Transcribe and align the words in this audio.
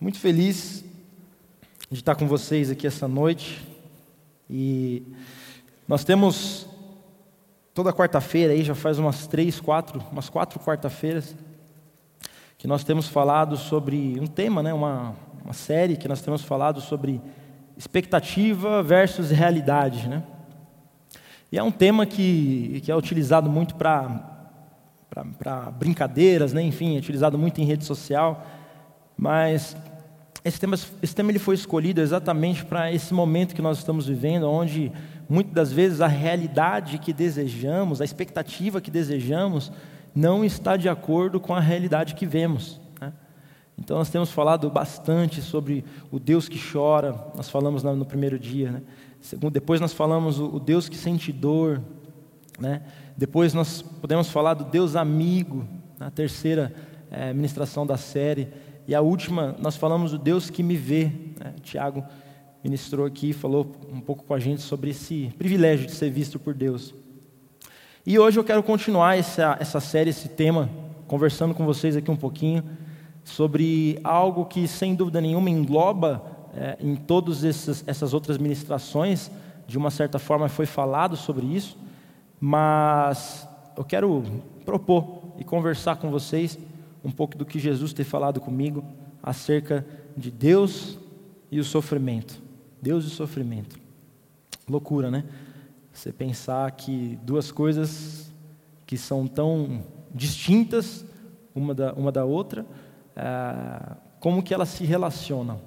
Muito 0.00 0.18
feliz 0.18 0.82
de 1.90 1.98
estar 1.98 2.14
com 2.14 2.26
vocês 2.26 2.70
aqui 2.70 2.86
essa 2.86 3.06
noite. 3.06 3.60
E 4.48 5.02
nós 5.86 6.04
temos 6.04 6.66
toda 7.74 7.92
quarta-feira 7.92 8.54
aí, 8.54 8.64
já 8.64 8.74
faz 8.74 8.98
umas 8.98 9.26
três, 9.26 9.60
quatro, 9.60 10.02
umas 10.10 10.30
quatro 10.30 10.58
quarta-feiras, 10.58 11.36
que 12.56 12.66
nós 12.66 12.82
temos 12.82 13.08
falado 13.08 13.58
sobre 13.58 14.18
um 14.18 14.26
tema, 14.26 14.62
né, 14.62 14.72
uma, 14.72 15.14
uma 15.44 15.52
série 15.52 15.98
que 15.98 16.08
nós 16.08 16.22
temos 16.22 16.40
falado 16.40 16.80
sobre 16.80 17.20
expectativa 17.76 18.82
versus 18.82 19.30
realidade, 19.30 20.08
né? 20.08 20.22
E 21.52 21.58
é 21.58 21.62
um 21.62 21.70
tema 21.70 22.06
que, 22.06 22.80
que 22.82 22.90
é 22.90 22.96
utilizado 22.96 23.50
muito 23.50 23.74
para 23.74 24.70
brincadeiras, 25.78 26.54
né? 26.54 26.62
enfim, 26.62 26.96
é 26.96 26.98
utilizado 27.00 27.36
muito 27.36 27.60
em 27.60 27.64
rede 27.64 27.84
social, 27.84 28.46
mas 29.14 29.76
esse 30.44 30.58
tema, 30.58 30.76
esse 31.02 31.14
tema 31.14 31.30
ele 31.30 31.38
foi 31.38 31.54
escolhido 31.54 32.00
exatamente 32.00 32.64
para 32.64 32.92
esse 32.92 33.12
momento 33.12 33.54
que 33.54 33.60
nós 33.62 33.78
estamos 33.78 34.06
vivendo, 34.06 34.48
onde 34.48 34.90
muitas 35.28 35.52
das 35.52 35.72
vezes 35.72 36.00
a 36.00 36.06
realidade 36.06 36.98
que 36.98 37.12
desejamos, 37.12 38.00
a 38.00 38.04
expectativa 38.04 38.80
que 38.80 38.90
desejamos, 38.90 39.70
não 40.14 40.44
está 40.44 40.76
de 40.76 40.88
acordo 40.88 41.38
com 41.38 41.54
a 41.54 41.60
realidade 41.60 42.14
que 42.14 42.26
vemos. 42.26 42.80
Né? 43.00 43.12
Então 43.78 43.98
nós 43.98 44.08
temos 44.08 44.30
falado 44.30 44.70
bastante 44.70 45.42
sobre 45.42 45.84
o 46.10 46.18
Deus 46.18 46.48
que 46.48 46.58
chora, 46.60 47.14
nós 47.36 47.48
falamos 47.48 47.82
no 47.82 48.04
primeiro 48.06 48.38
dia, 48.38 48.72
né? 48.72 48.82
depois 49.52 49.80
nós 49.80 49.92
falamos 49.92 50.40
o 50.40 50.58
Deus 50.58 50.88
que 50.88 50.96
sente 50.96 51.30
dor, 51.30 51.82
né? 52.58 52.82
depois 53.16 53.52
nós 53.52 53.82
podemos 53.82 54.30
falar 54.30 54.54
do 54.54 54.64
Deus 54.64 54.96
amigo, 54.96 55.66
na 55.98 56.10
terceira 56.10 56.74
é, 57.10 57.32
ministração 57.34 57.86
da 57.86 57.98
série. 57.98 58.48
E 58.90 58.94
a 58.96 59.00
última, 59.00 59.54
nós 59.60 59.76
falamos 59.76 60.10
do 60.10 60.18
Deus 60.18 60.50
que 60.50 60.64
me 60.64 60.76
vê. 60.76 61.12
Né? 61.38 61.54
Tiago 61.62 62.04
ministrou 62.64 63.06
aqui, 63.06 63.32
falou 63.32 63.70
um 63.88 64.00
pouco 64.00 64.24
com 64.24 64.34
a 64.34 64.40
gente 64.40 64.62
sobre 64.62 64.90
esse 64.90 65.32
privilégio 65.38 65.86
de 65.86 65.92
ser 65.92 66.10
visto 66.10 66.40
por 66.40 66.54
Deus. 66.54 66.92
E 68.04 68.18
hoje 68.18 68.40
eu 68.40 68.42
quero 68.42 68.64
continuar 68.64 69.16
essa, 69.16 69.56
essa 69.60 69.78
série, 69.78 70.10
esse 70.10 70.30
tema, 70.30 70.68
conversando 71.06 71.54
com 71.54 71.64
vocês 71.64 71.94
aqui 71.94 72.10
um 72.10 72.16
pouquinho 72.16 72.64
sobre 73.22 74.00
algo 74.02 74.44
que, 74.46 74.66
sem 74.66 74.96
dúvida 74.96 75.20
nenhuma, 75.20 75.48
engloba 75.48 76.20
é, 76.52 76.76
em 76.80 76.96
todas 76.96 77.44
essas, 77.44 78.12
outras 78.12 78.38
ministrações, 78.38 79.30
de 79.68 79.78
uma 79.78 79.92
certa 79.92 80.18
forma 80.18 80.48
foi 80.48 80.66
falado 80.66 81.16
sobre 81.16 81.46
isso, 81.46 81.78
mas 82.40 83.46
eu 83.76 83.84
quero 83.84 84.24
propor 84.64 85.22
e 85.38 85.44
conversar 85.44 85.94
com 85.94 86.10
vocês 86.10 86.58
um 87.04 87.10
pouco 87.10 87.36
do 87.36 87.44
que 87.44 87.58
Jesus 87.58 87.92
tem 87.92 88.04
falado 88.04 88.40
comigo 88.40 88.84
acerca 89.22 89.86
de 90.16 90.30
Deus 90.30 90.98
e 91.50 91.58
o 91.58 91.64
sofrimento. 91.64 92.40
Deus 92.80 93.04
e 93.04 93.08
o 93.08 93.10
sofrimento. 93.10 93.78
Loucura, 94.68 95.10
né? 95.10 95.24
Você 95.92 96.12
pensar 96.12 96.70
que 96.72 97.18
duas 97.22 97.50
coisas 97.50 98.32
que 98.86 98.96
são 98.96 99.26
tão 99.26 99.84
distintas 100.14 101.04
uma 101.54 101.74
da, 101.74 101.92
uma 101.94 102.12
da 102.12 102.24
outra, 102.24 102.64
é, 103.16 103.96
como 104.18 104.42
que 104.42 104.54
elas 104.54 104.68
se 104.68 104.84
relacionam. 104.84 105.60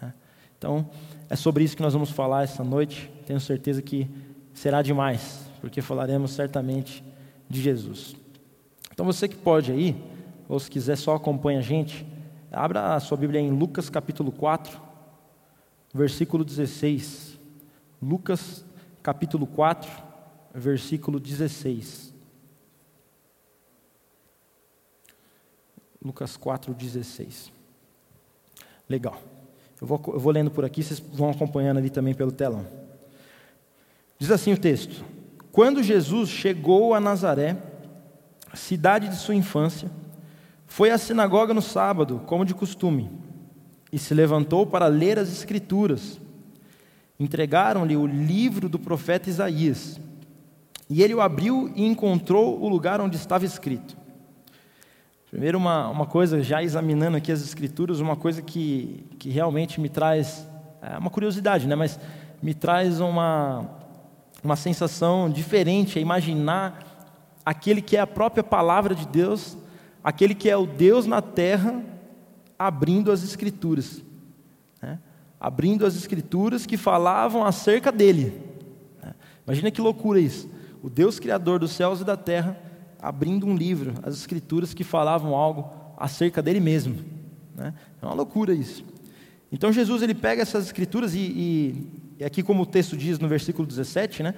Né? 0.00 0.12
Então, 0.56 0.88
é 1.30 1.36
sobre 1.36 1.64
isso 1.64 1.76
que 1.76 1.82
nós 1.82 1.92
vamos 1.92 2.10
falar 2.10 2.42
essa 2.42 2.64
noite. 2.64 3.10
Tenho 3.26 3.40
certeza 3.40 3.80
que 3.80 4.10
será 4.52 4.82
demais, 4.82 5.40
porque 5.60 5.80
falaremos 5.80 6.32
certamente 6.32 7.04
de 7.48 7.60
Jesus. 7.60 8.16
Então, 8.92 9.06
você 9.06 9.28
que 9.28 9.36
pode 9.36 9.70
aí, 9.70 9.96
ou 10.48 10.58
se 10.58 10.70
quiser 10.70 10.96
só 10.96 11.14
acompanha 11.14 11.58
a 11.58 11.62
gente, 11.62 12.06
abra 12.50 12.94
a 12.94 13.00
sua 13.00 13.18
Bíblia 13.18 13.40
em 13.40 13.50
Lucas 13.50 13.90
capítulo 13.90 14.32
4, 14.32 14.80
versículo 15.92 16.44
16. 16.44 17.38
Lucas 18.02 18.64
capítulo 19.02 19.46
4, 19.46 19.90
versículo 20.54 21.20
16. 21.20 22.14
Lucas 26.02 26.36
4, 26.36 26.72
16. 26.72 27.52
Legal. 28.88 29.20
Eu 29.80 29.86
vou, 29.86 30.02
eu 30.08 30.18
vou 30.18 30.32
lendo 30.32 30.50
por 30.50 30.64
aqui, 30.64 30.82
vocês 30.82 30.98
vão 30.98 31.30
acompanhando 31.30 31.76
ali 31.76 31.90
também 31.90 32.14
pelo 32.14 32.32
telão. 32.32 32.66
Diz 34.18 34.30
assim 34.30 34.52
o 34.52 34.58
texto: 34.58 35.04
Quando 35.52 35.82
Jesus 35.82 36.30
chegou 36.30 36.94
a 36.94 37.00
Nazaré, 37.00 37.56
cidade 38.54 39.08
de 39.08 39.16
sua 39.16 39.34
infância, 39.34 39.90
foi 40.68 40.90
à 40.90 40.98
sinagoga 40.98 41.54
no 41.54 41.62
sábado, 41.62 42.20
como 42.26 42.44
de 42.44 42.54
costume, 42.54 43.10
e 43.90 43.98
se 43.98 44.14
levantou 44.14 44.66
para 44.66 44.86
ler 44.86 45.18
as 45.18 45.32
Escrituras. 45.32 46.20
Entregaram-lhe 47.18 47.96
o 47.96 48.06
livro 48.06 48.68
do 48.68 48.78
profeta 48.78 49.30
Isaías. 49.30 49.98
E 50.88 51.02
ele 51.02 51.14
o 51.14 51.20
abriu 51.20 51.72
e 51.74 51.84
encontrou 51.84 52.62
o 52.62 52.68
lugar 52.68 53.00
onde 53.00 53.16
estava 53.16 53.44
escrito. 53.44 53.96
Primeiro, 55.30 55.58
uma, 55.58 55.88
uma 55.88 56.06
coisa, 56.06 56.42
já 56.42 56.62
examinando 56.62 57.16
aqui 57.16 57.32
as 57.32 57.42
Escrituras, 57.42 57.98
uma 57.98 58.14
coisa 58.14 58.40
que, 58.40 59.04
que 59.18 59.30
realmente 59.30 59.80
me 59.80 59.88
traz, 59.88 60.46
é 60.80 60.96
uma 60.98 61.10
curiosidade, 61.10 61.66
né? 61.66 61.74
mas 61.74 61.98
me 62.42 62.54
traz 62.54 63.00
uma, 63.00 63.68
uma 64.44 64.54
sensação 64.54 65.30
diferente, 65.30 65.98
é 65.98 66.02
imaginar 66.02 66.84
aquele 67.44 67.80
que 67.80 67.96
é 67.96 68.00
a 68.00 68.06
própria 68.06 68.44
palavra 68.44 68.94
de 68.94 69.08
Deus 69.08 69.56
aquele 70.02 70.34
que 70.34 70.48
é 70.48 70.56
o 70.56 70.66
Deus 70.66 71.06
na 71.06 71.20
terra, 71.20 71.82
abrindo 72.58 73.12
as 73.12 73.22
Escrituras. 73.22 74.02
Né? 74.82 74.98
Abrindo 75.40 75.86
as 75.86 75.96
Escrituras 75.96 76.66
que 76.66 76.76
falavam 76.76 77.44
acerca 77.44 77.92
dele. 77.92 78.40
Né? 79.02 79.14
Imagina 79.46 79.70
que 79.70 79.80
loucura 79.80 80.20
isso. 80.20 80.50
O 80.82 80.88
Deus 80.88 81.18
Criador 81.18 81.58
dos 81.58 81.72
céus 81.72 82.00
e 82.00 82.04
da 82.04 82.16
terra, 82.16 82.56
abrindo 83.00 83.46
um 83.46 83.56
livro, 83.56 83.94
as 84.02 84.14
Escrituras 84.14 84.74
que 84.74 84.84
falavam 84.84 85.34
algo 85.34 85.70
acerca 85.96 86.42
dele 86.42 86.60
mesmo. 86.60 86.96
Né? 87.54 87.74
É 88.00 88.06
uma 88.06 88.14
loucura 88.14 88.52
isso. 88.52 88.84
Então 89.50 89.72
Jesus 89.72 90.02
ele 90.02 90.14
pega 90.14 90.42
essas 90.42 90.66
Escrituras 90.66 91.14
e, 91.14 91.18
e, 91.18 91.86
e 92.18 92.24
aqui 92.24 92.42
como 92.42 92.62
o 92.62 92.66
texto 92.66 92.96
diz 92.96 93.18
no 93.18 93.28
versículo 93.28 93.66
17, 93.66 94.22
né? 94.22 94.34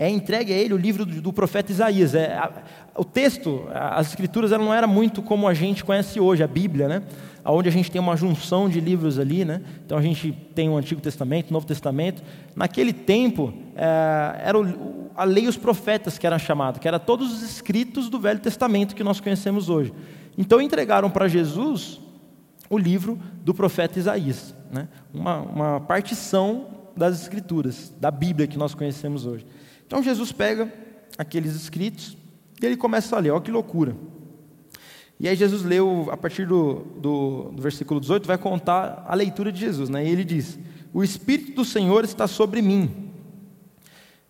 É 0.00 0.08
entregue 0.08 0.50
a 0.50 0.56
ele 0.56 0.72
o 0.72 0.78
livro 0.78 1.04
do, 1.04 1.30
profeta 1.30 1.70
Isaías. 1.70 2.14
É, 2.14 2.32
a, 2.32 2.50
o 2.96 3.04
texto, 3.04 3.68
as 3.70 4.08
escrituras, 4.08 4.50
ela 4.50 4.64
não 4.64 4.72
era 4.72 4.86
muito 4.86 5.20
como 5.20 5.46
a 5.46 5.52
gente 5.52 5.84
conhece 5.84 6.18
hoje, 6.18 6.42
a 6.42 6.46
Bíblia, 6.46 6.88
né? 6.88 7.02
Onde 7.44 7.68
a 7.68 7.72
gente 7.72 7.90
tem 7.90 8.00
uma 8.00 8.16
junção 8.16 8.66
de 8.66 8.80
livros 8.80 9.18
ali, 9.18 9.44
né? 9.44 9.60
Então 9.84 9.98
a 9.98 10.00
gente 10.00 10.32
tem 10.54 10.70
o 10.70 10.78
Antigo 10.78 11.02
Testamento, 11.02 11.50
o 11.50 11.52
Novo 11.52 11.66
Testamento. 11.66 12.22
Naquele 12.56 12.94
tempo, 12.94 13.52
é, 13.76 14.40
era 14.42 14.58
o, 14.58 15.10
a 15.14 15.24
lei 15.24 15.44
e 15.44 15.48
os 15.48 15.58
profetas 15.58 16.16
que 16.16 16.26
era 16.26 16.38
chamado, 16.38 16.80
que 16.80 16.88
era 16.88 16.98
todos 16.98 17.30
os 17.30 17.42
escritos 17.42 18.08
do 18.08 18.18
Velho 18.18 18.40
Testamento 18.40 18.94
que 18.94 19.04
nós 19.04 19.20
conhecemos 19.20 19.68
hoje. 19.68 19.92
Então 20.38 20.62
entregaram 20.62 21.10
para 21.10 21.28
Jesus 21.28 22.00
o 22.70 22.78
livro 22.78 23.18
do 23.44 23.52
profeta 23.52 23.98
Isaías, 23.98 24.54
né? 24.72 24.88
uma, 25.12 25.40
uma 25.40 25.80
partição 25.80 26.68
das 26.96 27.20
escrituras, 27.20 27.92
da 28.00 28.10
Bíblia 28.10 28.46
que 28.46 28.56
nós 28.56 28.74
conhecemos 28.74 29.26
hoje. 29.26 29.44
Então 29.90 30.00
Jesus 30.04 30.30
pega 30.30 30.72
aqueles 31.18 31.52
escritos 31.56 32.16
e 32.62 32.64
ele 32.64 32.76
começa 32.76 33.16
a 33.16 33.18
ler, 33.18 33.32
olha 33.32 33.40
que 33.40 33.50
loucura. 33.50 33.96
E 35.18 35.26
aí 35.26 35.34
Jesus 35.34 35.64
leu, 35.64 36.06
a 36.12 36.16
partir 36.16 36.46
do, 36.46 36.84
do, 36.96 37.50
do 37.50 37.60
versículo 37.60 37.98
18, 37.98 38.24
vai 38.24 38.38
contar 38.38 39.04
a 39.04 39.16
leitura 39.16 39.50
de 39.50 39.58
Jesus, 39.58 39.88
né? 39.88 40.06
E 40.06 40.08
ele 40.08 40.22
diz: 40.22 40.60
O 40.94 41.02
Espírito 41.02 41.56
do 41.56 41.64
Senhor 41.64 42.04
está 42.04 42.28
sobre 42.28 42.62
mim. 42.62 43.10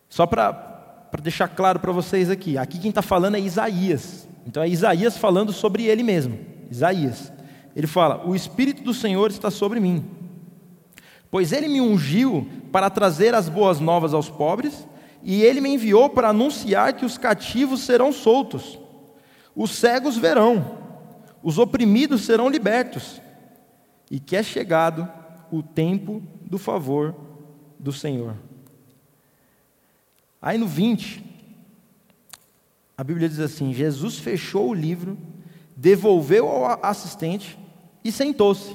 Só 0.09 0.25
para 0.25 1.03
deixar 1.23 1.47
claro 1.49 1.79
para 1.79 1.93
vocês 1.93 2.31
aqui, 2.31 2.57
aqui 2.57 2.79
quem 2.79 2.89
está 2.89 3.03
falando 3.03 3.35
é 3.35 3.41
Isaías. 3.41 4.27
Então 4.47 4.63
é 4.63 4.69
Isaías 4.69 5.19
falando 5.19 5.53
sobre 5.53 5.85
ele 5.85 6.03
mesmo. 6.03 6.39
Isaías. 6.71 7.31
Ele 7.77 7.87
fala: 7.87 8.27
O 8.27 8.35
Espírito 8.35 8.83
do 8.83 8.95
Senhor 8.95 9.31
está 9.31 9.51
sobre 9.51 9.79
mim, 9.79 10.07
pois 11.31 11.53
ele 11.53 11.69
me 11.69 11.83
ungiu 11.83 12.49
para 12.73 12.89
trazer 12.89 13.35
as 13.35 13.47
boas 13.47 13.79
novas 13.79 14.15
aos 14.15 14.31
pobres 14.31 14.89
e 15.23 15.43
ele 15.43 15.61
me 15.61 15.71
enviou 15.71 16.09
para 16.09 16.31
anunciar 16.31 16.95
que 16.95 17.05
os 17.05 17.19
cativos 17.19 17.81
serão 17.81 18.13
soltos, 18.13 18.79
os 19.55 19.73
cegos 19.73 20.17
verão, 20.17 20.79
os 21.43 21.59
oprimidos 21.59 22.23
serão 22.23 22.49
libertos, 22.49 23.21
e 24.11 24.19
que 24.19 24.37
é 24.37 24.43
chegado 24.43 25.09
o 25.51 25.63
tempo 25.63 26.23
do 26.43 26.59
favor 26.59 27.15
do 27.79 27.93
Senhor. 27.93 28.37
Aí 30.41 30.57
no 30.57 30.67
20, 30.67 31.25
a 32.97 33.05
Bíblia 33.05 33.29
diz 33.29 33.41
assim: 33.41 33.73
Jesus 33.73 34.19
fechou 34.19 34.71
o 34.71 34.75
livro, 34.75 35.19
devolveu 35.77 36.49
ao 36.49 36.85
assistente 36.85 37.59
e 38.05 38.11
sentou-se. 38.11 38.75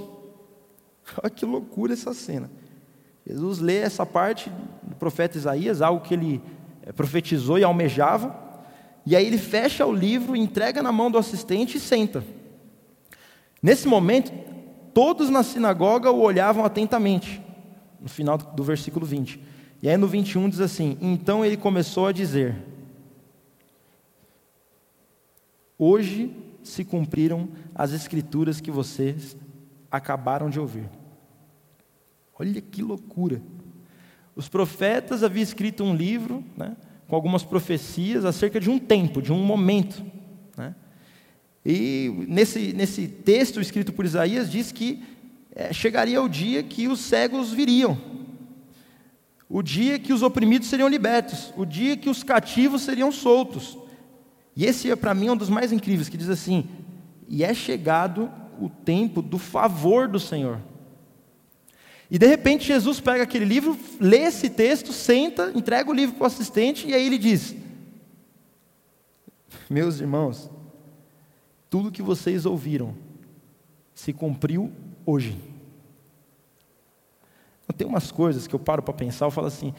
Olha 1.22 1.30
que 1.30 1.46
loucura 1.46 1.94
essa 1.94 2.14
cena. 2.14 2.50
Jesus 3.28 3.60
lê 3.60 3.78
essa 3.78 4.06
parte 4.06 4.52
do 4.96 4.98
profeta 4.98 5.38
Isaías, 5.38 5.82
algo 5.82 6.02
que 6.02 6.14
ele 6.14 6.42
eh, 6.82 6.92
profetizou 6.92 7.60
e 7.60 7.64
almejava, 7.64 8.36
e 9.06 9.16
aí 9.16 9.26
ele 9.28 9.38
fecha 9.38 9.86
o 9.86 9.94
livro, 9.94 10.36
entrega 10.36 10.82
na 10.82 10.92
mão 10.92 11.12
do 11.12 11.18
assistente 11.18 11.78
e 11.78 11.80
senta. 11.80 12.24
Nesse 13.62 13.88
momento, 13.88 14.32
todos 14.94 15.30
na 15.30 15.44
sinagoga 15.44 16.10
o 16.10 16.22
olhavam 16.22 16.66
atentamente. 16.66 17.42
No 18.00 18.10
final 18.10 18.38
do 18.38 18.64
versículo 18.64 19.06
20. 19.06 19.40
E 19.82 19.90
aí 19.90 19.98
no 19.98 20.08
21 20.08 20.50
diz 20.50 20.60
assim: 20.60 20.98
Então 21.02 21.44
ele 21.44 21.58
começou 21.58 22.08
a 22.08 22.12
dizer: 22.12 22.56
Hoje 25.78 26.36
se 26.64 26.84
cumpriram 26.84 27.50
as 27.74 27.92
escrituras 27.92 28.60
que 28.62 28.72
vocês 28.72 29.36
acabaram 29.92 30.50
de 30.50 30.60
ouvir. 30.60 30.90
Olha 32.38 32.62
que 32.62 32.82
loucura. 32.82 33.42
Os 34.36 34.50
profetas 34.50 35.24
haviam 35.24 35.44
escrito 35.44 35.84
um 35.84 35.96
livro, 35.96 36.44
né, 36.58 36.76
com 37.08 37.16
algumas 37.16 37.44
profecias 37.44 38.26
acerca 38.26 38.60
de 38.60 38.70
um 38.70 38.78
tempo, 38.78 39.22
de 39.22 39.32
um 39.32 39.44
momento. 39.44 40.04
Né? 40.58 40.76
E 41.66 42.12
nesse, 42.28 42.74
nesse 42.74 43.08
texto 43.08 43.62
escrito 43.62 43.94
por 43.94 44.06
Isaías 44.06 44.52
diz 44.52 44.72
que 44.72 45.04
é, 45.56 45.72
chegaria 45.72 46.22
o 46.22 46.28
dia 46.28 46.62
que 46.62 46.88
os 46.88 47.00
cegos 47.00 47.54
viriam, 47.54 47.98
o 49.48 49.62
dia 49.62 49.98
que 49.98 50.12
os 50.12 50.22
oprimidos 50.22 50.68
seriam 50.68 50.90
libertos, 50.90 51.54
o 51.56 51.66
dia 51.66 51.96
que 51.96 52.10
os 52.10 52.24
cativos 52.24 52.82
seriam 52.82 53.12
soltos. 53.12 53.78
E 54.56 54.66
esse 54.66 54.92
é 54.92 54.96
para 54.96 55.14
mim 55.14 55.30
um 55.30 55.38
dos 55.38 55.50
mais 55.50 55.72
incríveis, 55.72 56.10
que 56.10 56.18
diz 56.18 56.30
assim: 56.30 56.68
e 57.28 57.44
é 57.44 57.54
chegado 57.54 58.30
o 58.60 58.70
tempo 58.70 59.22
do 59.22 59.38
favor 59.38 60.08
do 60.08 60.20
Senhor. 60.20 60.60
E 62.16 62.18
de 62.18 62.28
repente 62.28 62.66
Jesus 62.66 63.02
pega 63.02 63.24
aquele 63.24 63.44
livro, 63.44 63.78
lê 64.00 64.20
esse 64.20 64.50
texto, 64.50 64.94
senta, 64.94 65.52
entrega 65.54 65.92
o 65.92 65.94
livro 65.94 66.16
para 66.16 66.24
o 66.24 66.28
assistente 66.28 66.88
e 66.88 66.94
aí 66.94 67.06
ele 67.06 67.18
diz: 67.18 67.54
Meus 69.70 70.00
irmãos, 70.00 70.50
tudo 71.70 71.92
que 71.92 72.02
vocês 72.02 72.46
ouviram 72.46 72.96
se 73.94 74.14
cumpriu 74.14 74.72
hoje. 75.06 75.38
Tem 77.76 77.86
umas 77.86 78.14
coisas 78.14 78.48
que 78.48 78.56
eu 78.56 78.60
paro 78.60 78.82
para 78.82 78.94
pensar, 78.94 79.26
eu 79.26 79.32
falo 79.32 79.48
assim, 79.48 79.74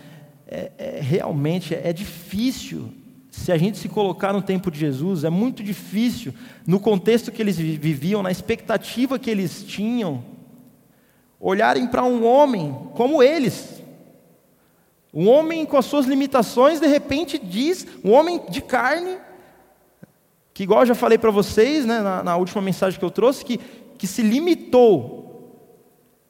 é, 0.47 0.73
é, 0.77 1.01
realmente 1.01 1.75
é 1.75 1.91
difícil 1.91 2.93
se 3.31 3.51
a 3.51 3.57
gente 3.57 3.79
se 3.79 3.89
colocar 3.89 4.35
no 4.35 4.43
tempo 4.43 4.71
de 4.71 4.79
Jesus, 4.79 5.25
é 5.25 5.31
muito 5.31 5.63
difícil, 5.63 6.35
no 6.67 6.79
contexto 6.79 7.33
que 7.33 7.41
eles 7.41 7.57
viviam, 7.57 8.23
na 8.23 8.31
expectativa 8.31 9.19
que 9.19 9.31
eles 9.31 9.65
tinham, 9.65 10.36
olharem 11.41 11.87
para 11.87 12.05
um 12.05 12.25
homem 12.25 12.75
como 12.95 13.23
eles. 13.23 13.83
Um 15.13 15.29
homem 15.29 15.65
com 15.65 15.77
as 15.77 15.87
suas 15.87 16.07
limitações, 16.07 16.81
de 16.81 16.87
repente 16.87 17.39
diz, 17.39 17.87
um 18.05 18.13
homem 18.13 18.43
de 18.49 18.61
carne, 18.61 19.17
que 20.53 20.63
igual 20.63 20.81
eu 20.81 20.87
já 20.87 20.95
falei 20.95 21.17
para 21.17 21.31
vocês, 21.31 21.87
né, 21.87 22.01
na, 22.01 22.23
na, 22.23 22.37
última 22.37 22.61
mensagem 22.61 22.99
que 22.99 23.05
eu 23.05 23.11
trouxe, 23.11 23.45
que, 23.45 23.59
que 23.99 24.07
se 24.07 24.23
limitou 24.23 25.25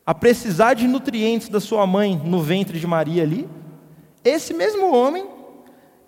a 0.04 0.14
precisar 0.14 0.74
de 0.74 0.86
nutrientes 0.86 1.48
da 1.48 1.58
sua 1.58 1.86
mãe 1.86 2.20
no 2.24 2.40
ventre 2.40 2.78
de 2.78 2.86
Maria 2.86 3.24
ali, 3.24 3.48
esse 4.24 4.54
mesmo 4.54 4.94
homem 4.94 5.26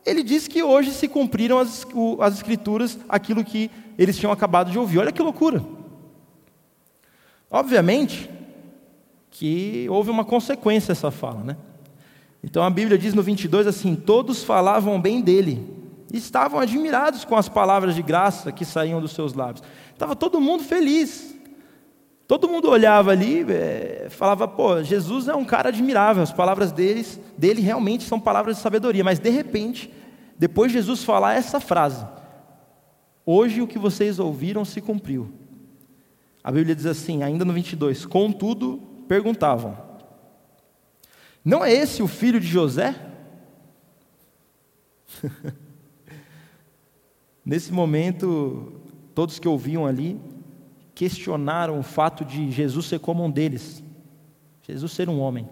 ele 0.06 0.22
diz 0.22 0.48
que 0.48 0.62
hoje 0.62 0.92
se 0.92 1.06
cumpriram 1.06 1.58
as, 1.58 1.86
as 2.20 2.34
escrituras, 2.34 2.98
aquilo 3.08 3.44
que 3.44 3.70
eles 3.98 4.16
tinham 4.16 4.32
acabado 4.32 4.70
de 4.70 4.78
ouvir. 4.78 4.98
Olha 4.98 5.12
que 5.12 5.20
loucura. 5.20 5.62
Obviamente 7.50 8.30
que 9.38 9.86
houve 9.88 10.10
uma 10.10 10.24
consequência 10.24 10.90
essa 10.90 11.12
fala, 11.12 11.44
né? 11.44 11.56
Então 12.42 12.60
a 12.60 12.68
Bíblia 12.68 12.98
diz 12.98 13.14
no 13.14 13.22
22 13.22 13.68
assim: 13.68 13.94
Todos 13.94 14.42
falavam 14.42 15.00
bem 15.00 15.20
dele, 15.20 15.64
estavam 16.12 16.58
admirados 16.58 17.24
com 17.24 17.36
as 17.36 17.48
palavras 17.48 17.94
de 17.94 18.02
graça 18.02 18.50
que 18.50 18.64
saíam 18.64 19.00
dos 19.00 19.12
seus 19.12 19.34
lábios. 19.34 19.62
Estava 19.92 20.16
todo 20.16 20.40
mundo 20.40 20.64
feliz. 20.64 21.36
Todo 22.26 22.48
mundo 22.48 22.68
olhava 22.68 23.12
ali, 23.12 23.46
é, 23.48 24.08
falava, 24.10 24.46
pô, 24.46 24.82
Jesus 24.82 25.28
é 25.28 25.34
um 25.34 25.46
cara 25.46 25.70
admirável, 25.70 26.22
as 26.22 26.30
palavras 26.30 26.70
deles, 26.70 27.18
dele 27.38 27.62
realmente 27.62 28.04
são 28.04 28.20
palavras 28.20 28.56
de 28.56 28.62
sabedoria, 28.62 29.02
mas 29.02 29.18
de 29.18 29.30
repente, 29.30 29.90
depois 30.38 30.70
de 30.70 30.76
Jesus 30.76 31.02
falar 31.02 31.36
essa 31.36 31.58
frase, 31.58 32.04
hoje 33.24 33.62
o 33.62 33.66
que 33.66 33.78
vocês 33.78 34.18
ouviram 34.18 34.62
se 34.62 34.82
cumpriu. 34.82 35.32
A 36.44 36.52
Bíblia 36.52 36.76
diz 36.76 36.84
assim, 36.84 37.22
ainda 37.22 37.46
no 37.46 37.54
22, 37.54 38.04
contudo, 38.04 38.87
perguntavam, 39.08 39.76
não 41.44 41.64
é 41.64 41.72
esse 41.72 42.02
o 42.02 42.06
filho 42.06 42.38
de 42.38 42.46
José? 42.46 42.94
Nesse 47.44 47.72
momento, 47.72 48.82
todos 49.14 49.38
que 49.38 49.48
ouviam 49.48 49.86
ali 49.86 50.20
questionaram 50.94 51.78
o 51.78 51.82
fato 51.82 52.24
de 52.24 52.50
Jesus 52.50 52.86
ser 52.86 52.98
como 52.98 53.24
um 53.24 53.30
deles, 53.30 53.82
Jesus 54.62 54.92
ser 54.92 55.08
um 55.08 55.20
homem, 55.20 55.48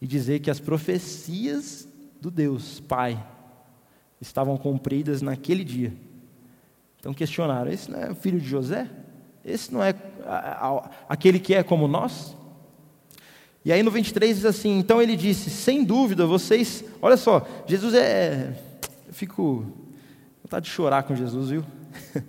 e 0.00 0.06
dizer 0.06 0.40
que 0.40 0.50
as 0.50 0.58
profecias 0.58 1.88
do 2.20 2.30
Deus 2.30 2.80
Pai 2.80 3.24
estavam 4.20 4.56
cumpridas 4.56 5.22
naquele 5.22 5.62
dia. 5.62 5.94
Então 6.98 7.14
questionaram: 7.14 7.70
esse 7.70 7.90
não 7.90 8.00
é 8.00 8.10
o 8.10 8.14
filho 8.14 8.40
de 8.40 8.48
José? 8.48 8.90
Esse 9.44 9.72
não 9.72 9.82
é 9.82 9.94
aquele 11.08 11.38
que 11.38 11.54
é 11.54 11.62
como 11.62 11.88
nós? 11.88 12.36
E 13.64 13.72
aí 13.72 13.82
no 13.82 13.90
23 13.90 14.36
diz 14.36 14.44
assim: 14.44 14.78
então 14.78 15.00
ele 15.00 15.16
disse, 15.16 15.50
sem 15.50 15.84
dúvida, 15.84 16.26
vocês, 16.26 16.84
olha 17.02 17.16
só, 17.16 17.46
Jesus 17.66 17.94
é. 17.94 18.54
Eu 19.06 19.12
fico. 19.12 19.66
vontade 20.42 20.66
de 20.66 20.70
chorar 20.70 21.02
com 21.02 21.14
Jesus, 21.14 21.50
viu? 21.50 21.64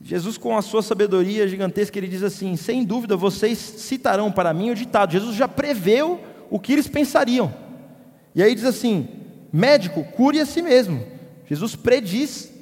Jesus, 0.00 0.36
com 0.36 0.56
a 0.56 0.60
sua 0.60 0.82
sabedoria 0.82 1.48
gigantesca, 1.48 1.96
ele 1.98 2.08
diz 2.08 2.22
assim: 2.22 2.56
sem 2.56 2.84
dúvida 2.84 3.16
vocês 3.16 3.58
citarão 3.58 4.30
para 4.30 4.52
mim 4.52 4.70
o 4.70 4.74
ditado. 4.74 5.12
Jesus 5.12 5.34
já 5.34 5.48
preveu 5.48 6.20
o 6.50 6.58
que 6.58 6.72
eles 6.72 6.88
pensariam. 6.88 7.54
E 8.34 8.42
aí 8.42 8.54
diz 8.54 8.64
assim: 8.64 9.08
médico, 9.52 10.04
cure 10.04 10.40
a 10.40 10.46
si 10.46 10.60
mesmo. 10.60 11.06
Jesus 11.46 11.76
prediz 11.76 12.52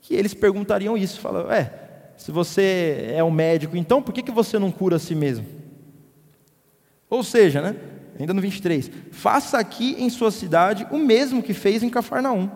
que 0.00 0.14
eles 0.14 0.34
perguntariam 0.34 0.96
isso. 0.96 1.20
Fala, 1.20 1.54
é, 1.54 1.83
se 2.16 2.30
você 2.30 3.12
é 3.14 3.22
um 3.22 3.30
médico, 3.30 3.76
então 3.76 4.02
por 4.02 4.12
que, 4.12 4.22
que 4.22 4.30
você 4.30 4.58
não 4.58 4.70
cura 4.70 4.96
a 4.96 4.98
si 4.98 5.14
mesmo? 5.14 5.46
Ou 7.10 7.22
seja, 7.22 7.60
né, 7.60 7.76
ainda 8.18 8.32
no 8.34 8.40
23, 8.40 8.90
faça 9.12 9.58
aqui 9.58 9.96
em 9.98 10.08
sua 10.10 10.30
cidade 10.30 10.86
o 10.90 10.98
mesmo 10.98 11.42
que 11.42 11.54
fez 11.54 11.82
em 11.82 11.90
Cafarnaum. 11.90 12.50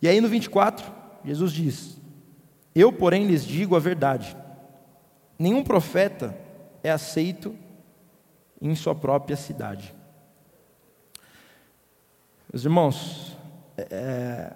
E 0.00 0.08
aí 0.08 0.20
no 0.20 0.28
24, 0.28 0.92
Jesus 1.24 1.52
diz: 1.52 1.96
eu, 2.76 2.92
porém, 2.92 3.26
lhes 3.26 3.42
digo 3.42 3.74
a 3.74 3.78
verdade: 3.78 4.36
nenhum 5.38 5.64
profeta 5.64 6.38
é 6.84 6.90
aceito 6.90 7.56
em 8.60 8.74
sua 8.74 8.94
própria 8.94 9.34
cidade. 9.34 9.94
Meus 12.52 12.64
irmãos, 12.66 13.38
é, 13.78 14.52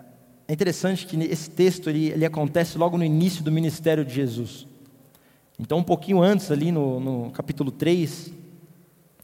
é 0.50 0.52
interessante 0.52 1.06
que 1.06 1.16
esse 1.16 1.48
texto 1.48 1.88
ele, 1.88 2.08
ele, 2.08 2.26
acontece 2.26 2.76
logo 2.76 2.98
no 2.98 3.04
início 3.04 3.40
do 3.44 3.52
ministério 3.52 4.04
de 4.04 4.12
Jesus. 4.12 4.66
Então, 5.56 5.78
um 5.78 5.82
pouquinho 5.84 6.20
antes, 6.20 6.50
ali 6.50 6.72
no, 6.72 6.98
no 6.98 7.30
capítulo 7.30 7.70
3, 7.70 8.32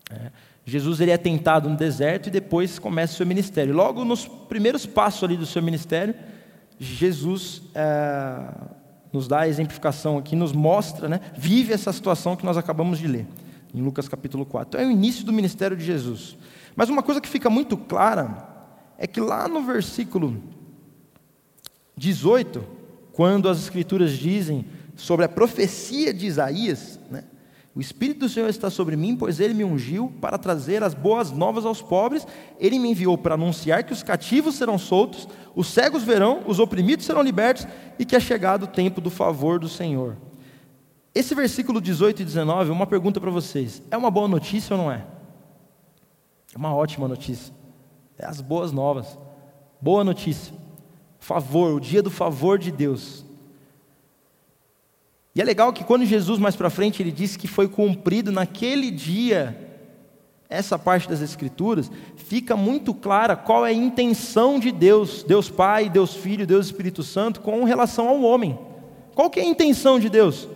é, 0.09 0.31
Jesus 0.65 1.01
ele 1.01 1.11
é 1.11 1.19
tentado 1.19 1.69
no 1.69 1.77
deserto 1.77 2.29
e 2.29 2.31
depois 2.31 2.79
começa 2.79 3.15
o 3.15 3.17
seu 3.17 3.27
ministério. 3.27 3.75
Logo 3.75 4.05
nos 4.05 4.29
primeiros 4.29 4.87
passos 4.87 5.25
ali 5.25 5.37
do 5.37 5.45
seu 5.45 5.61
ministério, 5.61 6.15
Jesus 6.79 7.61
é, 7.75 8.47
nos 9.13 9.27
dá 9.27 9.41
a 9.41 9.49
exemplificação 9.49 10.19
aqui, 10.19 10.37
nos 10.37 10.53
mostra, 10.53 11.09
né, 11.09 11.21
vive 11.37 11.73
essa 11.73 11.93
situação 11.93 12.37
que 12.37 12.47
nós 12.47 12.57
acabamos 12.57 13.01
de 13.01 13.09
ler, 13.09 13.27
em 13.75 13.83
Lucas 13.83 14.09
capítulo 14.09 14.47
4. 14.47 14.69
Então, 14.69 14.81
é 14.81 14.89
o 14.89 14.93
início 14.93 15.27
do 15.27 15.33
ministério 15.33 15.77
de 15.77 15.85
Jesus. 15.85 16.39
Mas 16.77 16.89
uma 16.89 17.03
coisa 17.03 17.21
que 17.21 17.29
fica 17.29 17.51
muito 17.51 17.77
clara 17.77 18.47
é 18.97 19.09
que 19.09 19.21
lá 19.21 19.49
no 19.49 19.65
versículo 19.65 20.41
18, 21.97 22.63
quando 23.13 23.49
as 23.49 23.59
Escrituras 23.59 24.13
dizem 24.13 24.67
sobre 24.95 25.25
a 25.25 25.29
profecia 25.29 26.13
de 26.13 26.27
Isaías, 26.27 27.01
né, 27.11 27.25
o 27.77 27.81
Espírito 27.81 28.21
do 28.21 28.29
Senhor 28.29 28.49
está 28.49 28.71
sobre 28.71 28.97
mim, 28.97 29.15
pois 29.15 29.39
ele 29.39 29.53
me 29.53 29.63
ungiu 29.63 30.11
para 30.19 30.39
trazer 30.39 30.83
as 30.83 30.95
boas 30.95 31.31
novas 31.31 31.67
aos 31.67 31.83
pobres. 31.83 32.27
Ele 32.59 32.79
me 32.79 32.89
enviou 32.89 33.19
para 33.19 33.35
anunciar 33.35 33.85
que 33.85 33.93
os 33.93 34.03
cativos 34.03 34.55
serão 34.55 34.79
soltos, 34.79 35.29
os 35.55 35.67
cegos 35.67 36.03
verão, 36.03 36.43
os 36.47 36.59
oprimidos 36.59 37.05
serão 37.05 37.21
libertos 37.21 37.69
e 37.99 38.05
que 38.07 38.17
é 38.17 38.21
chegado 38.21 38.63
o 38.63 38.67
tempo 38.67 38.99
do 38.99 39.11
favor 39.11 39.59
do 39.59 39.69
Senhor. 39.69 40.17
Esse 41.15 41.35
versículo 41.35 41.79
18 41.79 42.23
e 42.23 42.25
19, 42.25 42.71
uma 42.71 42.87
pergunta 42.87 43.21
para 43.21 43.31
vocês: 43.31 43.83
é 43.91 43.97
uma 43.97 44.11
boa 44.11 44.27
notícia 44.27 44.75
ou 44.75 44.83
não 44.83 44.91
é? 44.91 45.05
É 46.55 46.57
uma 46.57 46.75
ótima 46.75 47.07
notícia. 47.07 47.53
É 48.19 48.25
as 48.25 48.41
boas 48.41 48.73
novas. 48.73 49.19
Boa 49.83 50.03
notícia. 50.03 50.55
Favor, 51.27 51.75
o 51.75 51.81
dia 51.81 52.01
do 52.01 52.11
favor 52.11 52.57
de 52.57 52.71
Deus. 52.71 53.25
E 55.35 55.41
é 55.41 55.45
legal 55.45 55.73
que 55.73 55.83
quando 55.83 56.05
Jesus 56.05 56.39
mais 56.39 56.55
para 56.55 56.71
frente 56.71 57.03
ele 57.03 57.11
disse 57.11 57.37
que 57.37 57.49
foi 57.49 57.67
cumprido 57.67 58.31
naquele 58.31 58.93
dia 58.93 59.61
essa 60.49 60.79
parte 60.79 61.09
das 61.09 61.21
escrituras, 61.21 61.91
fica 62.15 62.57
muito 62.57 62.95
clara 62.95 63.35
qual 63.35 63.67
é 63.67 63.71
a 63.71 63.75
intenção 63.75 64.61
de 64.61 64.71
Deus, 64.71 65.25
Deus 65.25 65.51
Pai, 65.51 65.91
Deus 65.91 66.15
Filho, 66.15 66.47
Deus 66.47 66.67
Espírito 66.67 67.03
Santo 67.03 67.41
com 67.41 67.65
relação 67.65 68.07
ao 68.07 68.23
homem. 68.23 68.57
Qual 69.13 69.29
que 69.29 69.41
é 69.41 69.43
a 69.43 69.47
intenção 69.47 69.99
de 69.99 70.09
Deus? 70.09 70.49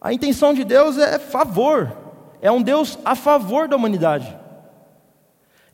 A 0.00 0.12
intenção 0.12 0.54
de 0.54 0.62
Deus 0.62 0.96
é 0.96 1.18
favor, 1.18 1.92
é 2.40 2.52
um 2.52 2.62
Deus 2.62 2.96
a 3.04 3.16
favor 3.16 3.66
da 3.66 3.74
humanidade. 3.74 4.45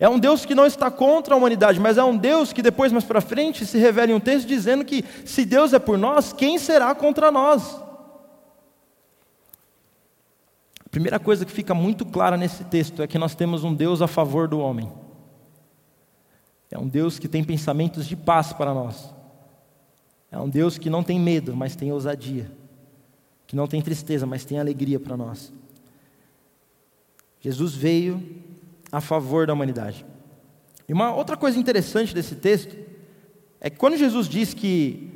É 0.02 0.09
um 0.09 0.18
Deus 0.18 0.44
que 0.44 0.52
não 0.52 0.66
está 0.66 0.90
contra 0.90 1.32
a 1.32 1.37
humanidade, 1.38 1.78
mas 1.78 1.97
é 1.97 2.02
um 2.02 2.16
Deus 2.16 2.52
que 2.52 2.61
depois, 2.61 2.90
mais 2.90 3.04
para 3.04 3.21
frente, 3.21 3.64
se 3.64 3.78
revela 3.78 4.11
em 4.11 4.14
um 4.14 4.18
texto 4.18 4.49
dizendo 4.49 4.85
que 4.85 5.04
se 5.25 5.44
Deus 5.44 5.73
é 5.73 5.78
por 5.78 5.97
nós, 5.97 6.32
quem 6.32 6.59
será 6.59 6.92
contra 6.92 7.30
nós? 7.30 7.80
A 10.85 10.88
primeira 10.90 11.21
coisa 11.21 11.47
que 11.47 11.52
fica 11.52 11.73
muito 11.73 12.04
clara 12.04 12.37
nesse 12.37 12.64
texto 12.64 13.00
é 13.00 13.06
que 13.06 13.16
nós 13.16 13.37
temos 13.37 13.62
um 13.62 13.73
Deus 13.73 14.02
a 14.02 14.09
favor 14.09 14.49
do 14.49 14.59
homem. 14.59 14.90
É 16.68 16.76
um 16.76 16.88
Deus 16.88 17.21
que 17.21 17.28
tem 17.28 17.44
pensamentos 17.44 18.04
de 18.04 18.16
paz 18.16 18.52
para 18.52 18.75
nós. 18.75 19.14
É 20.32 20.38
um 20.40 20.49
Deus 20.49 20.78
que 20.78 20.90
não 20.90 21.04
tem 21.04 21.21
medo, 21.21 21.54
mas 21.54 21.76
tem 21.76 21.92
ousadia. 21.92 22.50
Que 23.47 23.54
não 23.54 23.68
tem 23.68 23.80
tristeza, 23.80 24.26
mas 24.26 24.44
tem 24.44 24.59
alegria 24.59 24.99
para 24.99 25.16
nós. 25.16 25.52
Jesus 27.40 27.73
veio 27.73 28.50
a 28.93 29.01
favor 29.01 29.47
da 29.47 29.55
humanidade. 29.55 30.05
E 30.87 30.93
uma 30.93 31.15
outra 31.15 31.37
coisa 31.37 31.59
interessante 31.59 32.15
desse 32.15 32.35
texto 32.35 32.77
é 33.59 33.71
que 33.71 33.79
quando 33.79 33.97
Jesus 33.97 34.29
diz 34.29 34.53
que 34.53 35.11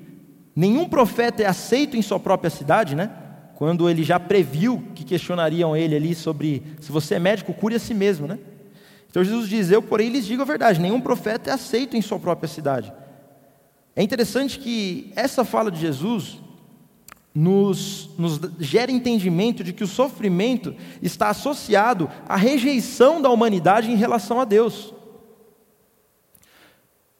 nenhum 0.54 0.88
profeta 0.88 1.42
é 1.42 1.46
aceito 1.46 1.96
em 1.96 2.02
sua 2.02 2.18
própria 2.18 2.48
cidade, 2.48 2.96
né? 2.96 3.10
Quando 3.56 3.88
ele 3.88 4.02
já 4.02 4.18
previu 4.18 4.82
que 4.94 5.04
questionariam 5.04 5.76
ele 5.76 5.94
ali 5.94 6.14
sobre 6.14 6.62
se 6.80 6.90
você 6.90 7.16
é 7.16 7.18
médico, 7.18 7.52
cure 7.52 7.74
a 7.74 7.78
si 7.78 7.92
mesmo, 7.92 8.26
né? 8.26 8.38
Então 9.10 9.22
Jesus 9.22 9.48
diz: 9.48 9.70
Eu, 9.70 9.82
porém, 9.82 10.08
lhes 10.08 10.24
digo 10.24 10.42
a 10.42 10.46
verdade: 10.46 10.80
nenhum 10.80 11.00
profeta 11.00 11.50
é 11.50 11.52
aceito 11.52 11.96
em 11.96 12.02
sua 12.02 12.18
própria 12.18 12.48
cidade. 12.48 12.92
É 13.94 14.02
interessante 14.02 14.58
que 14.58 15.12
essa 15.16 15.44
fala 15.44 15.70
de 15.70 15.80
Jesus 15.80 16.38
nos, 17.36 18.08
nos 18.16 18.40
gera 18.58 18.90
entendimento 18.90 19.62
de 19.62 19.74
que 19.74 19.84
o 19.84 19.86
sofrimento 19.86 20.74
está 21.02 21.28
associado 21.28 22.10
à 22.26 22.34
rejeição 22.34 23.20
da 23.20 23.28
humanidade 23.28 23.92
em 23.92 23.94
relação 23.94 24.40
a 24.40 24.46
Deus. 24.46 24.94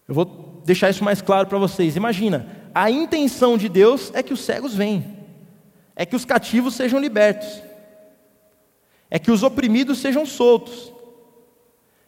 Eu 0.08 0.14
vou 0.14 0.62
deixar 0.64 0.88
isso 0.88 1.04
mais 1.04 1.20
claro 1.20 1.46
para 1.46 1.58
vocês. 1.58 1.96
Imagina, 1.96 2.48
a 2.74 2.90
intenção 2.90 3.58
de 3.58 3.68
Deus 3.68 4.10
é 4.14 4.22
que 4.22 4.32
os 4.32 4.40
cegos 4.40 4.74
venham, 4.74 5.04
é 5.94 6.06
que 6.06 6.16
os 6.16 6.24
cativos 6.24 6.74
sejam 6.74 6.98
libertos, 6.98 7.62
é 9.10 9.18
que 9.18 9.30
os 9.30 9.42
oprimidos 9.42 9.98
sejam 9.98 10.24
soltos, 10.24 10.94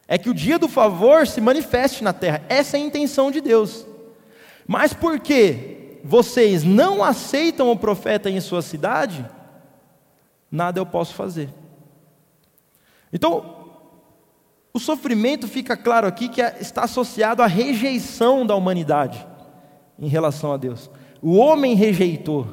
é 0.07 0.17
que 0.17 0.31
o 0.31 0.35
dia 0.35 0.59
do 0.59 0.67
favor 0.67 1.27
se 1.27 1.43
manifeste 1.43 2.03
na 2.03 2.15
terra. 2.15 2.43
Essa 2.49 2.79
é 2.79 2.81
a 2.81 2.85
intenção 2.85 3.31
de 3.31 3.43
Deus. 3.43 3.87
Mas 4.67 4.95
por 4.95 5.21
quê? 5.21 5.78
Vocês 6.09 6.65
não 6.65 7.05
aceitam 7.05 7.71
o 7.71 7.77
profeta 7.77 8.31
em 8.31 8.41
sua 8.41 8.63
cidade, 8.63 9.29
nada 10.51 10.81
eu 10.81 10.87
posso 10.87 11.15
fazer. 11.15 11.51
Então, 13.13 13.67
o 14.73 14.81
sofrimento 14.81 15.47
fica 15.47 15.77
claro 15.77 16.07
aqui 16.07 16.31
que 16.31 16.41
é, 16.41 16.57
está 16.61 16.85
associado 16.85 17.43
à 17.43 17.47
rejeição 17.47 18.47
da 18.47 18.55
humanidade 18.55 19.27
em 19.99 20.09
relação 20.09 20.51
a 20.51 20.57
Deus. 20.57 20.91
O 21.21 21.37
homem 21.37 21.75
rejeitou. 21.75 22.47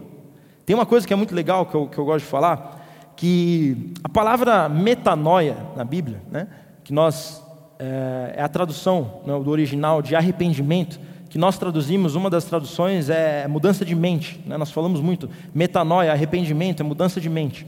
Tem 0.65 0.75
uma 0.75 0.85
coisa 0.85 1.07
que 1.07 1.13
é 1.13 1.15
muito 1.15 1.33
legal 1.33 1.65
que 1.65 1.75
eu, 1.75 1.87
que 1.87 1.97
eu 1.97 2.03
gosto 2.03 2.25
de 2.25 2.29
falar, 2.29 3.13
que 3.15 3.93
a 4.03 4.09
palavra 4.09 4.67
metanoia 4.67 5.55
na 5.77 5.85
Bíblia, 5.85 6.21
né, 6.29 6.49
que 6.83 6.91
nós 6.91 7.41
é, 7.79 8.33
é 8.35 8.41
a 8.41 8.49
tradução 8.49 9.21
né, 9.25 9.39
do 9.39 9.49
original 9.49 10.01
de 10.01 10.13
arrependimento, 10.13 10.99
que 11.35 11.39
nós 11.39 11.57
traduzimos, 11.57 12.15
uma 12.15 12.29
das 12.29 12.45
traduções 12.45 13.09
é 13.09 13.45
mudança 13.45 13.83
de 13.83 13.93
mente. 13.93 14.39
Né? 14.45 14.55
Nós 14.55 14.71
falamos 14.71 15.01
muito, 15.01 15.29
metanoia, 15.53 16.13
arrependimento, 16.13 16.79
é 16.79 16.83
mudança 16.83 17.19
de 17.19 17.27
mente. 17.27 17.67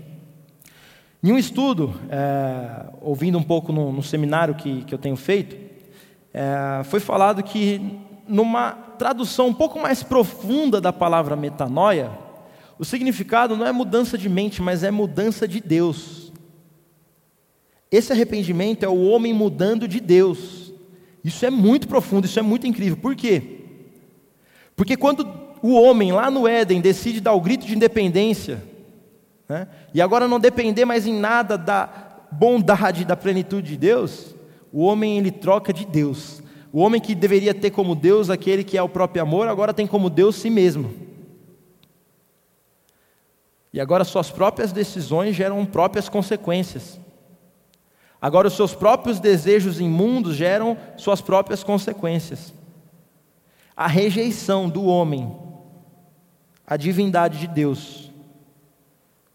Em 1.21 1.33
um 1.33 1.37
estudo, 1.37 1.93
é, 2.09 2.85
ouvindo 3.01 3.37
um 3.37 3.43
pouco 3.43 3.73
no, 3.73 3.91
no 3.91 4.01
seminário 4.01 4.55
que, 4.55 4.85
que, 4.85 4.93
eu 4.93 4.97
tenho 4.97 5.17
feito, 5.17 5.57
é, 6.33 6.81
foi 6.85 7.01
falado 7.01 7.43
que 7.43 7.99
numa 8.25 8.71
tradução 8.71 9.47
um 9.47 9.53
pouco 9.53 9.77
mais 9.81 10.01
profunda 10.01 10.79
da 10.79 10.93
palavra 10.93 11.35
metanoia, 11.35 12.09
o 12.79 12.85
significado 12.85 13.57
não 13.57 13.65
é 13.65 13.73
mudança 13.73 14.17
de 14.17 14.29
mente, 14.29 14.61
mas 14.61 14.81
é 14.81 14.91
mudança 14.91 15.45
de 15.45 15.59
Deus. 15.59 16.31
Esse 17.91 18.13
arrependimento 18.13 18.83
é 18.83 18.87
o 18.87 19.09
homem 19.09 19.33
mudando 19.33 19.89
de 19.89 19.99
Deus. 19.99 20.71
Isso 21.21 21.45
é 21.45 21.49
muito 21.49 21.85
profundo, 21.89 22.23
isso 22.23 22.39
é 22.39 22.41
muito 22.41 22.65
incrível. 22.65 22.95
Por 22.95 23.13
quê? 23.13 23.56
Porque 24.77 24.95
quando 24.95 25.27
o 25.63 25.73
homem 25.73 26.11
lá 26.11 26.29
no 26.29 26.47
Éden 26.47 26.79
decide 26.79 27.19
dar 27.19 27.33
o 27.33 27.41
grito 27.41 27.65
de 27.65 27.75
independência, 27.75 28.63
né, 29.49 29.67
e 29.91 29.99
agora 29.99 30.27
não 30.27 30.39
depender 30.39 30.85
mais 30.85 31.07
em 31.07 31.13
nada 31.13 31.57
da 31.57 31.89
bondade, 32.31 33.03
da 33.03 33.17
plenitude 33.17 33.69
de 33.69 33.77
Deus, 33.77 34.35
o 34.71 34.83
homem 34.83 35.17
ele 35.17 35.31
troca 35.31 35.73
de 35.73 35.83
Deus. 35.83 36.43
O 36.71 36.79
homem 36.79 37.01
que 37.01 37.15
deveria 37.15 37.55
ter 37.55 37.71
como 37.71 37.95
Deus 37.95 38.29
aquele 38.29 38.63
que 38.63 38.77
é 38.77 38.83
o 38.83 38.87
próprio 38.87 39.23
amor, 39.23 39.47
agora 39.47 39.73
tem 39.73 39.87
como 39.87 40.11
Deus 40.11 40.35
si 40.35 40.49
mesmo. 40.49 40.93
E 43.73 43.79
agora 43.79 44.03
suas 44.03 44.29
próprias 44.29 44.71
decisões 44.71 45.35
geram 45.35 45.65
próprias 45.65 46.07
consequências. 46.07 46.99
Agora 48.21 48.47
os 48.47 48.55
seus 48.55 48.75
próprios 48.75 49.19
desejos 49.19 49.79
imundos 49.79 50.35
geram 50.35 50.77
suas 50.97 51.19
próprias 51.19 51.63
consequências 51.63 52.53
a 53.77 53.85
rejeição 53.85 54.67
do 54.67 54.85
homem 54.85 55.37
à 56.65 56.75
divindade 56.75 57.37
de 57.37 57.47
Deus 57.47 58.11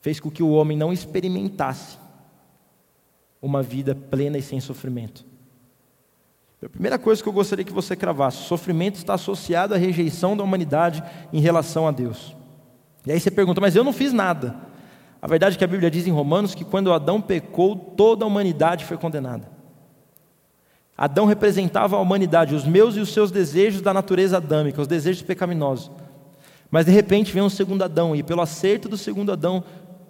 fez 0.00 0.18
com 0.18 0.28
que 0.28 0.42
o 0.42 0.50
homem 0.50 0.76
não 0.76 0.92
experimentasse 0.92 1.96
uma 3.40 3.62
vida 3.62 3.94
plena 3.94 4.36
e 4.36 4.42
sem 4.42 4.58
sofrimento. 4.58 5.24
A 6.60 6.68
primeira 6.68 6.98
coisa 6.98 7.22
que 7.22 7.28
eu 7.28 7.32
gostaria 7.32 7.64
que 7.64 7.72
você 7.72 7.94
cravasse: 7.94 8.38
sofrimento 8.38 8.96
está 8.96 9.14
associado 9.14 9.74
à 9.74 9.76
rejeição 9.76 10.36
da 10.36 10.42
humanidade 10.42 11.02
em 11.32 11.40
relação 11.40 11.86
a 11.86 11.92
Deus. 11.92 12.34
E 13.06 13.12
aí 13.12 13.20
você 13.20 13.30
pergunta, 13.30 13.60
mas 13.60 13.76
eu 13.76 13.84
não 13.84 13.92
fiz 13.92 14.12
nada. 14.12 14.56
A 15.20 15.28
verdade 15.28 15.54
é 15.54 15.58
que 15.58 15.64
a 15.64 15.68
Bíblia 15.68 15.90
diz 15.90 16.06
em 16.06 16.10
Romanos 16.10 16.52
que 16.52 16.64
quando 16.64 16.92
Adão 16.92 17.20
pecou, 17.20 17.76
toda 17.76 18.24
a 18.24 18.28
humanidade 18.28 18.84
foi 18.84 18.96
condenada. 18.96 19.51
Adão 20.96 21.26
representava 21.26 21.96
a 21.96 22.00
humanidade, 22.00 22.54
os 22.54 22.64
meus 22.64 22.96
e 22.96 23.00
os 23.00 23.12
seus 23.12 23.30
desejos 23.30 23.80
da 23.80 23.94
natureza 23.94 24.36
adâmica, 24.36 24.80
os 24.80 24.86
desejos 24.86 25.22
pecaminosos. 25.22 25.90
Mas 26.70 26.86
de 26.86 26.92
repente 26.92 27.32
vem 27.32 27.42
um 27.42 27.48
segundo 27.48 27.82
Adão, 27.82 28.14
e 28.14 28.22
pelo 28.22 28.40
acerto 28.40 28.88
do 28.88 28.96
segundo 28.96 29.32
Adão, 29.32 29.64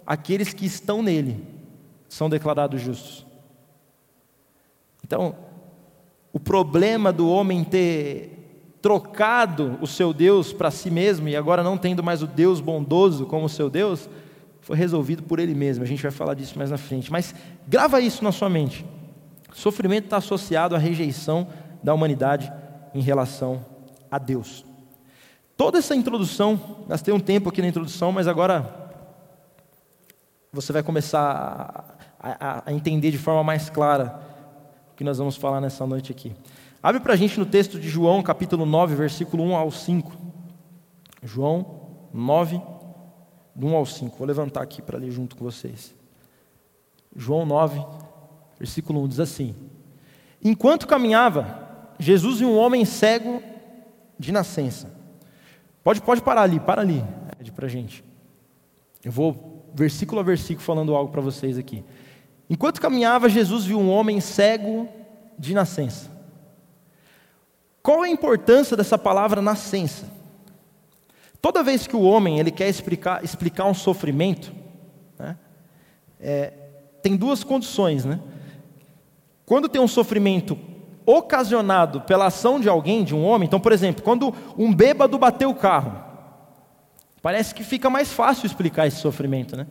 aqueles 0.05 0.53
que 0.53 0.65
estão 0.65 1.01
nele 1.01 1.43
são 2.07 2.29
declarados 2.29 2.81
justos. 2.81 3.25
Então, 5.03 5.35
o 6.31 6.39
problema 6.39 7.11
do 7.11 7.29
homem 7.29 7.63
ter 7.63 8.33
trocado 8.81 9.77
o 9.81 9.87
seu 9.87 10.13
Deus 10.13 10.51
para 10.51 10.69
si 10.69 10.91
mesmo 10.91 11.29
e 11.29 11.35
agora 11.35 11.63
não 11.63 11.77
tendo 11.77 12.03
mais 12.03 12.21
o 12.21 12.27
Deus 12.27 12.59
bondoso 12.59 13.25
como 13.25 13.47
seu 13.47 13.69
Deus, 13.69 14.09
foi 14.59 14.75
resolvido 14.75 15.23
por 15.23 15.39
ele 15.39 15.53
mesmo. 15.53 15.83
A 15.83 15.87
gente 15.87 16.03
vai 16.03 16.11
falar 16.11 16.33
disso 16.33 16.57
mais 16.57 16.69
na 16.69 16.77
frente. 16.77 17.11
Mas 17.11 17.33
grava 17.67 18.01
isso 18.01 18.23
na 18.23 18.31
sua 18.31 18.49
mente. 18.49 18.85
Sofrimento 19.53 20.05
está 20.05 20.17
associado 20.17 20.75
à 20.75 20.77
rejeição 20.77 21.47
da 21.81 21.93
humanidade 21.93 22.51
em 22.93 23.01
relação 23.01 23.65
a 24.09 24.17
Deus. 24.17 24.65
Toda 25.55 25.77
essa 25.77 25.95
introdução, 25.95 26.85
gastei 26.87 27.13
um 27.13 27.19
tempo 27.19 27.49
aqui 27.49 27.61
na 27.61 27.67
introdução, 27.67 28.11
mas 28.11 28.27
agora 28.27 28.91
você 30.51 30.73
vai 30.73 30.83
começar 30.83 31.95
a, 32.19 32.29
a, 32.29 32.63
a 32.65 32.73
entender 32.73 33.11
de 33.11 33.17
forma 33.17 33.43
mais 33.43 33.69
clara 33.69 34.19
o 34.91 34.95
que 34.95 35.03
nós 35.03 35.17
vamos 35.17 35.35
falar 35.35 35.59
nessa 35.59 35.85
noite 35.85 36.11
aqui. 36.11 36.35
Abre 36.81 36.99
para 36.99 37.13
a 37.13 37.15
gente 37.15 37.39
no 37.39 37.45
texto 37.45 37.79
de 37.79 37.87
João, 37.87 38.21
capítulo 38.21 38.65
9, 38.65 38.95
versículo 38.95 39.43
1 39.43 39.55
ao 39.55 39.71
5. 39.71 40.11
João 41.23 41.81
9, 42.13 42.61
do 43.55 43.67
1 43.67 43.75
ao 43.75 43.85
5. 43.85 44.17
Vou 44.17 44.27
levantar 44.27 44.61
aqui 44.61 44.81
para 44.81 44.97
ler 44.97 45.09
junto 45.09 45.35
com 45.35 45.45
vocês. 45.45 45.95
João 47.15 47.45
9, 47.45 47.83
Versículo 48.57 49.03
1 49.03 49.07
diz 49.07 49.19
assim: 49.19 49.55
Enquanto 50.43 50.87
caminhava, 50.87 51.93
Jesus 51.99 52.39
viu 52.39 52.49
um 52.49 52.57
homem 52.57 52.85
cego 52.85 53.41
de 54.17 54.31
nascença. 54.31 54.91
Pode, 55.83 56.01
pode 56.01 56.21
parar 56.21 56.43
ali, 56.43 56.59
para 56.59 56.81
ali, 56.81 57.03
pede 57.37 57.51
para 57.51 57.67
gente. 57.67 58.03
Eu 59.03 59.11
vou 59.11 59.53
versículo 59.73 60.21
a 60.21 60.23
versículo 60.23 60.65
falando 60.65 60.95
algo 60.95 61.11
para 61.11 61.21
vocês 61.21 61.57
aqui. 61.57 61.83
Enquanto 62.49 62.79
caminhava, 62.79 63.27
Jesus 63.27 63.65
viu 63.65 63.79
um 63.79 63.89
homem 63.89 64.19
cego 64.21 64.87
de 65.37 65.53
nascença. 65.53 66.11
Qual 67.81 68.01
a 68.01 68.09
importância 68.09 68.77
dessa 68.77 68.97
palavra 68.97 69.41
nascença? 69.41 70.09
Toda 71.41 71.63
vez 71.63 71.85
que 71.85 71.95
o 71.95 72.01
homem 72.01 72.39
ele 72.39 72.51
quer 72.51 72.69
explicar, 72.69 73.23
explicar 73.23 73.65
um 73.65 73.73
sofrimento, 73.73 74.53
né, 75.19 75.37
é, 76.19 76.53
tem 77.01 77.17
duas 77.17 77.43
condições, 77.43 78.05
né? 78.05 78.21
Quando 79.53 79.69
tem 79.69 79.79
um 79.79 79.87
sofrimento 79.87 80.57
ocasionado 81.05 82.01
pela 82.01 82.25
ação 82.25 82.59
de 82.59 82.67
alguém, 82.67 83.03
de 83.03 83.13
um 83.13 83.23
homem, 83.23 83.45
então, 83.45 83.59
por 83.59 83.71
exemplo, 83.71 84.01
quando 84.01 84.33
um 84.57 84.73
bêbado 84.73 85.15
bateu 85.19 85.51
o 85.51 85.53
carro, 85.53 85.93
parece 87.21 87.53
que 87.53 87.63
fica 87.63 87.87
mais 87.87 88.11
fácil 88.11 88.47
explicar 88.47 88.87
esse 88.87 88.97
sofrimento, 88.97 89.55
né? 89.55 89.67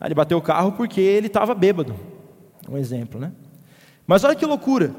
Ah, 0.00 0.06
ele 0.06 0.16
bateu 0.16 0.36
o 0.36 0.42
carro 0.42 0.72
porque 0.72 1.00
ele 1.00 1.28
estava 1.28 1.54
bêbado. 1.54 1.94
Um 2.68 2.76
exemplo, 2.76 3.20
né? 3.20 3.30
Mas 4.04 4.24
olha 4.24 4.34
que 4.34 4.44
loucura. 4.44 4.92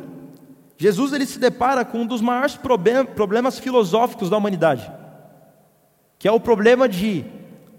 Jesus 0.77 1.11
ele 1.11 1.25
se 1.25 1.37
depara 1.37 1.83
com 1.83 2.03
um 2.03 2.07
dos 2.07 2.21
maiores 2.21 2.57
problemas 3.13 3.59
filosóficos 3.59 4.29
da 4.29 4.37
humanidade, 4.37 4.89
que 6.17 6.25
é 6.25 6.31
o 6.31 6.39
problema 6.39 6.87
de 6.87 7.25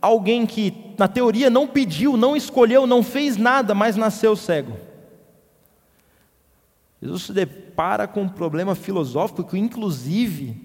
alguém 0.02 0.45
que, 0.45 0.93
na 0.99 1.09
teoria, 1.09 1.49
não 1.49 1.66
pediu, 1.66 2.14
não 2.14 2.37
escolheu, 2.37 2.87
não 2.87 3.02
fez 3.02 3.38
nada, 3.38 3.75
mas 3.75 3.97
nasceu 3.97 4.37
cego. 4.37 4.85
Jesus 7.00 7.23
se 7.25 7.33
depara 7.33 8.07
com 8.09 8.23
um 8.23 8.29
problema 8.29 8.75
filosófico 8.75 9.45
que, 9.45 9.59
inclusive, 9.59 10.57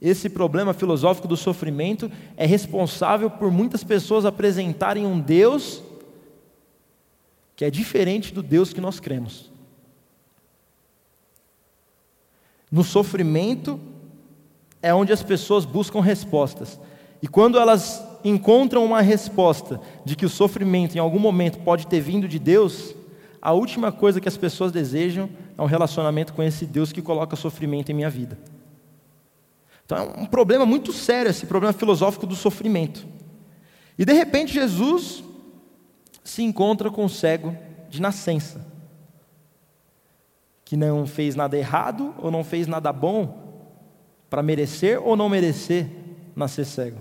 esse 0.00 0.28
problema 0.28 0.74
filosófico 0.74 1.28
do 1.28 1.36
sofrimento 1.36 2.10
é 2.36 2.44
responsável 2.44 3.30
por 3.30 3.50
muitas 3.50 3.84
pessoas 3.84 4.24
apresentarem 4.24 5.06
um 5.06 5.20
Deus 5.20 5.82
que 7.54 7.64
é 7.64 7.70
diferente 7.70 8.34
do 8.34 8.42
Deus 8.42 8.72
que 8.72 8.80
nós 8.80 8.98
cremos. 8.98 9.50
No 12.70 12.82
sofrimento 12.82 13.78
é 14.82 14.92
onde 14.92 15.12
as 15.12 15.22
pessoas 15.22 15.64
buscam 15.64 16.00
respostas. 16.00 16.80
E 17.22 17.28
quando 17.28 17.58
elas 17.58 18.04
encontram 18.24 18.84
uma 18.84 19.00
resposta 19.00 19.80
de 20.04 20.16
que 20.16 20.26
o 20.26 20.30
sofrimento 20.30 20.96
em 20.96 20.98
algum 20.98 21.18
momento 21.18 21.60
pode 21.60 21.86
ter 21.86 22.00
vindo 22.00 22.26
de 22.26 22.38
Deus, 22.38 22.94
a 23.42 23.52
última 23.52 23.90
coisa 23.90 24.20
que 24.20 24.28
as 24.28 24.36
pessoas 24.36 24.70
desejam 24.70 25.28
é 25.58 25.60
um 25.60 25.66
relacionamento 25.66 26.32
com 26.32 26.44
esse 26.44 26.64
Deus 26.64 26.92
que 26.92 27.02
coloca 27.02 27.34
sofrimento 27.34 27.90
em 27.90 27.94
minha 27.94 28.08
vida. 28.08 28.38
Então 29.84 29.98
é 29.98 30.02
um 30.02 30.26
problema 30.26 30.64
muito 30.64 30.92
sério 30.92 31.28
esse 31.28 31.44
problema 31.44 31.72
filosófico 31.72 32.24
do 32.24 32.36
sofrimento. 32.36 33.04
E 33.98 34.04
de 34.04 34.12
repente 34.12 34.54
Jesus 34.54 35.24
se 36.22 36.44
encontra 36.44 36.88
com 36.88 37.04
um 37.04 37.08
cego 37.08 37.56
de 37.90 38.00
nascença, 38.00 38.64
que 40.64 40.76
não 40.76 41.04
fez 41.04 41.34
nada 41.34 41.58
errado 41.58 42.14
ou 42.18 42.30
não 42.30 42.44
fez 42.44 42.68
nada 42.68 42.92
bom 42.92 43.42
para 44.30 44.40
merecer 44.40 45.02
ou 45.02 45.16
não 45.16 45.28
merecer 45.28 45.90
nascer 46.34 46.64
cego. 46.64 47.00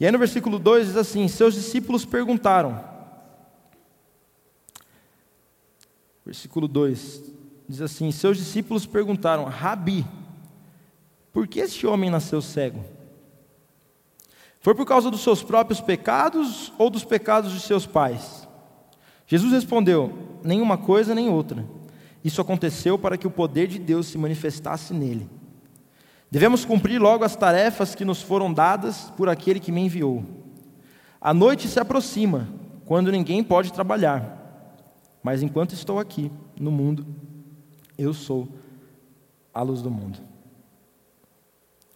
E 0.00 0.06
aí 0.06 0.10
no 0.10 0.18
versículo 0.18 0.58
2 0.58 0.86
diz 0.86 0.96
assim: 0.96 1.28
Seus 1.28 1.52
discípulos 1.52 2.06
perguntaram. 2.06 2.89
Versículo 6.30 6.68
2 6.68 7.22
diz 7.68 7.80
assim: 7.80 8.12
Seus 8.12 8.38
discípulos 8.38 8.86
perguntaram, 8.86 9.46
Rabi, 9.46 10.06
por 11.32 11.48
que 11.48 11.58
este 11.58 11.88
homem 11.88 12.08
nasceu 12.08 12.40
cego? 12.40 12.84
Foi 14.60 14.72
por 14.72 14.86
causa 14.86 15.10
dos 15.10 15.22
seus 15.22 15.42
próprios 15.42 15.80
pecados 15.80 16.72
ou 16.78 16.88
dos 16.88 17.04
pecados 17.04 17.52
de 17.52 17.58
seus 17.58 17.84
pais? 17.84 18.48
Jesus 19.26 19.52
respondeu: 19.52 20.38
Nenhuma 20.44 20.78
coisa 20.78 21.16
nem 21.16 21.28
outra. 21.28 21.66
Isso 22.22 22.40
aconteceu 22.40 22.96
para 22.96 23.18
que 23.18 23.26
o 23.26 23.30
poder 23.30 23.66
de 23.66 23.80
Deus 23.80 24.06
se 24.06 24.16
manifestasse 24.16 24.94
nele. 24.94 25.28
Devemos 26.30 26.64
cumprir 26.64 27.00
logo 27.00 27.24
as 27.24 27.34
tarefas 27.34 27.92
que 27.96 28.04
nos 28.04 28.22
foram 28.22 28.52
dadas 28.52 29.10
por 29.16 29.28
aquele 29.28 29.58
que 29.58 29.72
me 29.72 29.80
enviou. 29.80 30.24
A 31.20 31.34
noite 31.34 31.66
se 31.66 31.80
aproxima, 31.80 32.48
quando 32.84 33.10
ninguém 33.10 33.42
pode 33.42 33.72
trabalhar. 33.72 34.39
Mas 35.22 35.42
enquanto 35.42 35.74
estou 35.74 35.98
aqui, 35.98 36.30
no 36.58 36.70
mundo, 36.70 37.06
eu 37.98 38.14
sou 38.14 38.48
a 39.52 39.62
luz 39.62 39.82
do 39.82 39.90
mundo. 39.90 40.18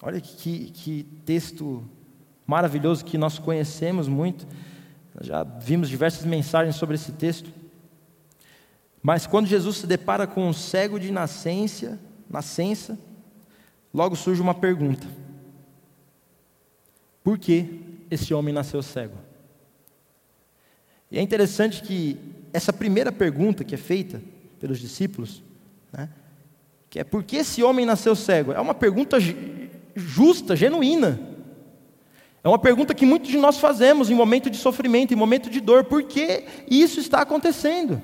Olha 0.02 0.20
que, 0.20 0.70
que 0.70 1.04
texto 1.24 1.82
maravilhoso 2.46 3.04
que 3.04 3.16
nós 3.16 3.38
conhecemos 3.38 4.06
muito. 4.06 4.46
Já 5.20 5.42
vimos 5.44 5.88
diversas 5.88 6.24
mensagens 6.24 6.76
sobre 6.76 6.96
esse 6.96 7.12
texto. 7.12 7.50
Mas 9.02 9.26
quando 9.26 9.46
Jesus 9.46 9.78
se 9.78 9.86
depara 9.86 10.26
com 10.26 10.48
um 10.48 10.52
cego 10.52 10.98
de 10.98 11.10
nascença, 11.10 11.98
nascença, 12.28 12.98
logo 13.92 14.16
surge 14.16 14.42
uma 14.42 14.54
pergunta: 14.54 15.06
Por 17.22 17.38
que 17.38 17.80
esse 18.10 18.34
homem 18.34 18.52
nasceu 18.52 18.82
cego? 18.82 19.16
E 21.10 21.18
é 21.18 21.22
interessante 21.22 21.82
que 21.82 22.33
essa 22.54 22.72
primeira 22.72 23.10
pergunta 23.10 23.64
que 23.64 23.74
é 23.74 23.78
feita 23.78 24.22
pelos 24.60 24.78
discípulos, 24.78 25.42
né, 25.92 26.08
que 26.88 27.00
é 27.00 27.04
por 27.04 27.24
que 27.24 27.36
esse 27.36 27.64
homem 27.64 27.84
nasceu 27.84 28.14
cego, 28.14 28.52
é 28.52 28.60
uma 28.60 28.72
pergunta 28.74 29.18
justa, 29.96 30.54
genuína. 30.54 31.20
É 32.44 32.48
uma 32.48 32.58
pergunta 32.58 32.94
que 32.94 33.04
muitos 33.04 33.30
de 33.30 33.38
nós 33.38 33.58
fazemos 33.58 34.10
em 34.10 34.14
momento 34.14 34.48
de 34.48 34.56
sofrimento, 34.56 35.12
em 35.12 35.16
momento 35.16 35.50
de 35.50 35.60
dor. 35.60 35.84
Por 35.84 36.04
que 36.04 36.44
isso 36.68 37.00
está 37.00 37.22
acontecendo? 37.22 38.00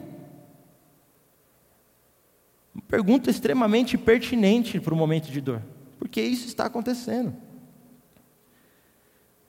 Uma 2.74 2.82
pergunta 2.88 3.30
extremamente 3.30 3.96
pertinente 3.98 4.80
para 4.80 4.94
o 4.94 4.96
momento 4.96 5.30
de 5.30 5.40
dor. 5.40 5.62
Por 5.98 6.08
que 6.08 6.22
isso 6.22 6.46
está 6.46 6.64
acontecendo? 6.64 7.36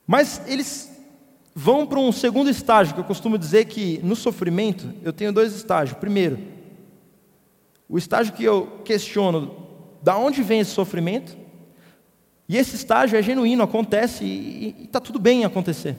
Mas 0.06 0.42
eles 0.46 1.01
vão 1.54 1.86
para 1.86 2.00
um 2.00 2.12
segundo 2.12 2.50
estágio, 2.50 2.94
que 2.94 3.00
eu 3.00 3.06
costumo 3.06 3.38
dizer 3.38 3.66
que 3.66 4.00
no 4.04 4.16
sofrimento 4.16 4.94
eu 5.04 5.12
tenho 5.12 5.34
dois 5.34 5.54
estágios. 5.54 5.98
Primeiro, 5.98 6.40
o 7.88 7.98
estágio 7.98 8.34
que 8.34 8.44
eu 8.44 8.82
questiono, 8.86 9.68
da 10.02 10.18
onde 10.18 10.42
vem 10.42 10.62
esse 10.62 10.72
sofrimento? 10.72 11.38
E 12.48 12.58
esse 12.58 12.76
estágio 12.76 13.18
é 13.18 13.22
genuíno, 13.22 13.64
acontece 13.64 14.24
e 14.26 14.76
está 14.84 15.00
tudo 15.00 15.20
bem 15.20 15.46
acontecer. 15.46 15.98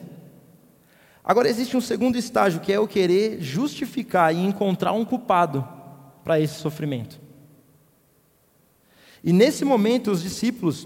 Agora 1.23 1.47
existe 1.47 1.77
um 1.77 1.81
segundo 1.81 2.17
estágio, 2.17 2.59
que 2.59 2.73
é 2.73 2.79
o 2.79 2.87
querer 2.87 3.41
justificar 3.41 4.35
e 4.35 4.39
encontrar 4.39 4.91
um 4.91 5.05
culpado 5.05 5.67
para 6.23 6.39
esse 6.39 6.55
sofrimento. 6.55 7.21
E 9.23 9.31
nesse 9.31 9.63
momento 9.63 10.11
os 10.11 10.21
discípulos, 10.21 10.85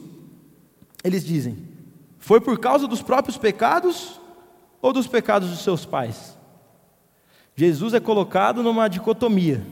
eles 1.04 1.26
dizem: 1.26 1.58
foi 2.20 2.40
por 2.40 2.60
causa 2.60 2.88
dos 2.88 3.02
próprios 3.02 3.38
pecados 3.38 4.22
ou 4.82 4.94
dos 4.94 5.08
pecados 5.08 5.50
dos 5.50 5.64
seus 5.64 5.86
pais? 5.86 6.38
Jesus 7.56 7.94
é 7.94 8.00
colocado 8.00 8.62
numa 8.62 8.88
dicotomia. 8.88 9.66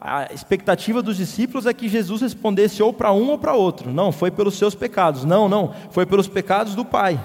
A 0.00 0.32
expectativa 0.32 1.02
dos 1.02 1.18
discípulos 1.18 1.66
é 1.66 1.74
que 1.74 1.86
Jesus 1.86 2.22
respondesse 2.22 2.82
ou 2.82 2.90
para 2.90 3.12
um 3.12 3.28
ou 3.28 3.38
para 3.38 3.54
outro. 3.54 3.92
Não, 3.92 4.10
foi 4.10 4.30
pelos 4.30 4.56
seus 4.56 4.74
pecados. 4.74 5.26
Não, 5.26 5.46
não, 5.46 5.74
foi 5.90 6.06
pelos 6.06 6.26
pecados 6.26 6.74
do 6.74 6.86
Pai. 6.86 7.20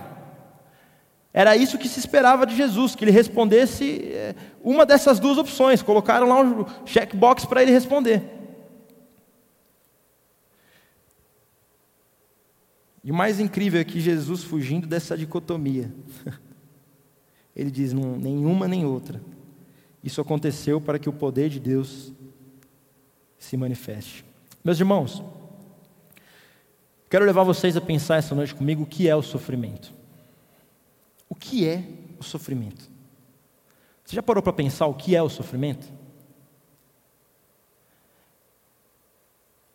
Era 1.34 1.56
isso 1.56 1.78
que 1.78 1.88
se 1.88 2.00
esperava 2.00 2.46
de 2.46 2.56
Jesus, 2.56 2.94
que 2.94 3.06
ele 3.06 3.12
respondesse 3.12 4.10
é, 4.12 4.36
uma 4.62 4.86
dessas 4.86 5.20
duas 5.20 5.38
opções. 5.38 5.82
Colocaram 5.82 6.28
lá 6.28 6.42
um 6.42 6.66
checkbox 6.86 7.46
para 7.46 7.62
ele 7.62 7.72
responder. 7.72 8.35
E 13.06 13.12
o 13.12 13.14
mais 13.14 13.40
incrível 13.40 13.80
é 13.80 13.84
que 13.84 14.02
Jesus, 14.02 14.44
fugindo 14.44 14.88
dessa 14.88 15.16
dicotomia, 15.16 15.94
ele 17.56 17.70
diz: 17.70 17.94
nenhuma 17.94 18.68
nem 18.68 18.84
outra. 18.84 19.22
Isso 20.04 20.20
aconteceu 20.20 20.82
para 20.82 20.98
que 20.98 21.08
o 21.08 21.14
poder 21.14 21.50
de 21.50 21.60
Deus 21.60 22.12
se 23.38 23.56
manifeste. 23.56 24.26
Meus 24.64 24.80
irmãos, 24.80 25.24
quero 27.08 27.26
levar 27.26 27.44
vocês 27.44 27.78
a 27.78 27.82
pensar 27.82 28.16
essa 28.16 28.34
noite 28.34 28.56
comigo 28.56 28.82
o 28.82 28.88
que 28.88 29.08
é 29.08 29.16
o 29.16 29.22
sofrimento. 29.22 29.94
O 31.30 31.36
que 31.36 31.68
é 31.68 31.84
o 32.20 32.24
sofrimento? 32.24 32.90
Você 34.04 34.16
já 34.16 34.24
parou 34.24 34.42
para 34.42 34.52
pensar 34.52 34.88
o 34.88 34.96
que 34.96 35.16
é 35.16 35.22
o 35.22 35.30
sofrimento? 35.30 35.88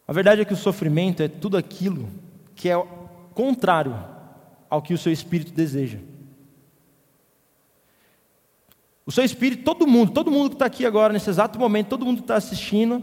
A 0.07 0.13
verdade 0.13 0.41
é 0.41 0.45
que 0.45 0.53
o 0.53 0.57
sofrimento 0.57 1.23
é 1.23 1.29
tudo 1.29 1.57
aquilo 1.57 2.09
que 2.57 2.69
é 2.69 2.77
contrário 3.41 3.97
ao 4.69 4.83
que 4.83 4.93
o 4.93 4.99
seu 4.99 5.11
espírito 5.11 5.51
deseja. 5.51 5.97
O 9.07 9.11
seu 9.11 9.25
espírito, 9.25 9.65
todo 9.65 9.87
mundo, 9.87 10.13
todo 10.13 10.31
mundo 10.31 10.51
que 10.51 10.57
está 10.57 10.67
aqui 10.67 10.85
agora, 10.85 11.11
nesse 11.11 11.31
exato 11.31 11.59
momento, 11.59 11.89
todo 11.89 12.05
mundo 12.05 12.19
que 12.19 12.25
está 12.25 12.37
assistindo, 12.37 13.03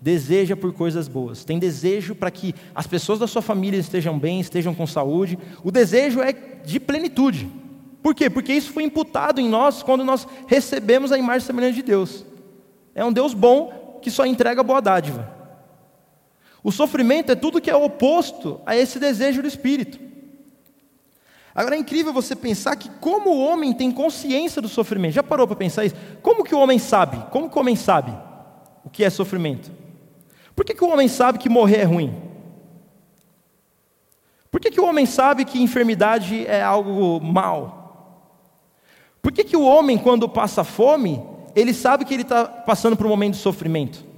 deseja 0.00 0.54
por 0.54 0.72
coisas 0.72 1.08
boas, 1.08 1.44
tem 1.44 1.58
desejo 1.58 2.14
para 2.14 2.30
que 2.30 2.54
as 2.72 2.86
pessoas 2.86 3.18
da 3.18 3.26
sua 3.26 3.42
família 3.42 3.76
estejam 3.76 4.16
bem, 4.16 4.38
estejam 4.38 4.72
com 4.72 4.86
saúde. 4.86 5.36
O 5.64 5.72
desejo 5.72 6.20
é 6.20 6.32
de 6.32 6.78
plenitude. 6.78 7.50
Por 8.00 8.14
quê? 8.14 8.30
Porque 8.30 8.52
isso 8.52 8.72
foi 8.72 8.84
imputado 8.84 9.40
em 9.40 9.48
nós 9.48 9.82
quando 9.82 10.04
nós 10.04 10.28
recebemos 10.46 11.10
a 11.10 11.18
imagem 11.18 11.44
semelhante 11.44 11.74
de 11.74 11.82
Deus. 11.82 12.24
É 12.94 13.04
um 13.04 13.12
Deus 13.12 13.34
bom 13.34 13.98
que 14.00 14.12
só 14.12 14.24
entrega 14.24 14.62
boa 14.62 14.80
dádiva. 14.80 15.41
O 16.62 16.70
sofrimento 16.70 17.32
é 17.32 17.34
tudo 17.34 17.60
que 17.60 17.70
é 17.70 17.76
oposto 17.76 18.60
a 18.64 18.76
esse 18.76 18.98
desejo 18.98 19.42
do 19.42 19.48
Espírito. 19.48 19.98
Agora 21.54 21.76
é 21.76 21.78
incrível 21.78 22.12
você 22.12 22.34
pensar 22.34 22.76
que 22.76 22.88
como 22.88 23.30
o 23.30 23.44
homem 23.44 23.72
tem 23.72 23.90
consciência 23.90 24.62
do 24.62 24.68
sofrimento. 24.68 25.14
Já 25.14 25.22
parou 25.22 25.46
para 25.46 25.56
pensar 25.56 25.84
isso? 25.84 25.96
Como 26.22 26.44
que 26.44 26.54
o 26.54 26.58
homem 26.58 26.78
sabe? 26.78 27.18
Como 27.30 27.50
que 27.50 27.56
o 27.56 27.60
homem 27.60 27.76
sabe 27.76 28.12
o 28.84 28.88
que 28.88 29.04
é 29.04 29.10
sofrimento? 29.10 29.70
Por 30.54 30.64
que, 30.64 30.74
que 30.74 30.84
o 30.84 30.88
homem 30.88 31.08
sabe 31.08 31.38
que 31.38 31.48
morrer 31.48 31.78
é 31.78 31.84
ruim? 31.84 32.14
Por 34.50 34.60
que, 34.60 34.70
que 34.70 34.80
o 34.80 34.86
homem 34.86 35.06
sabe 35.06 35.44
que 35.44 35.62
enfermidade 35.62 36.46
é 36.46 36.62
algo 36.62 37.20
mal? 37.20 37.82
Por 39.20 39.32
que, 39.32 39.44
que 39.44 39.56
o 39.56 39.62
homem, 39.62 39.96
quando 39.98 40.28
passa 40.28 40.62
fome, 40.62 41.22
ele 41.54 41.72
sabe 41.72 42.04
que 42.04 42.12
ele 42.12 42.22
está 42.22 42.44
passando 42.44 42.96
por 42.96 43.06
um 43.06 43.10
momento 43.10 43.34
de 43.34 43.40
sofrimento? 43.40 44.11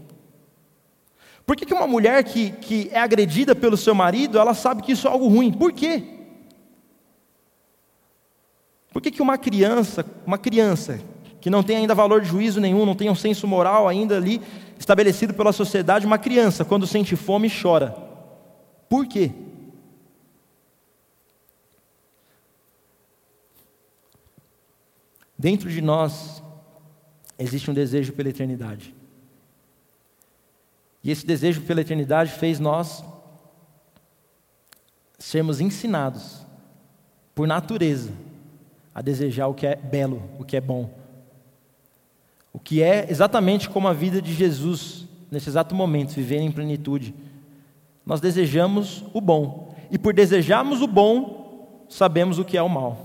Por 1.46 1.56
que, 1.56 1.66
que 1.66 1.74
uma 1.74 1.86
mulher 1.86 2.24
que, 2.24 2.50
que 2.50 2.88
é 2.90 2.98
agredida 2.98 3.54
pelo 3.54 3.76
seu 3.76 3.94
marido, 3.94 4.38
ela 4.38 4.54
sabe 4.54 4.82
que 4.82 4.92
isso 4.92 5.06
é 5.06 5.10
algo 5.10 5.28
ruim? 5.28 5.52
Por 5.52 5.72
quê? 5.72 6.02
Por 8.92 9.02
que, 9.02 9.10
que 9.10 9.20
uma 9.20 9.36
criança, 9.36 10.06
uma 10.24 10.38
criança 10.38 11.00
que 11.40 11.50
não 11.50 11.62
tem 11.62 11.76
ainda 11.76 11.94
valor 11.94 12.22
de 12.22 12.28
juízo 12.28 12.60
nenhum, 12.60 12.86
não 12.86 12.94
tem 12.94 13.10
um 13.10 13.14
senso 13.14 13.46
moral 13.46 13.86
ainda 13.86 14.16
ali 14.16 14.40
estabelecido 14.78 15.34
pela 15.34 15.52
sociedade, 15.52 16.06
uma 16.06 16.18
criança, 16.18 16.64
quando 16.64 16.86
sente 16.86 17.14
fome, 17.16 17.50
chora? 17.50 17.94
Por 18.88 19.06
quê? 19.06 19.30
Dentro 25.36 25.68
de 25.68 25.82
nós 25.82 26.42
existe 27.38 27.70
um 27.70 27.74
desejo 27.74 28.14
pela 28.14 28.30
eternidade. 28.30 28.94
E 31.04 31.10
esse 31.10 31.26
desejo 31.26 31.60
pela 31.60 31.82
eternidade 31.82 32.32
fez 32.32 32.58
nós 32.58 33.04
sermos 35.18 35.60
ensinados, 35.60 36.44
por 37.34 37.46
natureza, 37.46 38.10
a 38.94 39.02
desejar 39.02 39.48
o 39.48 39.54
que 39.54 39.66
é 39.66 39.76
belo, 39.76 40.22
o 40.38 40.44
que 40.44 40.56
é 40.56 40.60
bom. 40.60 40.90
O 42.52 42.58
que 42.58 42.82
é 42.82 43.10
exatamente 43.10 43.68
como 43.68 43.86
a 43.86 43.92
vida 43.92 44.22
de 44.22 44.32
Jesus, 44.32 45.06
nesse 45.30 45.50
exato 45.50 45.74
momento, 45.74 46.14
viver 46.14 46.38
em 46.38 46.50
plenitude. 46.50 47.14
Nós 48.06 48.20
desejamos 48.20 49.04
o 49.12 49.20
bom, 49.20 49.74
e 49.90 49.98
por 49.98 50.14
desejarmos 50.14 50.80
o 50.80 50.86
bom, 50.86 51.86
sabemos 51.88 52.38
o 52.38 52.44
que 52.44 52.56
é 52.56 52.62
o 52.62 52.68
mal. 52.68 53.03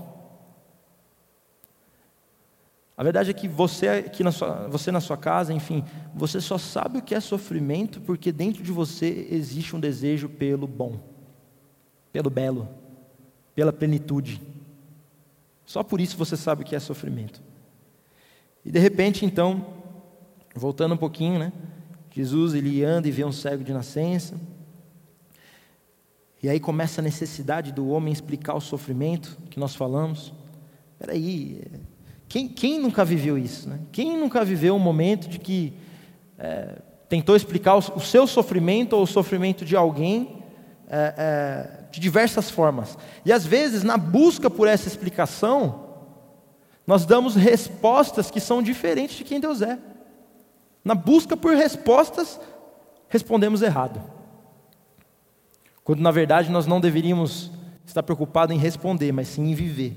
A 3.00 3.02
verdade 3.02 3.30
é 3.30 3.32
que 3.32 3.48
você 3.48 3.88
aqui 3.88 4.22
na 4.22 4.30
sua, 4.30 4.68
você 4.68 4.92
na 4.92 5.00
sua 5.00 5.16
casa, 5.16 5.54
enfim, 5.54 5.82
você 6.14 6.38
só 6.38 6.58
sabe 6.58 6.98
o 6.98 7.02
que 7.02 7.14
é 7.14 7.20
sofrimento 7.20 7.98
porque 7.98 8.30
dentro 8.30 8.62
de 8.62 8.70
você 8.70 9.26
existe 9.30 9.74
um 9.74 9.80
desejo 9.80 10.28
pelo 10.28 10.66
bom, 10.66 11.00
pelo 12.12 12.28
belo, 12.28 12.68
pela 13.54 13.72
plenitude. 13.72 14.38
Só 15.64 15.82
por 15.82 15.98
isso 15.98 16.14
você 16.18 16.36
sabe 16.36 16.60
o 16.60 16.64
que 16.66 16.76
é 16.76 16.78
sofrimento. 16.78 17.42
E 18.66 18.70
de 18.70 18.78
repente, 18.78 19.24
então, 19.24 19.64
voltando 20.54 20.92
um 20.92 20.98
pouquinho, 20.98 21.38
né? 21.38 21.54
Jesus 22.10 22.52
ele 22.52 22.84
anda 22.84 23.08
e 23.08 23.10
vê 23.10 23.24
um 23.24 23.32
cego 23.32 23.64
de 23.64 23.72
nascença. 23.72 24.38
E 26.42 26.50
aí 26.50 26.60
começa 26.60 27.00
a 27.00 27.02
necessidade 27.02 27.72
do 27.72 27.88
homem 27.88 28.12
explicar 28.12 28.52
o 28.52 28.60
sofrimento 28.60 29.38
que 29.48 29.58
nós 29.58 29.74
falamos. 29.74 30.34
Espera 30.92 31.12
aí, 31.14 31.62
quem, 32.30 32.46
quem 32.46 32.78
nunca 32.78 33.04
viveu 33.04 33.36
isso? 33.36 33.68
Né? 33.68 33.80
Quem 33.90 34.16
nunca 34.16 34.44
viveu 34.44 34.76
um 34.76 34.78
momento 34.78 35.28
de 35.28 35.36
que 35.36 35.72
é, 36.38 36.80
tentou 37.08 37.34
explicar 37.34 37.74
o, 37.74 37.78
o, 37.96 38.00
seu 38.00 38.24
sofrimento 38.24 38.92
ou 38.92 39.02
o 39.02 39.06
sofrimento 39.06 39.64
de 39.64 39.74
alguém 39.74 40.40
é, 40.88 41.14
é, 41.18 41.90
de 41.90 41.98
diversas 41.98 42.48
formas? 42.48 42.96
E 43.24 43.32
às 43.32 43.44
vezes, 43.44 43.82
na 43.82 43.96
busca 43.96 44.48
por 44.48 44.68
essa 44.68 44.86
explicação, 44.86 45.88
nós 46.86 47.04
damos 47.04 47.34
respostas 47.34 48.30
que 48.30 48.38
são 48.38 48.62
diferentes 48.62 49.16
de 49.16 49.24
quem 49.24 49.40
Deus 49.40 49.60
é. 49.60 49.76
Na 50.84 50.94
busca 50.94 51.36
por 51.36 51.56
respostas, 51.56 52.38
respondemos 53.08 53.60
errado. 53.60 54.00
Quando 55.82 56.00
na 56.00 56.12
verdade 56.12 56.48
nós 56.48 56.64
não 56.64 56.80
deveríamos 56.80 57.50
estar 57.84 58.04
preocupados 58.04 58.54
em 58.54 58.58
responder, 58.58 59.10
mas 59.10 59.26
sim 59.26 59.50
em 59.50 59.54
viver 59.56 59.96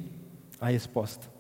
a 0.59 0.69
resposta. 0.69 1.32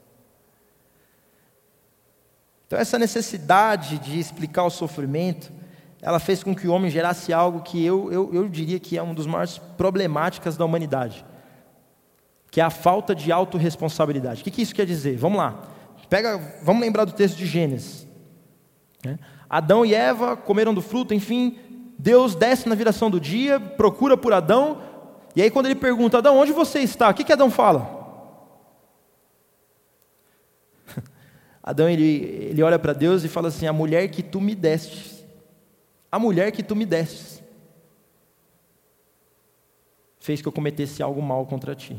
Então, 2.73 2.81
essa 2.81 2.97
necessidade 2.97 3.99
de 3.99 4.19
explicar 4.19 4.63
o 4.63 4.69
sofrimento, 4.71 5.51
ela 6.01 6.17
fez 6.17 6.43
com 6.43 6.55
que 6.55 6.67
o 6.67 6.73
homem 6.73 6.89
gerasse 6.89 7.31
algo 7.31 7.61
que 7.61 7.85
eu, 7.85 8.11
eu, 8.11 8.33
eu 8.33 8.49
diria 8.49 8.79
que 8.79 8.97
é 8.97 9.01
uma 9.03 9.13
das 9.13 9.27
maiores 9.27 9.59
problemáticas 9.59 10.57
da 10.57 10.65
humanidade, 10.65 11.23
que 12.49 12.59
é 12.59 12.63
a 12.63 12.71
falta 12.71 13.13
de 13.13 13.31
autorresponsabilidade. 13.31 14.41
O 14.41 14.43
que, 14.43 14.49
que 14.49 14.63
isso 14.63 14.73
quer 14.73 14.87
dizer? 14.87 15.15
Vamos 15.17 15.37
lá. 15.37 15.61
Pega, 16.09 16.41
vamos 16.63 16.81
lembrar 16.81 17.05
do 17.05 17.11
texto 17.11 17.37
de 17.37 17.45
Gênesis. 17.45 18.07
Né? 19.05 19.19
Adão 19.47 19.85
e 19.85 19.93
Eva 19.93 20.35
comeram 20.35 20.73
do 20.73 20.81
fruto, 20.81 21.13
enfim, 21.13 21.59
Deus 21.99 22.33
desce 22.33 22.67
na 22.67 22.73
viração 22.73 23.07
do 23.07 23.19
dia, 23.19 23.59
procura 23.59 24.17
por 24.17 24.33
Adão, 24.33 24.81
e 25.35 25.43
aí 25.43 25.51
quando 25.51 25.67
ele 25.67 25.75
pergunta, 25.75 26.17
Adão, 26.17 26.39
onde 26.39 26.51
você 26.51 26.79
está? 26.79 27.11
O 27.11 27.13
que, 27.13 27.23
que 27.23 27.33
Adão 27.33 27.51
fala? 27.51 28.02
Adão 31.63 31.89
ele, 31.89 32.03
ele 32.49 32.61
olha 32.61 32.77
para 32.77 32.91
Deus 32.91 33.23
e 33.23 33.29
fala 33.29 33.47
assim: 33.47 33.65
A 33.65 33.71
mulher 33.71 34.09
que 34.09 34.21
tu 34.21 34.41
me 34.41 34.53
deste, 34.53 35.25
a 36.11 36.19
mulher 36.19 36.51
que 36.51 36.61
tu 36.61 36.75
me 36.75 36.85
deste, 36.85 37.41
fez 40.19 40.41
que 40.41 40.47
eu 40.47 40.51
cometesse 40.51 41.01
algo 41.01 41.21
mal 41.21 41.45
contra 41.45 41.73
ti. 41.73 41.97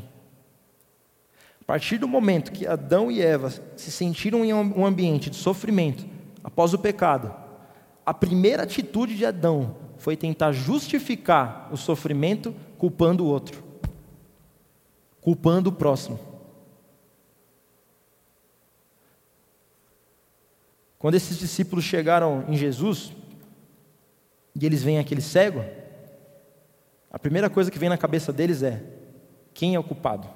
A 1.59 1.65
partir 1.65 1.97
do 1.97 2.07
momento 2.07 2.51
que 2.51 2.67
Adão 2.67 3.11
e 3.11 3.19
Eva 3.19 3.51
se 3.75 3.91
sentiram 3.91 4.45
em 4.45 4.53
um 4.53 4.85
ambiente 4.85 5.31
de 5.31 5.35
sofrimento 5.35 6.05
após 6.43 6.75
o 6.75 6.77
pecado, 6.77 7.33
a 8.05 8.13
primeira 8.13 8.61
atitude 8.61 9.17
de 9.17 9.25
Adão 9.25 9.75
foi 9.97 10.15
tentar 10.15 10.51
justificar 10.51 11.67
o 11.71 11.77
sofrimento 11.77 12.53
culpando 12.77 13.25
o 13.25 13.27
outro, 13.27 13.63
culpando 15.19 15.71
o 15.71 15.73
próximo. 15.73 16.34
Quando 21.05 21.13
esses 21.13 21.37
discípulos 21.37 21.85
chegaram 21.85 22.45
em 22.47 22.57
Jesus, 22.57 23.11
e 24.59 24.65
eles 24.65 24.81
veem 24.81 24.97
aquele 24.97 25.21
cego, 25.21 25.63
a 27.11 27.19
primeira 27.19 27.47
coisa 27.47 27.69
que 27.69 27.77
vem 27.77 27.89
na 27.89 27.95
cabeça 27.95 28.33
deles 28.33 28.63
é: 28.63 28.81
quem 29.53 29.75
é 29.75 29.79
o 29.79 29.83
culpado? 29.83 30.27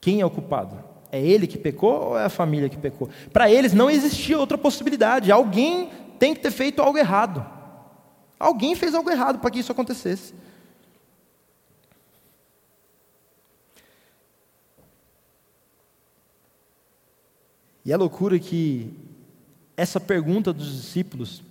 Quem 0.00 0.20
é 0.20 0.26
o 0.26 0.30
culpado? 0.30 0.82
É 1.12 1.20
ele 1.20 1.46
que 1.46 1.56
pecou 1.56 2.08
ou 2.08 2.18
é 2.18 2.24
a 2.24 2.28
família 2.28 2.68
que 2.68 2.76
pecou? 2.76 3.08
Para 3.32 3.48
eles 3.48 3.72
não 3.72 3.88
existia 3.88 4.36
outra 4.36 4.58
possibilidade. 4.58 5.30
Alguém 5.30 5.90
tem 6.18 6.34
que 6.34 6.40
ter 6.40 6.50
feito 6.50 6.82
algo 6.82 6.98
errado. 6.98 7.46
Alguém 8.36 8.74
fez 8.74 8.96
algo 8.96 9.08
errado 9.08 9.38
para 9.38 9.52
que 9.52 9.60
isso 9.60 9.70
acontecesse. 9.70 10.34
E 17.88 17.92
é 17.92 17.96
loucura 17.96 18.38
que 18.38 18.92
essa 19.74 19.98
pergunta 19.98 20.52
dos 20.52 20.76
discípulos 20.76 21.42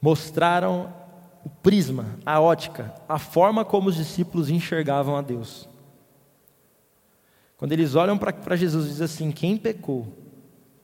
mostraram 0.00 0.92
o 1.44 1.48
prisma, 1.48 2.18
a 2.26 2.40
ótica, 2.40 2.92
a 3.08 3.20
forma 3.20 3.64
como 3.64 3.88
os 3.88 3.94
discípulos 3.94 4.50
enxergavam 4.50 5.16
a 5.16 5.22
Deus. 5.22 5.68
Quando 7.56 7.70
eles 7.70 7.94
olham 7.94 8.18
para 8.18 8.56
Jesus 8.56 8.86
e 8.86 8.88
dizem 8.88 9.04
assim: 9.04 9.30
quem 9.30 9.56
pecou 9.56 10.12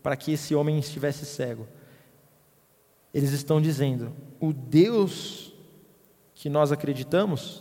para 0.05 0.17
que 0.17 0.31
esse 0.31 0.55
homem 0.55 0.79
estivesse 0.79 1.27
cego? 1.27 1.67
Eles 3.13 3.33
estão 3.33 3.61
dizendo: 3.61 4.13
o 4.39 4.53
Deus 4.53 5.53
que 6.33 6.49
nós 6.49 6.71
acreditamos 6.71 7.61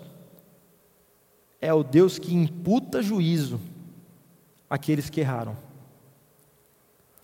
é 1.59 1.73
o 1.73 1.81
Deus 1.81 2.19
que 2.19 2.35
imputa 2.35 3.01
juízo 3.01 3.59
àqueles 4.69 5.09
que 5.09 5.21
erraram. 5.21 5.65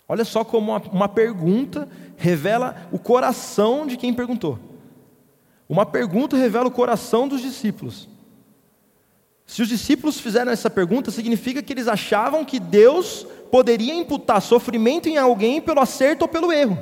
Olha 0.07 0.25
só 0.25 0.43
como 0.43 0.71
uma, 0.71 0.81
uma 0.91 1.09
pergunta 1.09 1.87
revela 2.17 2.87
o 2.91 2.99
coração 2.99 3.87
de 3.87 3.97
quem 3.97 4.13
perguntou. 4.13 4.59
Uma 5.67 5.85
pergunta 5.85 6.35
revela 6.35 6.67
o 6.67 6.71
coração 6.71 7.27
dos 7.27 7.41
discípulos. 7.41 8.09
Se 9.45 9.61
os 9.61 9.67
discípulos 9.67 10.19
fizeram 10.19 10.51
essa 10.51 10.69
pergunta, 10.69 11.11
significa 11.11 11.61
que 11.61 11.73
eles 11.73 11.87
achavam 11.87 12.45
que 12.45 12.59
Deus 12.59 13.25
poderia 13.51 13.93
imputar 13.93 14.41
sofrimento 14.41 15.07
em 15.07 15.17
alguém 15.17 15.61
pelo 15.61 15.79
acerto 15.79 16.23
ou 16.23 16.27
pelo 16.27 16.51
erro. 16.51 16.81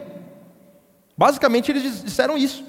Basicamente, 1.18 1.72
eles 1.72 2.04
disseram 2.04 2.38
isso 2.38 2.64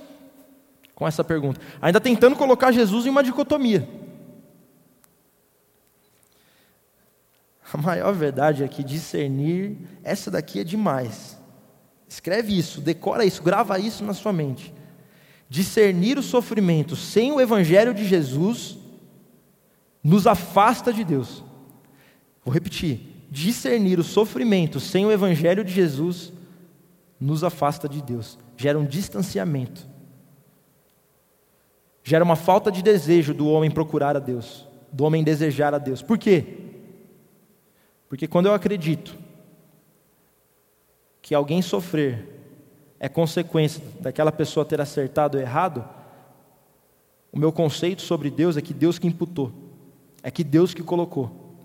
com 0.94 1.06
essa 1.06 1.24
pergunta, 1.24 1.60
ainda 1.80 2.00
tentando 2.00 2.36
colocar 2.36 2.70
Jesus 2.70 3.06
em 3.06 3.10
uma 3.10 3.22
dicotomia. 3.22 3.88
A 7.72 7.78
maior 7.78 8.12
verdade 8.12 8.62
é 8.62 8.68
que 8.68 8.84
discernir, 8.84 9.78
essa 10.04 10.30
daqui 10.30 10.60
é 10.60 10.64
demais. 10.64 11.40
Escreve 12.06 12.56
isso, 12.56 12.82
decora 12.82 13.24
isso, 13.24 13.42
grava 13.42 13.78
isso 13.78 14.04
na 14.04 14.12
sua 14.12 14.32
mente. 14.32 14.74
Discernir 15.48 16.18
o 16.18 16.22
sofrimento 16.22 16.94
sem 16.94 17.32
o 17.32 17.40
Evangelho 17.40 17.94
de 17.94 18.04
Jesus 18.06 18.76
nos 20.04 20.26
afasta 20.26 20.92
de 20.92 21.02
Deus. 21.02 21.42
Vou 22.44 22.52
repetir: 22.52 23.26
discernir 23.30 23.98
o 23.98 24.04
sofrimento 24.04 24.78
sem 24.78 25.06
o 25.06 25.10
Evangelho 25.10 25.64
de 25.64 25.72
Jesus 25.72 26.30
nos 27.18 27.42
afasta 27.42 27.88
de 27.88 28.02
Deus, 28.02 28.38
gera 28.56 28.78
um 28.78 28.84
distanciamento, 28.84 29.86
gera 32.02 32.24
uma 32.24 32.36
falta 32.36 32.70
de 32.70 32.82
desejo 32.82 33.32
do 33.32 33.46
homem 33.46 33.70
procurar 33.70 34.16
a 34.16 34.20
Deus, 34.20 34.66
do 34.92 35.04
homem 35.04 35.24
desejar 35.24 35.72
a 35.72 35.78
Deus. 35.78 36.02
Por 36.02 36.18
quê? 36.18 36.71
Porque 38.12 38.28
quando 38.28 38.44
eu 38.44 38.52
acredito 38.52 39.16
que 41.22 41.34
alguém 41.34 41.62
sofrer 41.62 42.28
é 43.00 43.08
consequência 43.08 43.82
daquela 44.02 44.30
pessoa 44.30 44.66
ter 44.66 44.82
acertado 44.82 45.38
ou 45.38 45.42
errado, 45.42 45.82
o 47.32 47.38
meu 47.38 47.50
conceito 47.50 48.02
sobre 48.02 48.28
Deus 48.28 48.58
é 48.58 48.60
que 48.60 48.74
Deus 48.74 48.98
que 48.98 49.06
imputou, 49.06 49.50
é 50.22 50.30
que 50.30 50.44
Deus 50.44 50.74
que 50.74 50.82
colocou. 50.82 51.56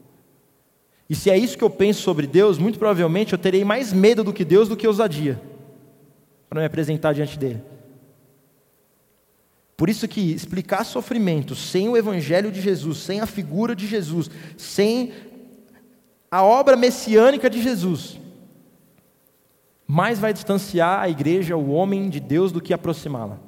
E 1.10 1.16
se 1.16 1.30
é 1.30 1.38
isso 1.38 1.58
que 1.58 1.66
eu 1.66 1.70
penso 1.70 2.02
sobre 2.02 2.26
Deus, 2.26 2.58
muito 2.58 2.80
provavelmente 2.80 3.34
eu 3.34 3.40
terei 3.40 3.66
mais 3.66 3.92
medo 3.92 4.24
do 4.24 4.32
que 4.32 4.46
Deus 4.46 4.70
do 4.70 4.78
que 4.78 4.88
ousadia 4.88 5.42
para 6.48 6.62
me 6.62 6.66
apresentar 6.66 7.12
diante 7.12 7.38
dele. 7.38 7.62
Por 9.76 9.90
isso 9.90 10.08
que 10.08 10.32
explicar 10.32 10.86
sofrimento 10.86 11.56
sem 11.56 11.90
o 11.90 11.98
evangelho 11.98 12.54
de 12.54 12.62
Jesus, 12.62 13.00
sem 13.00 13.20
a 13.20 13.26
figura 13.26 13.76
de 13.76 13.86
Jesus, 13.86 14.32
sem 14.56 15.12
a 16.30 16.44
obra 16.44 16.76
messiânica 16.76 17.50
de 17.50 17.62
Jesus, 17.62 18.20
mais 19.86 20.20
vai 20.20 20.34
distanciar 20.34 21.00
a 21.00 21.10
igreja, 21.10 21.56
o 21.56 21.72
homem 21.72 22.10
de 22.10 22.20
Deus, 22.20 22.52
do 22.52 22.62
que 22.62 22.74
aproximá-la. 22.74 23.40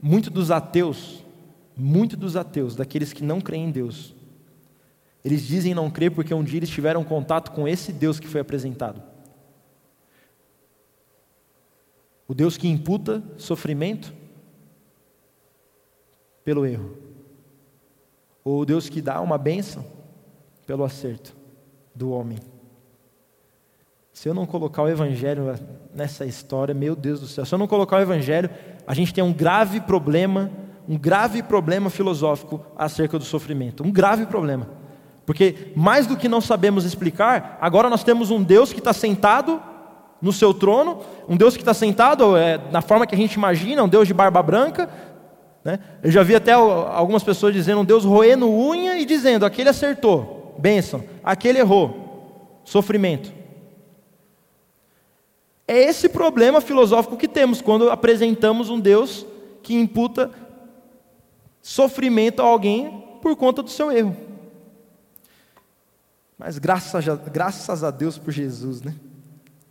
Muitos 0.00 0.30
dos 0.30 0.50
ateus, 0.50 1.24
muitos 1.74 2.18
dos 2.18 2.36
ateus, 2.36 2.76
daqueles 2.76 3.12
que 3.12 3.24
não 3.24 3.40
creem 3.40 3.66
em 3.66 3.70
Deus, 3.70 4.14
eles 5.24 5.42
dizem 5.42 5.74
não 5.74 5.90
crer 5.90 6.10
porque 6.10 6.32
um 6.32 6.44
dia 6.44 6.58
eles 6.58 6.68
tiveram 6.68 7.02
contato 7.02 7.50
com 7.50 7.66
esse 7.66 7.92
Deus 7.92 8.20
que 8.20 8.28
foi 8.28 8.40
apresentado. 8.40 9.02
O 12.28 12.34
Deus 12.34 12.58
que 12.58 12.68
imputa 12.68 13.22
sofrimento 13.38 14.12
pelo 16.44 16.66
erro. 16.66 17.07
Ou 18.44 18.64
Deus 18.64 18.88
que 18.88 19.00
dá 19.00 19.20
uma 19.20 19.38
bênção 19.38 19.84
pelo 20.66 20.84
acerto 20.84 21.36
do 21.94 22.10
homem. 22.10 22.38
Se 24.12 24.28
eu 24.28 24.34
não 24.34 24.46
colocar 24.46 24.82
o 24.82 24.88
Evangelho 24.88 25.54
nessa 25.94 26.26
história, 26.26 26.74
meu 26.74 26.96
Deus 26.96 27.20
do 27.20 27.26
céu, 27.26 27.44
se 27.44 27.54
eu 27.54 27.58
não 27.58 27.68
colocar 27.68 27.96
o 27.98 28.00
Evangelho, 28.00 28.50
a 28.86 28.92
gente 28.92 29.14
tem 29.14 29.22
um 29.22 29.32
grave 29.32 29.80
problema, 29.80 30.50
um 30.88 30.98
grave 30.98 31.42
problema 31.42 31.88
filosófico 31.88 32.60
acerca 32.76 33.18
do 33.18 33.24
sofrimento. 33.24 33.84
Um 33.84 33.92
grave 33.92 34.26
problema. 34.26 34.68
Porque 35.24 35.72
mais 35.76 36.06
do 36.06 36.16
que 36.16 36.28
não 36.28 36.40
sabemos 36.40 36.84
explicar, 36.84 37.58
agora 37.60 37.88
nós 37.88 38.02
temos 38.02 38.30
um 38.30 38.42
Deus 38.42 38.72
que 38.72 38.80
está 38.80 38.92
sentado 38.92 39.62
no 40.20 40.32
seu 40.32 40.52
trono, 40.52 41.00
um 41.28 41.36
Deus 41.36 41.54
que 41.54 41.62
está 41.62 41.74
sentado 41.74 42.36
é, 42.36 42.58
na 42.72 42.80
forma 42.80 43.06
que 43.06 43.14
a 43.14 43.18
gente 43.18 43.34
imagina, 43.34 43.84
um 43.84 43.88
Deus 43.88 44.08
de 44.08 44.14
barba 44.14 44.42
branca. 44.42 44.88
Né? 45.68 45.78
Eu 46.02 46.10
já 46.10 46.22
vi 46.22 46.34
até 46.34 46.52
algumas 46.52 47.22
pessoas 47.22 47.52
dizendo 47.52 47.84
Deus 47.84 48.02
roendo 48.02 48.48
unha 48.48 48.96
e 48.96 49.04
dizendo: 49.04 49.44
aquele 49.44 49.68
acertou, 49.68 50.56
bênção, 50.58 51.04
aquele 51.22 51.58
errou, 51.58 52.62
sofrimento. 52.64 53.30
É 55.66 55.76
esse 55.76 56.08
problema 56.08 56.62
filosófico 56.62 57.18
que 57.18 57.28
temos 57.28 57.60
quando 57.60 57.90
apresentamos 57.90 58.70
um 58.70 58.80
Deus 58.80 59.26
que 59.62 59.74
imputa 59.74 60.30
sofrimento 61.60 62.40
a 62.40 62.46
alguém 62.46 63.04
por 63.20 63.36
conta 63.36 63.62
do 63.62 63.68
seu 63.68 63.92
erro. 63.92 64.16
Mas 66.38 66.56
graças 66.56 67.06
a, 67.06 67.14
graças 67.14 67.84
a 67.84 67.90
Deus 67.90 68.16
por 68.16 68.32
Jesus, 68.32 68.80
né? 68.80 68.94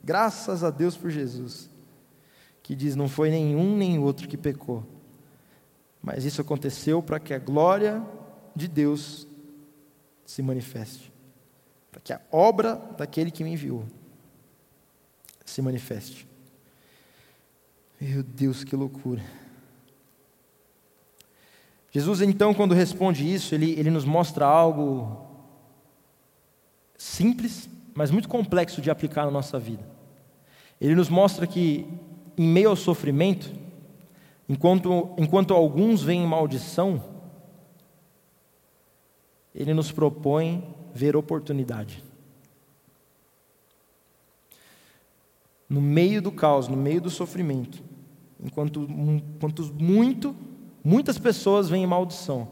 Graças 0.03 0.63
a 0.63 0.69
Deus 0.69 0.95
por 0.95 1.09
Jesus, 1.09 1.67
que 2.61 2.75
diz: 2.75 2.95
não 2.95 3.09
foi 3.09 3.31
nenhum 3.31 3.75
nem 3.75 3.97
outro 3.97 4.27
que 4.27 4.37
pecou, 4.37 4.83
mas 6.07 6.23
isso 6.23 6.39
aconteceu 6.39 7.03
para 7.03 7.19
que 7.19 7.33
a 7.33 7.37
glória 7.37 8.01
de 8.55 8.65
Deus 8.65 9.27
se 10.25 10.41
manifeste, 10.41 11.11
para 11.91 11.99
que 11.99 12.13
a 12.13 12.21
obra 12.31 12.75
daquele 12.97 13.29
que 13.29 13.43
me 13.43 13.51
enviou 13.51 13.83
se 15.43 15.61
manifeste. 15.61 16.25
Meu 17.99 18.23
Deus, 18.23 18.63
que 18.63 18.73
loucura. 18.73 19.21
Jesus, 21.91 22.21
então, 22.21 22.53
quando 22.53 22.73
responde 22.73 23.29
isso, 23.29 23.53
ele, 23.53 23.71
ele 23.71 23.89
nos 23.89 24.05
mostra 24.05 24.45
algo 24.45 25.27
simples, 26.97 27.69
mas 27.93 28.11
muito 28.11 28.29
complexo 28.29 28.81
de 28.81 28.89
aplicar 28.89 29.25
na 29.25 29.31
nossa 29.31 29.59
vida. 29.59 29.85
Ele 30.79 30.95
nos 30.95 31.09
mostra 31.09 31.45
que, 31.45 31.85
em 32.37 32.47
meio 32.47 32.69
ao 32.69 32.77
sofrimento, 32.77 33.56
enquanto, 34.47 35.13
enquanto 35.17 35.53
alguns 35.53 36.01
veem 36.01 36.25
maldição, 36.25 37.03
ele 39.53 39.73
nos 39.73 39.91
propõe 39.91 40.63
ver 40.93 41.15
oportunidade. 41.15 42.03
no 45.69 45.81
meio 45.81 46.21
do 46.21 46.31
caos, 46.31 46.67
no 46.67 46.77
meio 46.77 47.01
do 47.01 47.09
sofrimento, 47.09 47.83
enquanto, 48.39 48.87
enquanto 48.89 49.73
muito, 49.73 50.35
muitas 50.83 51.17
pessoas 51.17 51.69
veem 51.69 51.85
maldição, 51.85 52.47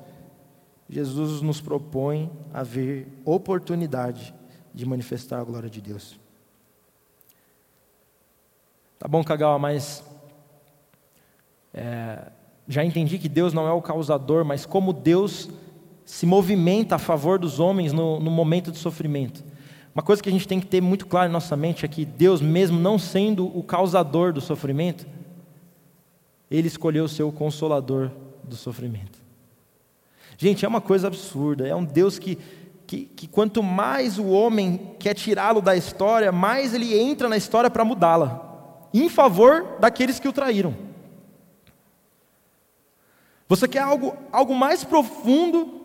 Jesus 0.89 1.41
nos 1.41 1.61
propõe 1.61 2.29
a 2.53 2.61
ver 2.61 3.07
oportunidade 3.23 4.35
de 4.73 4.85
manifestar 4.85 5.39
a 5.39 5.43
glória 5.43 5.69
de 5.69 5.81
Deus. 5.81 6.19
Tá 8.99 9.07
bom, 9.07 9.23
Kagawa, 9.23 9.57
mas 9.57 10.03
é, 11.75 12.31
já 12.67 12.83
entendi 12.83 13.19
que 13.19 13.27
Deus 13.27 13.53
não 13.53 13.67
é 13.67 13.71
o 13.71 13.81
causador, 13.81 14.45
mas 14.45 14.65
como 14.65 14.93
Deus 14.93 15.49
se 16.05 16.25
movimenta 16.25 16.95
a 16.95 16.99
favor 16.99 17.37
dos 17.37 17.59
homens 17.59 17.91
no, 17.91 18.19
no 18.19 18.31
momento 18.31 18.71
de 18.71 18.77
sofrimento. 18.77 19.43
Uma 19.93 20.01
coisa 20.01 20.21
que 20.23 20.29
a 20.29 20.31
gente 20.31 20.47
tem 20.47 20.59
que 20.59 20.65
ter 20.65 20.81
muito 20.81 21.05
claro 21.05 21.29
em 21.29 21.33
nossa 21.33 21.55
mente 21.57 21.85
é 21.85 21.87
que 21.87 22.05
Deus, 22.05 22.41
mesmo 22.41 22.79
não 22.79 22.97
sendo 22.97 23.45
o 23.57 23.61
causador 23.61 24.31
do 24.31 24.39
sofrimento, 24.39 25.05
Ele 26.49 26.67
escolheu 26.67 27.07
ser 27.07 27.23
o 27.23 27.31
consolador 27.31 28.11
do 28.43 28.55
sofrimento. 28.55 29.19
Gente, 30.37 30.65
é 30.65 30.67
uma 30.67 30.81
coisa 30.81 31.07
absurda. 31.07 31.67
É 31.67 31.75
um 31.75 31.83
Deus 31.83 32.19
que, 32.19 32.37
que, 32.85 33.05
que 33.05 33.27
quanto 33.27 33.63
mais 33.63 34.19
o 34.19 34.27
homem 34.27 34.91
quer 34.99 35.13
tirá-lo 35.13 35.61
da 35.61 35.75
história, 35.75 36.31
mais 36.31 36.73
ele 36.73 36.97
entra 36.97 37.27
na 37.27 37.37
história 37.37 37.69
para 37.69 37.85
mudá-la 37.85 38.43
em 38.93 39.09
favor 39.09 39.77
daqueles 39.79 40.19
que 40.19 40.27
o 40.27 40.33
traíram. 40.33 40.73
Você 43.47 43.67
quer 43.67 43.79
algo, 43.79 44.15
algo 44.31 44.55
mais 44.55 44.83
profundo 44.83 45.81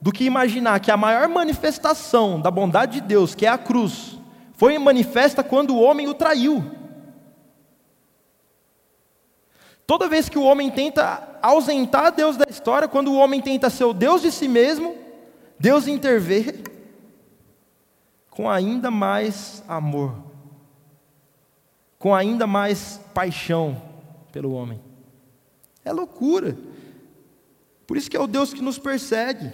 do 0.00 0.12
que 0.12 0.24
imaginar 0.24 0.78
que 0.80 0.90
a 0.90 0.96
maior 0.96 1.28
manifestação 1.28 2.40
da 2.40 2.50
bondade 2.50 3.00
de 3.00 3.06
Deus, 3.06 3.34
que 3.34 3.46
é 3.46 3.48
a 3.48 3.58
cruz, 3.58 4.18
foi 4.52 4.78
manifesta 4.78 5.42
quando 5.42 5.74
o 5.74 5.80
homem 5.80 6.08
o 6.08 6.14
traiu. 6.14 6.64
Toda 9.86 10.08
vez 10.08 10.28
que 10.28 10.38
o 10.38 10.42
homem 10.42 10.70
tenta 10.70 11.38
ausentar 11.40 12.12
Deus 12.12 12.36
da 12.36 12.44
história, 12.48 12.86
quando 12.86 13.08
o 13.08 13.16
homem 13.16 13.40
tenta 13.40 13.70
ser 13.70 13.84
o 13.84 13.94
Deus 13.94 14.20
de 14.20 14.30
si 14.30 14.46
mesmo, 14.46 14.94
Deus 15.58 15.88
intervém 15.88 16.62
com 18.28 18.48
ainda 18.48 18.90
mais 18.90 19.64
amor, 19.66 20.14
com 21.98 22.14
ainda 22.14 22.46
mais 22.46 23.00
paixão 23.14 23.80
pelo 24.30 24.52
homem. 24.52 24.80
É 25.84 25.92
loucura. 25.92 26.56
Por 27.88 27.96
isso 27.96 28.10
que 28.10 28.16
é 28.18 28.20
o 28.20 28.26
Deus 28.26 28.52
que 28.52 28.60
nos 28.60 28.78
persegue. 28.78 29.50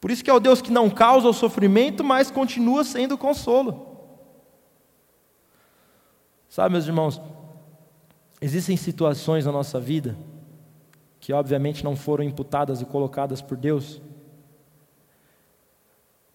Por 0.00 0.10
isso 0.10 0.24
que 0.24 0.28
é 0.28 0.34
o 0.34 0.40
Deus 0.40 0.60
que 0.60 0.72
não 0.72 0.90
causa 0.90 1.28
o 1.28 1.32
sofrimento, 1.32 2.02
mas 2.02 2.32
continua 2.32 2.82
sendo 2.82 3.16
consolo. 3.16 3.86
Sabe, 6.48 6.72
meus 6.72 6.86
irmãos, 6.86 7.22
existem 8.40 8.76
situações 8.76 9.46
na 9.46 9.52
nossa 9.52 9.78
vida 9.78 10.18
que 11.20 11.32
obviamente 11.32 11.84
não 11.84 11.94
foram 11.94 12.24
imputadas 12.24 12.80
e 12.80 12.86
colocadas 12.86 13.40
por 13.40 13.56
Deus, 13.56 14.02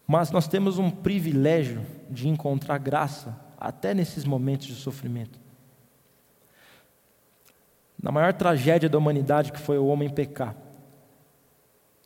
mas 0.07 0.31
nós 0.31 0.47
temos 0.47 0.77
um 0.77 0.89
privilégio 0.89 1.85
de 2.09 2.29
encontrar 2.29 2.77
graça 2.77 3.37
até 3.57 3.93
nesses 3.93 4.23
momentos 4.23 4.67
de 4.67 4.75
sofrimento. 4.75 5.44
Na 8.05 8.11
maior 8.11 8.33
tragédia 8.33 8.87
da 8.87 8.99
humanidade 8.99 9.51
que 9.51 9.59
foi 9.59 9.79
o 9.79 9.87
homem 9.87 10.07
pecar, 10.07 10.55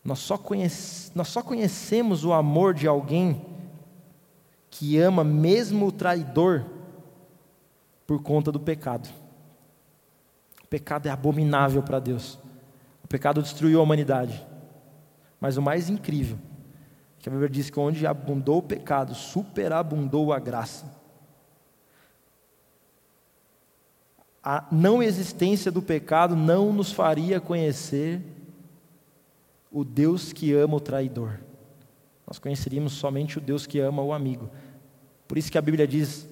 nós 0.02 0.20
só, 0.20 0.38
conhece, 0.38 1.12
nós 1.14 1.28
só 1.28 1.42
conhecemos 1.42 2.24
o 2.24 2.32
amor 2.32 2.74
de 2.74 2.88
alguém 2.88 3.46
que 4.72 4.98
ama 4.98 5.26
mesmo 5.26 5.88
o 5.88 5.92
traidor 5.92 6.66
por 8.08 8.24
conta 8.24 8.50
do 8.50 8.62
pecado. 8.62 9.10
O 10.64 10.68
pecado 10.68 11.08
é 11.08 11.12
abominável 11.12 11.84
para 11.84 12.00
Deus. 12.00 12.40
O 13.04 13.08
pecado 13.10 13.42
destruiu 13.42 13.82
a 13.82 13.84
humanidade. 13.84 14.48
Mas 15.38 15.58
o 15.58 15.62
mais 15.62 15.90
incrível, 15.90 16.40
que 17.20 17.28
a 17.28 17.32
Bíblia 17.32 17.50
diz 17.50 17.70
que 17.70 17.78
onde 17.78 18.08
abundou 18.08 18.60
o 18.60 18.64
pecado, 18.64 19.14
superabundou 19.14 20.32
a 20.32 20.40
graça. 20.40 20.99
A 24.44 24.66
não 24.72 25.04
existência 25.04 25.72
do 25.72 25.82
pecado 25.82 26.36
não 26.36 26.72
nos 26.72 26.92
faria 26.92 27.42
conhecer 27.42 28.22
o 29.72 29.84
Deus 29.84 30.32
que 30.34 30.54
ama 30.54 30.78
o 30.78 30.80
traidor. 30.80 31.40
Nós 32.26 32.40
conheceríamos 32.40 32.94
somente 32.94 33.38
o 33.38 33.42
Deus 33.42 33.68
que 33.68 33.80
ama 33.80 34.02
o 34.02 34.14
amigo. 34.14 34.50
Por 35.28 35.38
isso 35.38 35.52
que 35.52 35.58
a 35.58 35.62
Bíblia 35.62 35.88
diz, 35.88 36.28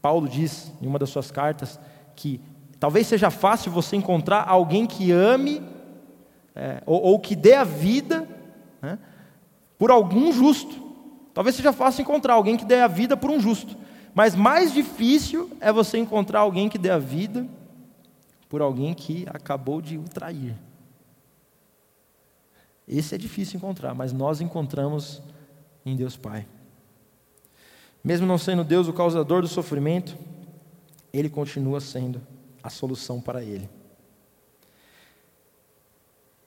Paulo 0.00 0.28
diz 0.28 0.72
em 0.80 0.86
uma 0.86 0.98
das 0.98 1.10
suas 1.10 1.30
cartas, 1.30 1.78
que 2.14 2.40
talvez 2.78 3.06
seja 3.06 3.30
fácil 3.30 3.72
você 3.72 3.96
encontrar 3.96 4.44
alguém 4.46 4.86
que 4.86 5.10
ame 5.10 5.62
é, 6.54 6.82
ou, 6.84 7.00
ou, 7.02 7.18
que 7.18 7.34
dê 7.34 7.54
a 7.54 7.64
vida 7.64 8.28
né, 8.80 8.98
por 9.78 9.90
algum 9.90 10.32
justo. 10.32 10.82
Talvez 11.32 11.56
seja 11.56 11.72
fácil 11.72 12.02
encontrar 12.02 12.34
alguém 12.34 12.56
que 12.56 12.64
dê 12.64 12.80
a 12.80 12.88
vida 12.88 13.16
por 13.16 13.30
um 13.30 13.40
justo. 13.40 13.76
Mas 14.14 14.34
mais 14.34 14.72
difícil 14.72 15.50
é 15.60 15.72
você 15.72 15.98
encontrar 15.98 16.40
alguém 16.40 16.68
que 16.68 16.78
dê 16.78 16.90
a 16.90 16.98
vida 16.98 17.46
por 18.48 18.60
alguém 18.60 18.92
que 18.92 19.26
acabou 19.28 19.80
de 19.80 19.96
o 19.96 20.04
trair. 20.04 20.54
Esse 22.86 23.14
é 23.14 23.18
difícil 23.18 23.56
encontrar, 23.56 23.94
mas 23.94 24.12
nós 24.12 24.40
encontramos 24.40 25.22
em 25.84 25.96
Deus 25.96 26.16
Pai. 26.16 26.46
Mesmo 28.04 28.26
não 28.26 28.36
sendo 28.36 28.64
Deus 28.64 28.88
o 28.88 28.92
causador 28.92 29.40
do 29.40 29.48
sofrimento, 29.48 30.16
Ele 31.12 31.30
continua 31.30 31.80
sendo 31.80 32.20
a 32.62 32.70
solução 32.70 33.20
para 33.20 33.42
ele. 33.42 33.68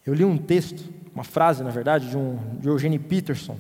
Eu 0.06 0.14
li 0.14 0.24
um 0.24 0.38
texto, 0.38 0.84
uma 1.14 1.24
frase, 1.24 1.64
na 1.64 1.72
verdade, 1.72 2.10
de, 2.10 2.18
um, 2.18 2.38
de 2.60 2.68
Eugene 2.68 3.00
Peterson, 3.00 3.58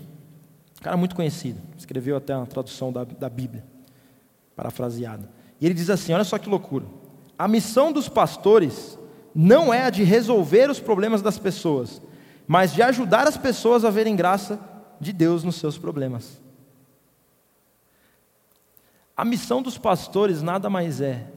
um 0.80 0.84
cara 0.84 0.96
muito 0.96 1.15
conhecido, 1.15 1.60
escreveu 1.78 2.15
até 2.15 2.38
uma 2.38 2.46
tradução 2.46 2.94
da, 2.94 3.04
da 3.04 3.28
Bíblia, 3.28 3.63
parafraseada. 4.56 5.30
E 5.60 5.65
ele 5.65 5.74
diz 5.76 5.89
assim: 5.89 6.13
olha 6.13 6.24
só 6.24 6.38
que 6.38 6.50
loucura. 6.50 6.86
A 7.38 7.48
missão 7.48 7.91
dos 7.91 8.08
pastores 8.08 8.98
não 9.34 9.74
é 9.74 9.84
a 9.84 9.89
de 9.89 10.04
resolver 10.04 10.70
os 10.70 10.80
problemas 10.80 11.22
das 11.22 11.38
pessoas, 11.38 12.02
mas 12.48 12.74
de 12.74 12.82
ajudar 12.82 13.28
as 13.28 13.38
pessoas 13.38 13.84
a 13.84 13.89
verem 13.89 14.15
graça 14.15 14.60
de 15.00 15.12
Deus 15.12 15.44
nos 15.44 15.56
seus 15.56 15.78
problemas. 15.78 16.41
A 19.18 19.26
missão 19.26 19.62
dos 19.62 19.78
pastores 19.78 20.41
nada 20.41 20.70
mais 20.70 21.02
é 21.02 21.28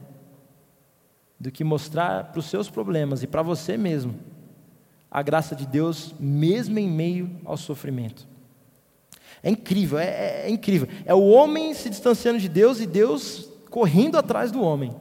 do 1.39 1.51
que 1.51 1.63
mostrar 1.63 2.25
para 2.25 2.39
os 2.39 2.45
seus 2.45 2.69
problemas 2.69 3.23
e 3.23 3.27
para 3.27 3.41
você 3.41 3.77
mesmo 3.77 4.19
a 5.09 5.21
graça 5.21 5.55
de 5.55 5.65
Deus, 5.65 6.13
mesmo 6.19 6.77
em 6.77 6.87
meio 6.87 7.39
ao 7.43 7.57
sofrimento. 7.57 8.27
É 9.41 9.49
incrível, 9.49 9.97
é, 9.97 10.05
é, 10.05 10.43
é 10.45 10.49
incrível. 10.49 10.87
É 11.05 11.13
o 11.13 11.27
homem 11.27 11.73
se 11.73 11.89
distanciando 11.89 12.39
de 12.39 12.49
Deus 12.49 12.79
e 12.79 12.85
Deus 12.85 13.49
correndo 13.69 14.17
atrás 14.17 14.51
do 14.51 14.61
homem. 14.61 14.93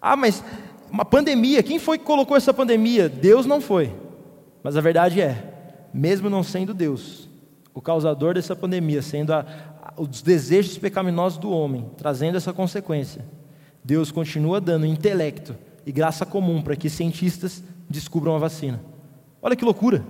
Ah, 0.00 0.16
mas 0.16 0.42
uma 0.90 1.04
pandemia, 1.04 1.62
quem 1.62 1.78
foi 1.78 1.98
que 1.98 2.04
colocou 2.04 2.36
essa 2.36 2.52
pandemia? 2.52 3.08
Deus 3.08 3.46
não 3.46 3.60
foi. 3.60 3.92
Mas 4.62 4.76
a 4.76 4.80
verdade 4.80 5.20
é, 5.20 5.88
mesmo 5.92 6.28
não 6.28 6.42
sendo 6.42 6.74
Deus, 6.74 7.28
o 7.72 7.80
causador 7.80 8.34
dessa 8.34 8.54
pandemia, 8.54 9.00
sendo 9.00 9.32
a, 9.32 9.46
a, 9.82 10.00
os 10.00 10.22
desejos 10.22 10.76
pecaminosos 10.76 11.38
do 11.38 11.50
homem, 11.50 11.90
trazendo 11.96 12.36
essa 12.36 12.52
consequência, 12.52 13.24
Deus 13.82 14.10
continua 14.10 14.60
dando 14.60 14.86
intelecto 14.86 15.54
e 15.84 15.92
graça 15.92 16.26
comum 16.26 16.60
para 16.60 16.76
que 16.76 16.90
cientistas 16.90 17.62
descubram 17.88 18.34
a 18.34 18.38
vacina. 18.38 18.80
Olha 19.40 19.54
que 19.54 19.64
loucura! 19.64 20.04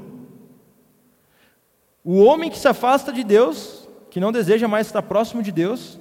O 2.08 2.22
homem 2.22 2.48
que 2.48 2.56
se 2.56 2.68
afasta 2.68 3.12
de 3.12 3.24
Deus, 3.24 3.88
que 4.10 4.20
não 4.20 4.30
deseja 4.30 4.68
mais 4.68 4.86
estar 4.86 5.02
próximo 5.02 5.42
de 5.42 5.50
Deus, 5.50 5.98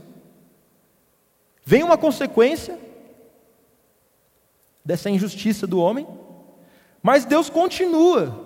vem 1.66 1.82
uma 1.82 1.98
consequência, 1.98 2.78
dessa 4.86 5.10
injustiça 5.10 5.66
do 5.66 5.80
homem, 5.80 6.08
mas 7.02 7.26
Deus 7.26 7.50
continua 7.50 8.46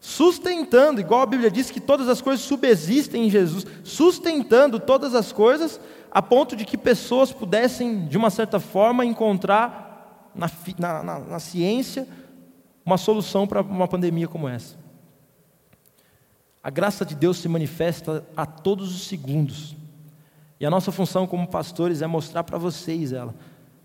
sustentando, 0.00 1.00
igual 1.00 1.20
a 1.20 1.26
Bíblia 1.26 1.52
diz 1.52 1.70
que 1.70 1.78
todas 1.78 2.08
as 2.08 2.20
coisas 2.20 2.44
subsistem 2.44 3.26
em 3.26 3.30
Jesus, 3.30 3.64
sustentando 3.84 4.80
todas 4.80 5.14
as 5.14 5.30
coisas 5.30 5.78
a 6.10 6.20
ponto 6.20 6.56
de 6.56 6.64
que 6.64 6.76
pessoas 6.76 7.30
pudessem, 7.30 8.08
de 8.08 8.18
uma 8.18 8.28
certa 8.28 8.58
forma, 8.58 9.04
encontrar 9.04 10.30
na, 10.34 10.50
na, 10.80 11.02
na, 11.04 11.18
na 11.20 11.38
ciência 11.38 12.08
uma 12.84 12.98
solução 12.98 13.46
para 13.46 13.60
uma 13.60 13.86
pandemia 13.86 14.26
como 14.26 14.48
essa. 14.48 14.81
A 16.62 16.70
graça 16.70 17.04
de 17.04 17.14
Deus 17.14 17.38
se 17.38 17.48
manifesta 17.48 18.24
a 18.36 18.46
todos 18.46 18.94
os 18.94 19.06
segundos. 19.06 19.74
E 20.60 20.66
a 20.66 20.70
nossa 20.70 20.92
função 20.92 21.26
como 21.26 21.48
pastores 21.48 22.02
é 22.02 22.06
mostrar 22.06 22.44
para 22.44 22.58
vocês 22.58 23.12
ela 23.12 23.34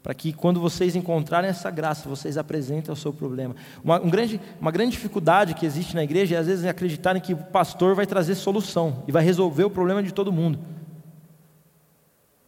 para 0.07 0.13
que 0.13 0.31
quando 0.31 0.61
vocês 0.61 0.95
encontrarem 0.95 1.49
essa 1.49 1.69
graça, 1.69 2.07
vocês 2.07 2.37
apresentem 2.37 2.93
o 2.93 2.95
seu 2.95 3.11
problema. 3.11 3.53
Uma, 3.83 3.99
um 3.99 4.09
grande, 4.09 4.39
uma 4.57 4.71
grande 4.71 4.91
dificuldade 4.91 5.53
que 5.53 5.65
existe 5.65 5.93
na 5.93 6.01
igreja 6.01 6.37
é 6.37 6.39
às 6.39 6.47
vezes 6.47 6.63
acreditarem 6.63 7.21
que 7.21 7.33
o 7.33 7.37
pastor 7.37 7.93
vai 7.93 8.05
trazer 8.05 8.35
solução 8.35 9.03
e 9.05 9.11
vai 9.11 9.21
resolver 9.21 9.65
o 9.65 9.69
problema 9.69 10.01
de 10.01 10.13
todo 10.13 10.31
mundo. 10.31 10.59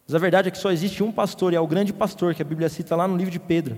Mas 0.06 0.14
a 0.14 0.18
verdade 0.18 0.48
é 0.48 0.50
que 0.50 0.56
só 0.56 0.72
existe 0.72 1.02
um 1.02 1.12
pastor, 1.12 1.52
e 1.52 1.56
é 1.56 1.60
o 1.60 1.66
grande 1.66 1.92
pastor 1.92 2.34
que 2.34 2.40
a 2.40 2.46
Bíblia 2.46 2.70
cita 2.70 2.96
lá 2.96 3.06
no 3.06 3.14
livro 3.14 3.30
de 3.30 3.38
Pedro. 3.38 3.76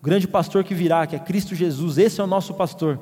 O 0.00 0.02
grande 0.02 0.26
pastor 0.26 0.64
que 0.64 0.74
virá, 0.74 1.06
que 1.06 1.14
é 1.14 1.18
Cristo 1.18 1.54
Jesus, 1.54 1.98
esse 1.98 2.22
é 2.22 2.24
o 2.24 2.26
nosso 2.26 2.54
pastor. 2.54 2.98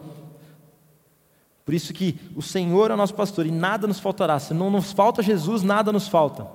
Por 1.68 1.74
isso 1.74 1.92
que 1.92 2.18
o 2.34 2.40
Senhor 2.40 2.90
é 2.90 2.94
o 2.94 2.96
nosso 2.96 3.14
pastor 3.14 3.44
e 3.44 3.50
nada 3.50 3.86
nos 3.86 4.00
faltará. 4.00 4.38
Se 4.38 4.54
não 4.54 4.70
nos 4.70 4.90
falta 4.90 5.22
Jesus, 5.22 5.62
nada 5.62 5.92
nos 5.92 6.08
falta. 6.08 6.46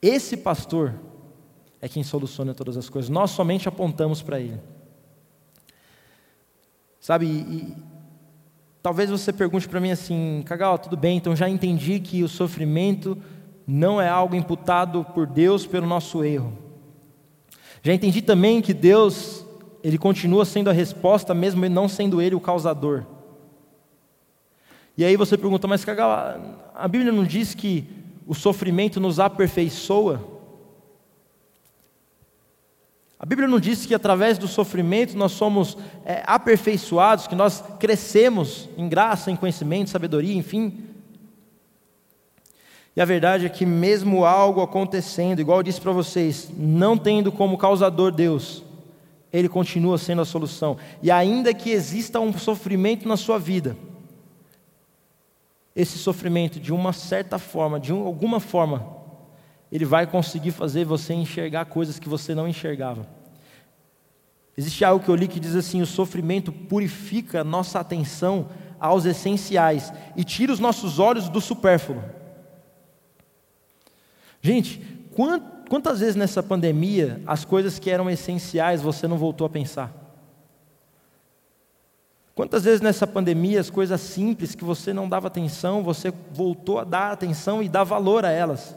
Esse 0.00 0.36
pastor 0.36 0.94
é 1.80 1.88
quem 1.88 2.04
soluciona 2.04 2.54
todas 2.54 2.76
as 2.76 2.88
coisas, 2.88 3.08
nós 3.08 3.32
somente 3.32 3.68
apontamos 3.68 4.22
para 4.22 4.38
ele. 4.38 4.60
Sabe, 7.00 7.26
e, 7.26 7.74
talvez 8.80 9.10
você 9.10 9.32
pergunte 9.32 9.68
para 9.68 9.80
mim 9.80 9.90
assim, 9.90 10.44
Cagal, 10.46 10.78
tudo 10.78 10.96
bem, 10.96 11.16
então 11.16 11.34
já 11.34 11.48
entendi 11.48 11.98
que 11.98 12.22
o 12.22 12.28
sofrimento 12.28 13.20
não 13.66 14.00
é 14.00 14.08
algo 14.08 14.36
imputado 14.36 15.04
por 15.12 15.26
Deus 15.26 15.66
pelo 15.66 15.88
nosso 15.88 16.22
erro. 16.22 16.56
Já 17.82 17.92
entendi 17.92 18.22
também 18.22 18.62
que 18.62 18.72
Deus, 18.72 19.43
Ele 19.84 19.98
continua 19.98 20.46
sendo 20.46 20.70
a 20.70 20.72
resposta, 20.72 21.34
mesmo 21.34 21.68
não 21.68 21.86
sendo 21.86 22.22
Ele 22.22 22.34
o 22.34 22.40
causador. 22.40 23.04
E 24.96 25.04
aí 25.04 25.14
você 25.14 25.36
pergunta, 25.36 25.68
mas 25.68 25.84
a 26.74 26.88
Bíblia 26.88 27.12
não 27.12 27.22
diz 27.22 27.54
que 27.54 27.86
o 28.26 28.34
sofrimento 28.34 28.98
nos 28.98 29.20
aperfeiçoa? 29.20 30.24
A 33.18 33.26
Bíblia 33.26 33.46
não 33.46 33.60
diz 33.60 33.84
que 33.84 33.94
através 33.94 34.38
do 34.38 34.48
sofrimento 34.48 35.18
nós 35.18 35.32
somos 35.32 35.76
é, 36.06 36.22
aperfeiçoados, 36.26 37.26
que 37.26 37.34
nós 37.34 37.62
crescemos 37.78 38.70
em 38.78 38.88
graça, 38.88 39.30
em 39.30 39.36
conhecimento, 39.36 39.90
sabedoria, 39.90 40.34
enfim. 40.34 40.82
E 42.96 43.02
a 43.02 43.04
verdade 43.04 43.44
é 43.44 43.50
que, 43.50 43.66
mesmo 43.66 44.24
algo 44.24 44.62
acontecendo, 44.62 45.40
igual 45.40 45.58
eu 45.58 45.62
disse 45.62 45.80
para 45.80 45.92
vocês, 45.92 46.50
não 46.56 46.96
tendo 46.96 47.30
como 47.30 47.58
causador 47.58 48.10
Deus, 48.10 48.63
Ele 49.34 49.48
continua 49.48 49.98
sendo 49.98 50.22
a 50.22 50.24
solução. 50.24 50.76
E 51.02 51.10
ainda 51.10 51.52
que 51.52 51.70
exista 51.70 52.20
um 52.20 52.32
sofrimento 52.32 53.08
na 53.08 53.16
sua 53.16 53.36
vida, 53.36 53.76
esse 55.74 55.98
sofrimento 55.98 56.60
de 56.60 56.72
uma 56.72 56.92
certa 56.92 57.36
forma, 57.36 57.80
de 57.80 57.90
alguma 57.90 58.38
forma, 58.38 58.86
ele 59.72 59.84
vai 59.84 60.06
conseguir 60.06 60.52
fazer 60.52 60.84
você 60.84 61.12
enxergar 61.14 61.64
coisas 61.64 61.98
que 61.98 62.08
você 62.08 62.32
não 62.32 62.46
enxergava. 62.46 63.08
Existe 64.56 64.84
algo 64.84 65.04
que 65.04 65.10
eu 65.10 65.16
li 65.16 65.26
que 65.26 65.40
diz 65.40 65.56
assim: 65.56 65.82
o 65.82 65.86
sofrimento 65.86 66.52
purifica 66.52 67.42
nossa 67.42 67.80
atenção 67.80 68.48
aos 68.78 69.04
essenciais 69.04 69.92
e 70.14 70.22
tira 70.22 70.52
os 70.52 70.60
nossos 70.60 71.00
olhos 71.00 71.28
do 71.28 71.40
supérfluo. 71.40 72.04
Gente, 74.40 74.78
quantas 75.74 75.98
vezes 75.98 76.14
nessa 76.14 76.40
pandemia 76.40 77.20
as 77.26 77.44
coisas 77.44 77.80
que 77.80 77.90
eram 77.90 78.08
essenciais 78.08 78.80
você 78.80 79.08
não 79.08 79.18
voltou 79.18 79.44
a 79.44 79.50
pensar? 79.50 79.92
Quantas 82.32 82.62
vezes 82.62 82.80
nessa 82.80 83.08
pandemia 83.08 83.58
as 83.58 83.70
coisas 83.70 84.00
simples 84.00 84.54
que 84.54 84.62
você 84.62 84.92
não 84.92 85.08
dava 85.08 85.26
atenção, 85.26 85.82
você 85.82 86.12
voltou 86.30 86.78
a 86.78 86.84
dar 86.84 87.10
atenção 87.10 87.60
e 87.60 87.68
dar 87.68 87.82
valor 87.82 88.24
a 88.24 88.30
elas? 88.30 88.76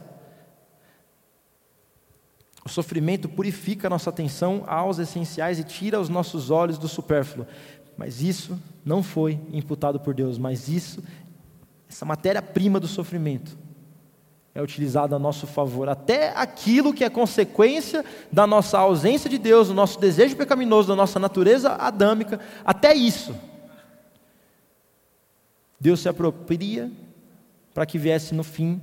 O 2.64 2.68
sofrimento 2.68 3.28
purifica 3.28 3.86
a 3.86 3.90
nossa 3.90 4.10
atenção 4.10 4.64
aos 4.66 4.98
essenciais 4.98 5.60
e 5.60 5.62
tira 5.62 6.00
os 6.00 6.08
nossos 6.08 6.50
olhos 6.50 6.78
do 6.78 6.88
supérfluo. 6.88 7.46
Mas 7.96 8.22
isso 8.22 8.58
não 8.84 9.04
foi 9.04 9.38
imputado 9.52 10.00
por 10.00 10.14
Deus, 10.14 10.36
mas 10.36 10.68
isso, 10.68 11.00
essa 11.88 12.04
matéria-prima 12.04 12.80
do 12.80 12.88
sofrimento, 12.88 13.56
é 14.58 14.62
utilizada 14.62 15.14
a 15.14 15.18
nosso 15.20 15.46
favor. 15.46 15.88
Até 15.88 16.30
aquilo 16.36 16.92
que 16.92 17.04
é 17.04 17.08
consequência 17.08 18.04
da 18.32 18.44
nossa 18.44 18.76
ausência 18.78 19.30
de 19.30 19.38
Deus, 19.38 19.68
do 19.68 19.74
nosso 19.74 20.00
desejo 20.00 20.36
pecaminoso, 20.36 20.88
da 20.88 20.96
nossa 20.96 21.20
natureza 21.20 21.74
adâmica, 21.74 22.40
até 22.64 22.92
isso 22.92 23.34
Deus 25.80 26.00
se 26.00 26.08
apropria 26.08 26.90
para 27.72 27.86
que 27.86 27.98
viesse 27.98 28.34
no 28.34 28.42
fim 28.42 28.80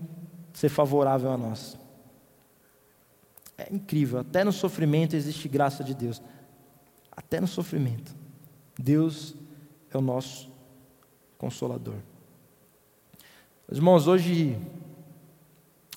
ser 0.54 0.70
favorável 0.70 1.30
a 1.32 1.38
nós. 1.38 1.78
É 3.58 3.68
incrível, 3.74 4.20
até 4.20 4.44
no 4.44 4.52
sofrimento 4.54 5.16
existe 5.16 5.50
graça 5.50 5.84
de 5.84 5.94
Deus. 5.94 6.22
Até 7.12 7.42
no 7.42 7.48
sofrimento. 7.48 8.16
Deus 8.78 9.36
é 9.92 9.98
o 9.98 10.02
nosso 10.02 10.50
consolador. 11.38 11.96
Meus 13.68 13.78
irmãos, 13.78 14.08
hoje, 14.08 14.58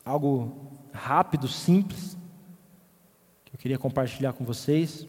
algo 0.08 0.56
rápido, 0.90 1.46
simples, 1.46 2.16
que 3.44 3.54
eu 3.54 3.58
queria 3.58 3.78
compartilhar 3.78 4.32
com 4.32 4.42
vocês. 4.42 5.06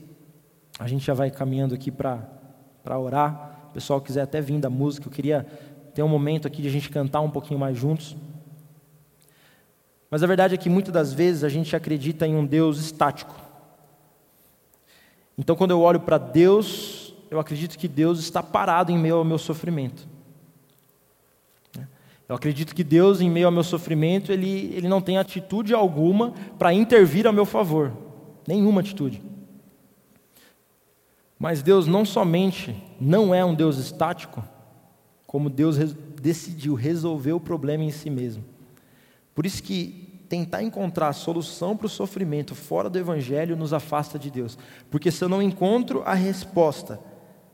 A 0.78 0.88
gente 0.90 1.06
já 1.06 1.14
vai 1.14 1.32
caminhando 1.32 1.74
aqui 1.74 1.90
para 1.90 2.28
orar. 3.00 3.68
O 3.70 3.74
pessoal 3.74 4.02
quiser 4.02 4.24
até 4.24 4.42
vir 4.42 4.60
da 4.60 4.70
música, 4.70 5.08
eu 5.08 5.12
queria 5.12 5.44
ter 5.94 6.04
um 6.04 6.08
momento 6.08 6.48
aqui 6.48 6.62
de 6.62 6.68
a 6.68 6.72
gente 6.72 6.90
cantar 6.90 7.22
um 7.22 7.30
pouquinho 7.32 7.58
mais 7.58 7.78
juntos. 7.78 8.18
Mas 10.12 10.22
a 10.22 10.28
verdade 10.28 10.56
é 10.56 10.58
que 10.58 10.70
muitas 10.70 10.94
das 10.94 11.14
vezes 11.14 11.46
a 11.46 11.50
gente 11.50 11.74
acredita 11.76 12.28
em 12.28 12.36
um 12.36 12.46
Deus 12.46 12.78
estático. 12.78 13.34
Então, 15.38 15.56
quando 15.56 15.72
eu 15.72 15.80
olho 15.80 16.02
para 16.02 16.18
Deus, 16.18 17.14
eu 17.32 17.40
acredito 17.40 17.78
que 17.78 17.88
Deus 17.88 18.20
está 18.20 18.44
parado 18.44 18.92
em 18.92 18.98
meio 18.98 19.16
ao 19.16 19.24
meu 19.24 19.38
sofrimento. 19.38 20.06
Eu 22.30 22.36
acredito 22.36 22.76
que 22.76 22.84
Deus, 22.84 23.22
em 23.22 23.30
meio 23.30 23.48
ao 23.48 23.52
meu 23.52 23.64
sofrimento, 23.64 24.32
ele, 24.32 24.72
ele 24.76 24.88
não 24.88 25.02
tem 25.02 25.18
atitude 25.18 25.74
alguma 25.74 26.32
para 26.60 26.72
intervir 26.72 27.26
a 27.26 27.32
meu 27.32 27.44
favor. 27.44 27.92
Nenhuma 28.48 28.82
atitude. 28.82 29.20
Mas 31.40 31.64
Deus 31.64 31.88
não 31.88 32.06
somente 32.06 32.76
não 33.02 33.34
é 33.34 33.44
um 33.44 33.56
Deus 33.56 33.78
estático, 33.78 34.44
como 35.26 35.50
Deus 35.50 35.78
decidiu 36.22 36.76
resolver 36.76 37.32
o 37.32 37.40
problema 37.40 37.84
em 37.84 37.92
si 37.92 38.12
mesmo. 38.12 38.46
Por 39.34 39.44
isso 39.44 39.64
que 39.64 40.24
tentar 40.30 40.62
encontrar 40.62 41.12
solução 41.14 41.76
para 41.76 41.88
o 41.88 41.90
sofrimento 41.90 42.54
fora 42.54 42.92
do 42.92 43.00
Evangelho 43.00 43.56
nos 43.56 43.74
afasta 43.74 44.20
de 44.20 44.30
Deus. 44.30 44.56
Porque 44.92 45.10
se 45.10 45.24
eu 45.24 45.30
não 45.30 45.42
encontro 45.42 46.04
a 46.06 46.14
resposta 46.14 47.00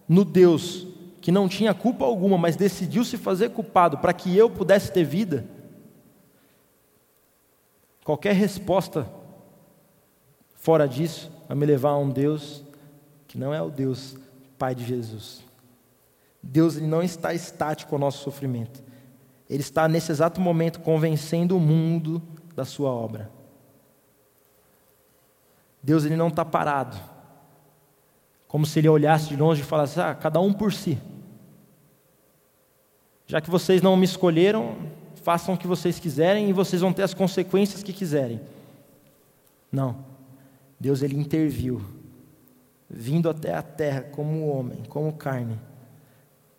no 0.05 0.25
Deus 0.25 0.85
que 1.25 1.31
não 1.31 1.49
tinha 1.49 1.73
culpa 1.73 2.05
alguma, 2.05 2.37
mas 2.37 2.55
decidiu 2.55 3.03
se 3.03 3.17
fazer 3.17 3.49
culpado 3.49 3.97
para 3.97 4.13
que 4.13 4.37
eu 4.37 4.47
pudesse 4.47 4.91
ter 4.91 5.03
vida, 5.03 5.43
qualquer 8.03 8.35
resposta 8.35 9.09
fora 10.53 10.87
disso 10.87 11.31
vai 11.47 11.57
me 11.57 11.65
levar 11.65 11.89
a 11.89 11.97
um 11.97 12.11
Deus 12.11 12.63
que 13.27 13.39
não 13.39 13.51
é 13.51 13.59
o 13.59 13.71
Deus 13.71 14.15
Pai 14.55 14.75
de 14.75 14.85
Jesus. 14.85 15.43
Deus 16.43 16.77
ele 16.77 16.85
não 16.85 17.01
está 17.01 17.33
estático 17.33 17.95
ao 17.95 17.99
nosso 17.99 18.19
sofrimento. 18.19 18.83
Ele 19.49 19.61
está 19.61 19.87
nesse 19.87 20.11
exato 20.11 20.39
momento 20.39 20.79
convencendo 20.79 21.57
o 21.57 21.59
mundo 21.59 22.21
da 22.55 22.65
sua 22.65 22.91
obra. 22.91 23.31
Deus 25.81 26.05
ele 26.05 26.15
não 26.15 26.27
está 26.27 26.45
parado, 26.45 26.95
como 28.47 28.63
se 28.63 28.77
ele 28.77 28.89
olhasse 28.89 29.29
de 29.29 29.35
longe 29.35 29.61
e 29.61 29.65
falasse: 29.65 29.99
ah, 29.99 30.13
cada 30.13 30.39
um 30.39 30.53
por 30.53 30.71
si. 30.71 30.99
Já 33.27 33.41
que 33.41 33.49
vocês 33.49 33.81
não 33.81 33.97
me 33.97 34.05
escolheram, 34.05 34.77
façam 35.23 35.55
o 35.55 35.57
que 35.57 35.67
vocês 35.67 35.99
quiserem 35.99 36.49
e 36.49 36.53
vocês 36.53 36.81
vão 36.81 36.93
ter 36.93 37.03
as 37.03 37.13
consequências 37.13 37.81
que 37.81 37.91
quiserem. 37.91 38.39
Não. 39.71 40.05
Deus 40.79 41.01
ele 41.01 41.17
interviu, 41.17 41.81
vindo 42.89 43.29
até 43.29 43.53
a 43.55 43.61
terra 43.61 44.01
como 44.01 44.47
homem, 44.47 44.83
como 44.87 45.11
carne, 45.13 45.59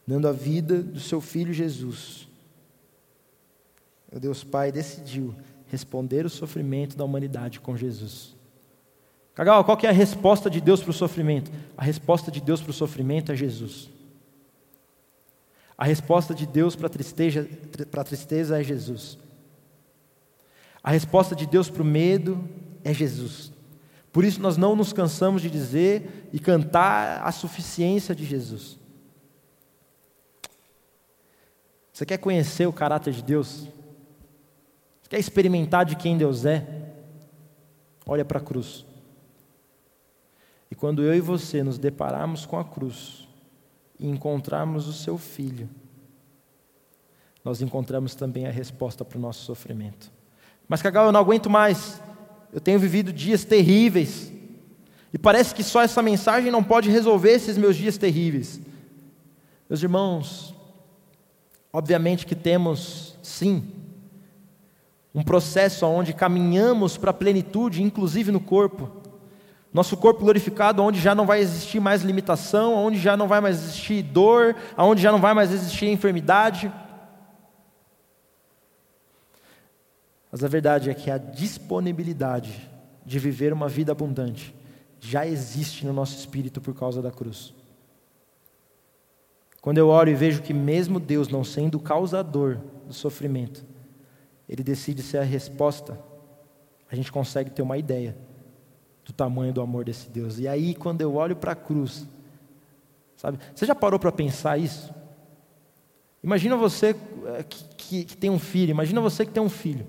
dando 0.06 0.26
a 0.26 0.32
vida 0.32 0.82
do 0.82 0.98
seu 0.98 1.20
filho 1.20 1.52
Jesus. 1.52 2.26
O 4.12 4.18
Deus 4.18 4.42
Pai 4.42 4.72
decidiu 4.72 5.34
responder 5.68 6.24
o 6.24 6.30
sofrimento 6.30 6.96
da 6.96 7.04
humanidade 7.04 7.60
com 7.60 7.76
Jesus. 7.76 8.34
Cagal, 9.34 9.64
qual 9.64 9.76
que 9.76 9.86
é 9.86 9.90
a 9.90 9.92
resposta 9.92 10.48
de 10.48 10.60
Deus 10.60 10.80
para 10.80 10.90
o 10.90 10.94
sofrimento? 10.94 11.50
A 11.76 11.84
resposta 11.84 12.30
de 12.30 12.40
Deus 12.40 12.60
para 12.60 12.70
o 12.70 12.74
sofrimento 12.74 13.30
é 13.30 13.36
Jesus. 13.36 13.90
A 15.76 15.84
resposta 15.84 16.34
de 16.34 16.46
Deus 16.46 16.74
para 16.74 16.86
a 16.86 16.90
tristeza, 16.90 17.48
tristeza 18.04 18.60
é 18.60 18.64
Jesus. 18.64 19.18
A 20.82 20.90
resposta 20.90 21.34
de 21.34 21.46
Deus 21.46 21.68
para 21.68 21.82
o 21.82 21.84
medo 21.84 22.48
é 22.82 22.94
Jesus. 22.94 23.52
Por 24.12 24.24
isso 24.24 24.40
nós 24.40 24.56
não 24.56 24.74
nos 24.74 24.92
cansamos 24.92 25.42
de 25.42 25.50
dizer 25.50 26.30
e 26.32 26.38
cantar 26.38 27.22
a 27.22 27.30
suficiência 27.30 28.14
de 28.14 28.24
Jesus. 28.24 28.78
Você 31.92 32.06
quer 32.06 32.18
conhecer 32.18 32.66
o 32.66 32.72
caráter 32.72 33.12
de 33.12 33.22
Deus? 33.22 33.66
Você 35.02 35.10
quer 35.10 35.18
experimentar 35.18 35.84
de 35.84 35.96
quem 35.96 36.16
Deus 36.16 36.44
é? 36.46 36.94
Olha 38.06 38.24
para 38.24 38.38
a 38.38 38.42
cruz. 38.42 38.86
E 40.70 40.74
quando 40.74 41.02
eu 41.02 41.14
e 41.14 41.20
você 41.20 41.62
nos 41.62 41.78
depararmos 41.78 42.46
com 42.46 42.58
a 42.58 42.64
cruz, 42.64 43.25
e 43.98 44.08
encontrarmos 44.08 44.86
o 44.86 44.92
seu 44.92 45.16
filho, 45.16 45.68
nós 47.44 47.62
encontramos 47.62 48.14
também 48.14 48.46
a 48.46 48.50
resposta 48.50 49.04
para 49.04 49.18
o 49.18 49.20
nosso 49.20 49.44
sofrimento. 49.44 50.10
Mas, 50.68 50.82
Cagal, 50.82 51.06
eu 51.06 51.12
não 51.12 51.20
aguento 51.20 51.48
mais. 51.48 52.00
Eu 52.52 52.60
tenho 52.60 52.78
vivido 52.78 53.12
dias 53.12 53.44
terríveis. 53.44 54.32
E 55.12 55.18
parece 55.18 55.54
que 55.54 55.62
só 55.62 55.82
essa 55.82 56.02
mensagem 56.02 56.50
não 56.50 56.64
pode 56.64 56.90
resolver 56.90 57.30
esses 57.30 57.56
meus 57.56 57.76
dias 57.76 57.96
terríveis. 57.96 58.60
Meus 59.68 59.82
irmãos, 59.82 60.54
obviamente 61.72 62.26
que 62.26 62.34
temos, 62.34 63.16
sim, 63.22 63.72
um 65.14 65.22
processo 65.22 65.86
onde 65.86 66.12
caminhamos 66.12 66.96
para 66.96 67.10
a 67.10 67.14
plenitude, 67.14 67.82
inclusive 67.82 68.30
no 68.30 68.40
corpo. 68.40 68.90
Nosso 69.76 69.94
corpo 69.94 70.24
glorificado, 70.24 70.82
onde 70.82 70.98
já 70.98 71.14
não 71.14 71.26
vai 71.26 71.38
existir 71.38 71.80
mais 71.80 72.00
limitação, 72.00 72.72
onde 72.72 72.98
já 72.98 73.14
não 73.14 73.28
vai 73.28 73.42
mais 73.42 73.56
existir 73.56 74.02
dor, 74.02 74.56
onde 74.74 75.02
já 75.02 75.12
não 75.12 75.20
vai 75.20 75.34
mais 75.34 75.52
existir 75.52 75.84
enfermidade. 75.84 76.72
Mas 80.32 80.42
a 80.42 80.48
verdade 80.48 80.88
é 80.88 80.94
que 80.94 81.10
a 81.10 81.18
disponibilidade 81.18 82.70
de 83.04 83.18
viver 83.18 83.52
uma 83.52 83.68
vida 83.68 83.92
abundante 83.92 84.54
já 84.98 85.26
existe 85.26 85.84
no 85.84 85.92
nosso 85.92 86.16
espírito 86.16 86.58
por 86.58 86.72
causa 86.72 87.02
da 87.02 87.10
cruz. 87.10 87.52
Quando 89.60 89.76
eu 89.76 89.88
oro 89.88 90.08
e 90.08 90.14
vejo 90.14 90.40
que, 90.40 90.54
mesmo 90.54 90.98
Deus 90.98 91.28
não 91.28 91.44
sendo 91.44 91.74
o 91.74 91.80
causador 91.80 92.60
do 92.86 92.94
sofrimento, 92.94 93.62
Ele 94.48 94.62
decide 94.62 95.02
ser 95.02 95.18
a 95.18 95.22
resposta, 95.22 96.00
a 96.90 96.96
gente 96.96 97.12
consegue 97.12 97.50
ter 97.50 97.60
uma 97.60 97.76
ideia 97.76 98.16
do 99.06 99.12
tamanho 99.12 99.52
do 99.52 99.60
amor 99.60 99.84
desse 99.84 100.10
Deus. 100.10 100.38
E 100.40 100.48
aí, 100.48 100.74
quando 100.74 101.00
eu 101.00 101.14
olho 101.14 101.36
para 101.36 101.52
a 101.52 101.56
cruz, 101.56 102.06
sabe? 103.16 103.38
Você 103.54 103.64
já 103.64 103.74
parou 103.74 104.00
para 104.00 104.10
pensar 104.10 104.58
isso? 104.58 104.92
Imagina 106.22 106.56
você 106.56 106.96
eh, 107.26 107.44
que, 107.44 107.64
que, 107.76 108.04
que, 108.04 108.16
tem 108.16 108.28
um 108.28 108.38
filho, 108.38 108.72
imagina 108.72 109.00
você 109.00 109.24
que 109.24 109.30
tem 109.30 109.42
um 109.42 109.48
filho. 109.48 109.86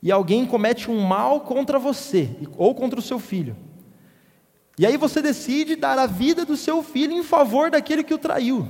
E 0.00 0.12
alguém 0.12 0.46
comete 0.46 0.88
um 0.88 1.00
mal 1.00 1.40
contra 1.40 1.76
você, 1.76 2.30
ou 2.56 2.72
contra 2.72 3.00
o 3.00 3.02
seu 3.02 3.18
filho. 3.18 3.56
E 4.78 4.86
aí 4.86 4.96
você 4.96 5.20
decide 5.20 5.74
dar 5.74 5.98
a 5.98 6.06
vida 6.06 6.44
do 6.44 6.56
seu 6.56 6.82
filho 6.84 7.12
em 7.12 7.22
favor 7.24 7.70
daquele 7.70 8.04
que 8.04 8.14
o 8.14 8.18
traiu. 8.18 8.68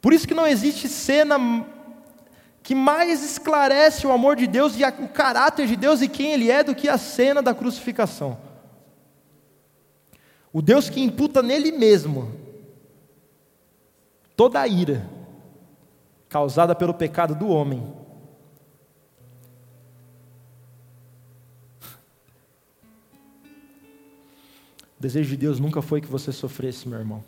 Por 0.00 0.12
isso 0.12 0.28
que 0.28 0.34
não 0.34 0.46
existe 0.46 0.88
cena 0.88 1.38
que 2.66 2.74
mais 2.74 3.22
esclarece 3.22 4.08
o 4.08 4.10
amor 4.10 4.34
de 4.34 4.44
Deus 4.44 4.76
e 4.76 4.82
o 4.82 5.08
caráter 5.08 5.68
de 5.68 5.76
Deus 5.76 6.02
e 6.02 6.08
quem 6.08 6.32
Ele 6.32 6.50
é 6.50 6.64
do 6.64 6.74
que 6.74 6.88
a 6.88 6.98
cena 6.98 7.40
da 7.40 7.54
crucificação. 7.54 8.36
O 10.52 10.60
Deus 10.60 10.90
que 10.90 11.00
imputa 11.00 11.44
nele 11.44 11.70
mesmo 11.70 12.34
toda 14.36 14.60
a 14.60 14.66
ira 14.66 15.08
causada 16.28 16.74
pelo 16.74 16.92
pecado 16.92 17.36
do 17.36 17.46
homem. 17.46 17.78
O 24.98 25.00
desejo 25.00 25.30
de 25.30 25.36
Deus 25.36 25.60
nunca 25.60 25.80
foi 25.80 26.00
que 26.00 26.08
você 26.08 26.32
sofresse, 26.32 26.88
meu 26.88 26.98
irmão. 26.98 27.22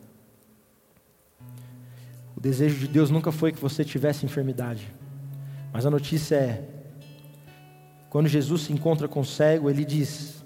O 2.36 2.40
desejo 2.40 2.76
de 2.80 2.88
Deus 2.88 3.08
nunca 3.08 3.30
foi 3.30 3.52
que 3.52 3.60
você 3.60 3.84
tivesse 3.84 4.26
enfermidade. 4.26 4.97
Mas 5.72 5.86
a 5.86 5.90
notícia 5.90 6.36
é: 6.36 6.64
quando 8.10 8.28
Jesus 8.28 8.62
se 8.62 8.72
encontra 8.72 9.06
com 9.08 9.20
o 9.20 9.24
cego, 9.24 9.68
ele 9.68 9.84
diz: 9.84 10.44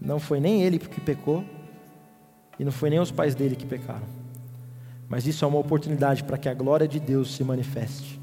não 0.00 0.18
foi 0.18 0.40
nem 0.40 0.62
ele 0.62 0.78
que 0.78 1.00
pecou, 1.00 1.44
e 2.58 2.64
não 2.64 2.72
foi 2.72 2.90
nem 2.90 3.00
os 3.00 3.10
pais 3.10 3.34
dele 3.34 3.56
que 3.56 3.66
pecaram, 3.66 4.06
mas 5.08 5.26
isso 5.26 5.44
é 5.44 5.48
uma 5.48 5.58
oportunidade 5.58 6.24
para 6.24 6.38
que 6.38 6.48
a 6.48 6.54
glória 6.54 6.88
de 6.88 7.00
Deus 7.00 7.34
se 7.34 7.44
manifeste. 7.44 8.20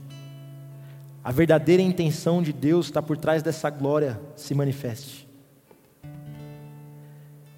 A 1.24 1.32
verdadeira 1.32 1.82
intenção 1.82 2.42
de 2.44 2.54
Deus 2.54 2.86
está 2.86 3.02
por 3.02 3.18
trás 3.18 3.42
dessa 3.42 3.70
glória 3.70 4.20
se 4.36 4.54
manifeste. 4.54 5.28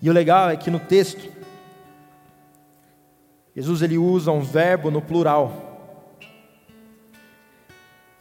E 0.01 0.09
o 0.09 0.13
legal 0.13 0.49
é 0.49 0.55
que 0.55 0.71
no 0.71 0.79
texto, 0.79 1.29
Jesus 3.53 3.81
ele 3.81 3.97
usa 3.97 4.31
um 4.31 4.41
verbo 4.41 4.89
no 4.89 5.01
plural. 5.01 5.66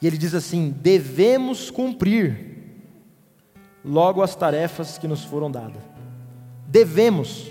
E 0.01 0.07
ele 0.07 0.19
diz 0.19 0.35
assim: 0.35 0.75
devemos 0.81 1.71
cumprir 1.71 2.57
logo 3.85 4.23
as 4.23 4.35
tarefas 4.35 4.99
que 4.99 5.09
nos 5.09 5.25
foram 5.25 5.51
dadas. 5.51 5.83
Devemos. 6.67 7.49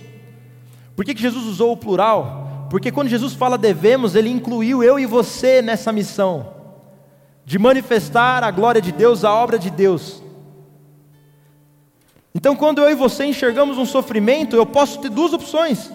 Por 0.96 1.04
que, 1.04 1.14
que 1.14 1.22
Jesus 1.22 1.46
usou 1.46 1.74
o 1.74 1.78
plural? 1.78 2.46
porque 2.70 2.92
quando 2.92 3.08
Jesus 3.08 3.34
fala 3.34 3.58
devemos, 3.58 4.16
ele 4.16 4.30
incluiu 4.30 4.84
eu 4.84 5.00
e 5.00 5.06
você 5.06 5.62
nessa 5.62 5.92
missão 5.92 6.54
de 7.46 7.60
manifestar 7.60 8.44
a 8.44 8.50
glória 8.50 8.82
de 8.82 8.92
Deus, 8.92 9.24
a 9.24 9.34
obra 9.34 9.60
de 9.60 9.70
Deus. 9.70 10.22
Então, 12.34 12.56
quando 12.56 12.82
eu 12.82 12.90
e 12.90 12.96
você 12.96 13.26
enxergamos 13.26 13.78
um 13.78 13.86
sofrimento, 13.86 14.56
eu 14.56 14.66
posso 14.66 15.00
ter 15.00 15.10
duas 15.10 15.32
opções. 15.32 15.92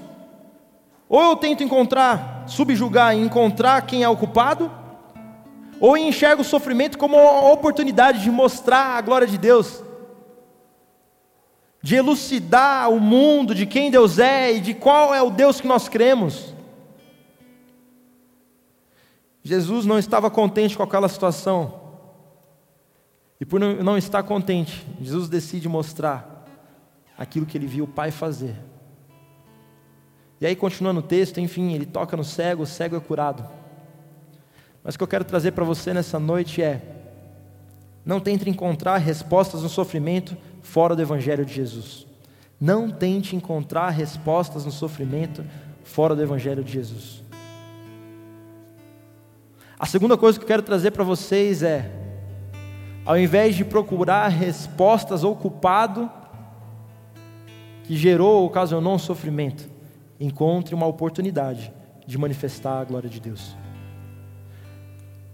Ou 1.08 1.20
eu 1.20 1.36
tento 1.36 1.64
encontrar, 1.64 2.44
subjugar 2.46 3.16
e 3.16 3.20
encontrar 3.20 3.82
quem 3.82 4.04
é 4.04 4.08
o 4.08 4.16
culpado, 4.16 4.70
ou 5.80 5.96
eu 5.96 6.06
enxergo 6.06 6.42
o 6.42 6.44
sofrimento 6.44 6.98
como 6.98 7.16
uma 7.16 7.50
oportunidade 7.50 8.22
de 8.22 8.30
mostrar 8.30 8.98
a 8.98 9.00
glória 9.00 9.26
de 9.26 9.38
Deus, 9.38 9.82
de 11.82 11.96
elucidar 11.96 12.90
o 12.90 13.00
mundo 13.00 13.54
de 13.54 13.64
quem 13.64 13.90
Deus 13.90 14.18
é 14.18 14.52
e 14.52 14.60
de 14.60 14.74
qual 14.74 15.14
é 15.14 15.22
o 15.22 15.30
Deus 15.30 15.58
que 15.58 15.66
nós 15.66 15.88
cremos. 15.88 16.54
Jesus 19.42 19.86
não 19.86 19.98
estava 19.98 20.30
contente 20.30 20.76
com 20.76 20.82
aquela 20.82 21.08
situação. 21.08 21.80
E 23.40 23.46
por 23.46 23.58
não 23.58 23.96
estar 23.96 24.22
contente, 24.22 24.86
Jesus 25.00 25.30
decide 25.30 25.66
mostrar 25.66 26.44
aquilo 27.16 27.46
que 27.46 27.56
ele 27.56 27.66
viu 27.66 27.84
o 27.84 27.88
Pai 27.88 28.10
fazer. 28.10 28.54
E 30.38 30.46
aí, 30.46 30.54
continuando 30.54 31.00
o 31.00 31.02
texto, 31.02 31.40
enfim, 31.40 31.72
ele 31.72 31.86
toca 31.86 32.16
no 32.18 32.24
cego, 32.24 32.64
o 32.64 32.66
cego 32.66 32.96
é 32.96 33.00
curado. 33.00 33.59
Mas 34.82 34.94
o 34.94 34.98
que 34.98 35.04
eu 35.04 35.08
quero 35.08 35.24
trazer 35.24 35.52
para 35.52 35.64
você 35.64 35.92
nessa 35.92 36.18
noite 36.18 36.62
é: 36.62 36.80
não 38.04 38.18
tente 38.18 38.48
encontrar 38.48 38.96
respostas 38.98 39.62
no 39.62 39.68
sofrimento 39.68 40.36
fora 40.62 40.96
do 40.96 41.02
Evangelho 41.02 41.44
de 41.44 41.54
Jesus. 41.54 42.06
Não 42.60 42.90
tente 42.90 43.36
encontrar 43.36 43.90
respostas 43.90 44.64
no 44.64 44.70
sofrimento 44.70 45.44
fora 45.82 46.14
do 46.14 46.22
Evangelho 46.22 46.62
de 46.62 46.72
Jesus. 46.72 47.22
A 49.78 49.86
segunda 49.86 50.16
coisa 50.16 50.38
que 50.38 50.44
eu 50.44 50.48
quero 50.48 50.62
trazer 50.62 50.90
para 50.90 51.04
vocês 51.04 51.62
é: 51.62 51.90
ao 53.04 53.18
invés 53.18 53.54
de 53.54 53.64
procurar 53.64 54.28
respostas 54.28 55.24
ao 55.24 55.34
culpado 55.34 56.10
que 57.84 57.96
gerou 57.96 58.42
ou 58.42 58.46
ocasionou 58.46 58.94
um 58.94 58.98
sofrimento, 58.98 59.68
encontre 60.18 60.74
uma 60.74 60.86
oportunidade 60.86 61.72
de 62.06 62.18
manifestar 62.18 62.80
a 62.80 62.84
glória 62.84 63.08
de 63.08 63.20
Deus. 63.20 63.56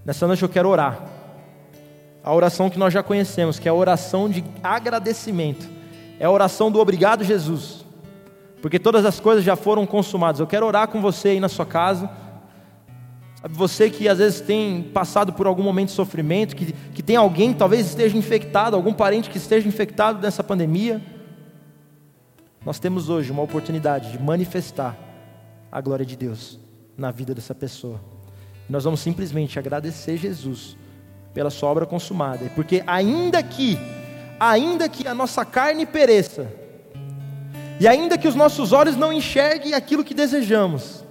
Nessa 0.07 0.25
noite 0.25 0.45
eu 0.45 0.49
quero 0.49 0.69
orar. 0.69 1.05
A 2.23 2.33
oração 2.33 2.71
que 2.71 2.79
nós 2.79 2.95
já 2.95 3.03
conhecemos, 3.03 3.59
que 3.59 3.67
é 3.67 3.71
a 3.73 3.75
oração 3.75 4.29
de 4.29 4.45
agradecimento. 4.63 5.69
É 6.21 6.27
a 6.27 6.31
oração 6.31 6.71
do 6.71 6.79
obrigado, 6.79 7.25
Jesus. 7.25 7.85
Porque 8.63 8.79
todas 8.79 9.05
as 9.05 9.19
coisas 9.19 9.43
já 9.43 9.57
foram 9.57 9.85
consumadas. 9.85 10.39
Eu 10.39 10.47
quero 10.47 10.65
orar 10.65 10.87
com 10.87 11.03
você 11.03 11.31
aí 11.31 11.41
na 11.41 11.49
sua 11.49 11.67
casa. 11.67 12.09
Sabe, 13.43 13.55
você 13.55 13.91
que 13.91 14.09
às 14.09 14.19
vezes 14.19 14.41
tem 14.41 14.85
passado 14.95 15.33
por 15.33 15.45
algum 15.45 15.65
momento 15.65 15.89
de 15.89 15.95
sofrimento, 15.95 16.55
que, 16.55 16.73
que 16.73 17.03
tem 17.03 17.17
alguém 17.17 17.53
que 17.53 17.59
talvez 17.59 17.85
esteja 17.85 18.17
infectado, 18.17 18.77
algum 18.77 18.93
parente 18.93 19.29
que 19.29 19.39
esteja 19.39 19.67
infectado 19.67 20.23
nessa 20.23 20.45
pandemia. 20.45 21.03
Nós 22.65 22.79
temos 22.79 23.09
hoje 23.09 23.33
uma 23.33 23.43
oportunidade 23.43 24.13
de 24.13 24.23
manifestar 24.23 24.97
a 25.71 25.81
glória 25.81 26.07
de 26.07 26.17
Deus 26.17 26.61
na 26.97 27.11
vida 27.11 27.35
dessa 27.35 27.55
pessoa. 27.55 28.16
Nós 28.69 28.85
vamos 28.85 29.01
simplesmente 29.01 29.59
agradecer 29.59 30.17
Jesus 30.17 30.77
pela 31.33 31.51
sua 31.51 31.69
obra 31.69 31.87
consumada, 31.87 32.51
porque 32.55 32.83
ainda 32.87 33.43
que, 33.43 33.79
ainda 34.41 34.89
que 34.89 35.07
a 35.07 35.15
nossa 35.15 35.45
carne 35.45 35.85
pereça, 35.85 36.51
e 37.79 37.87
ainda 37.87 38.17
que 38.17 38.27
os 38.27 38.35
nossos 38.35 38.73
olhos 38.73 38.97
não 38.97 39.13
enxerguem 39.13 39.75
aquilo 39.75 40.03
que 40.03 40.15
desejamos, 40.15 41.05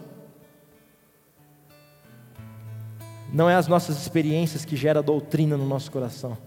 não 3.31 3.49
é 3.49 3.55
as 3.55 3.67
nossas 3.67 3.97
experiências 3.97 4.65
que 4.65 4.75
gera 4.75 5.03
doutrina 5.03 5.55
no 5.55 5.65
nosso 5.67 5.91
coração, 5.91 6.37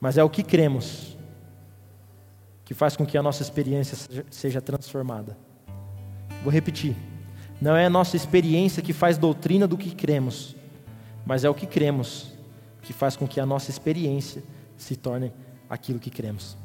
mas 0.00 0.18
é 0.18 0.24
o 0.24 0.28
que 0.28 0.42
cremos 0.42 1.16
que 2.64 2.74
faz 2.74 2.96
com 2.96 3.04
que 3.04 3.16
a 3.16 3.22
nossa 3.22 3.42
experiência 3.42 4.24
seja 4.30 4.60
transformada. 4.60 5.36
Vou 6.42 6.52
repetir. 6.52 6.96
Não 7.60 7.76
é 7.76 7.86
a 7.86 7.90
nossa 7.90 8.16
experiência 8.16 8.82
que 8.82 8.92
faz 8.92 9.16
doutrina 9.16 9.66
do 9.66 9.76
que 9.76 9.94
cremos, 9.94 10.54
mas 11.24 11.44
é 11.44 11.50
o 11.50 11.54
que 11.54 11.66
cremos 11.66 12.32
que 12.82 12.92
faz 12.92 13.16
com 13.16 13.26
que 13.26 13.40
a 13.40 13.46
nossa 13.46 13.70
experiência 13.70 14.42
se 14.76 14.94
torne 14.94 15.32
aquilo 15.68 15.98
que 15.98 16.10
cremos. 16.10 16.56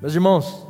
Meus 0.00 0.14
irmãos, 0.14 0.66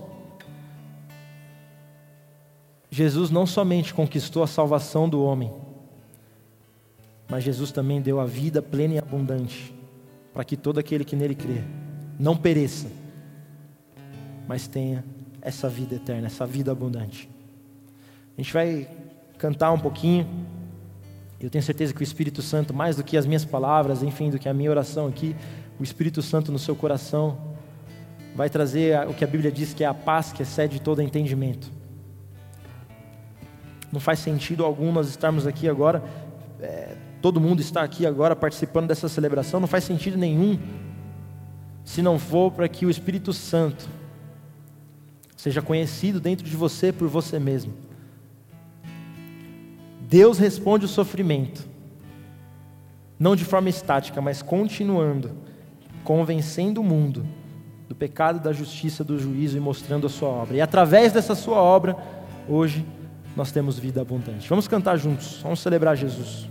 Jesus 2.91 3.31
não 3.31 3.47
somente 3.47 3.95
conquistou 3.95 4.43
a 4.43 4.47
salvação 4.47 5.09
do 5.09 5.23
homem, 5.23 5.53
mas 7.29 7.45
Jesus 7.45 7.71
também 7.71 8.01
deu 8.01 8.21
a 8.21 8.25
vida 8.25 8.63
plena 8.63 8.95
e 8.95 8.99
abundante, 8.99 9.75
para 10.33 10.45
que 10.45 10.57
todo 10.57 10.79
aquele 10.79 11.05
que 11.05 11.17
nele 11.17 11.35
crê 11.35 11.63
não 12.19 12.37
pereça, 12.37 12.89
mas 14.49 14.67
tenha 14.67 15.05
essa 15.41 15.69
vida 15.69 15.97
eterna, 15.97 16.27
essa 16.27 16.47
vida 16.47 16.73
abundante. 16.73 17.29
A 18.37 18.43
gente 18.43 18.53
vai 18.53 18.89
cantar 19.39 19.73
um 19.73 19.79
pouquinho. 19.79 20.27
Eu 21.41 21.51
tenho 21.51 21.63
certeza 21.63 21.93
que 21.93 22.01
o 22.01 22.03
Espírito 22.03 22.43
Santo, 22.43 22.75
mais 22.75 22.97
do 22.97 23.05
que 23.05 23.17
as 23.17 23.27
minhas 23.27 23.45
palavras, 23.45 24.03
enfim, 24.03 24.31
do 24.31 24.39
que 24.39 24.49
a 24.49 24.55
minha 24.55 24.71
oração 24.71 25.07
aqui, 25.07 25.35
o 25.79 25.83
Espírito 25.83 26.23
Santo 26.23 26.51
no 26.51 26.59
seu 26.59 26.75
coração 26.75 27.39
vai 28.35 28.51
trazer 28.51 29.07
o 29.09 29.15
que 29.15 29.25
a 29.25 29.27
Bíblia 29.27 29.51
diz 29.51 29.73
que 29.73 29.85
é 29.85 29.87
a 29.87 29.95
paz 29.95 30.33
que 30.33 30.43
excede 30.43 30.81
todo 30.81 31.01
entendimento. 31.01 31.71
Não 33.93 34.01
faz 34.01 34.19
sentido 34.19 34.65
algum 34.65 34.93
nós 34.93 35.09
estarmos 35.09 35.47
aqui 35.47 35.69
agora 35.69 36.03
é, 36.61 36.97
todo 37.21 37.41
mundo 37.41 37.61
está 37.61 37.83
aqui 37.83 38.07
agora 38.07 38.35
participando 38.35 38.89
dessa 38.89 39.09
celebração, 39.09 39.61
não 39.61 39.67
faz 39.67 39.85
sentido 39.85 40.17
nenhum 40.17 40.59
se 41.85 42.03
não 42.03 42.19
for 42.19 42.51
para 42.51 42.69
que 42.69 42.85
o 42.85 42.91
Espírito 42.91 43.33
Santo 43.33 43.89
seja 45.37 45.63
conhecido 45.63 46.21
dentro 46.21 46.45
de 46.45 46.57
você 46.57 46.93
por 46.93 47.09
você 47.09 47.39
mesmo. 47.39 47.73
Deus 50.09 50.39
responde 50.39 50.85
o 50.85 50.89
sofrimento, 50.89 51.69
não 53.19 53.35
de 53.35 53.45
forma 53.45 53.69
estática, 53.69 54.21
mas 54.21 54.41
continuando, 54.41 55.33
convencendo 56.05 56.81
o 56.81 56.85
mundo 56.85 57.27
do 57.89 57.95
pecado, 57.95 58.39
da 58.39 58.53
justiça, 58.53 59.03
do 59.03 59.19
juízo 59.19 59.57
e 59.57 59.61
mostrando 59.61 60.07
a 60.07 60.11
sua 60.11 60.29
obra. 60.29 60.57
E 60.57 60.61
através 60.61 61.13
dessa 61.13 61.35
sua 61.35 61.57
obra, 61.57 61.97
hoje 62.49 62.87
nós 63.35 63.51
temos 63.51 63.79
vida 63.79 64.01
abundante. 64.01 64.49
Vamos 64.49 64.69
cantar 64.69 64.97
juntos, 64.97 65.41
vamos 65.43 65.61
celebrar 65.61 65.97
Jesus. 65.97 66.49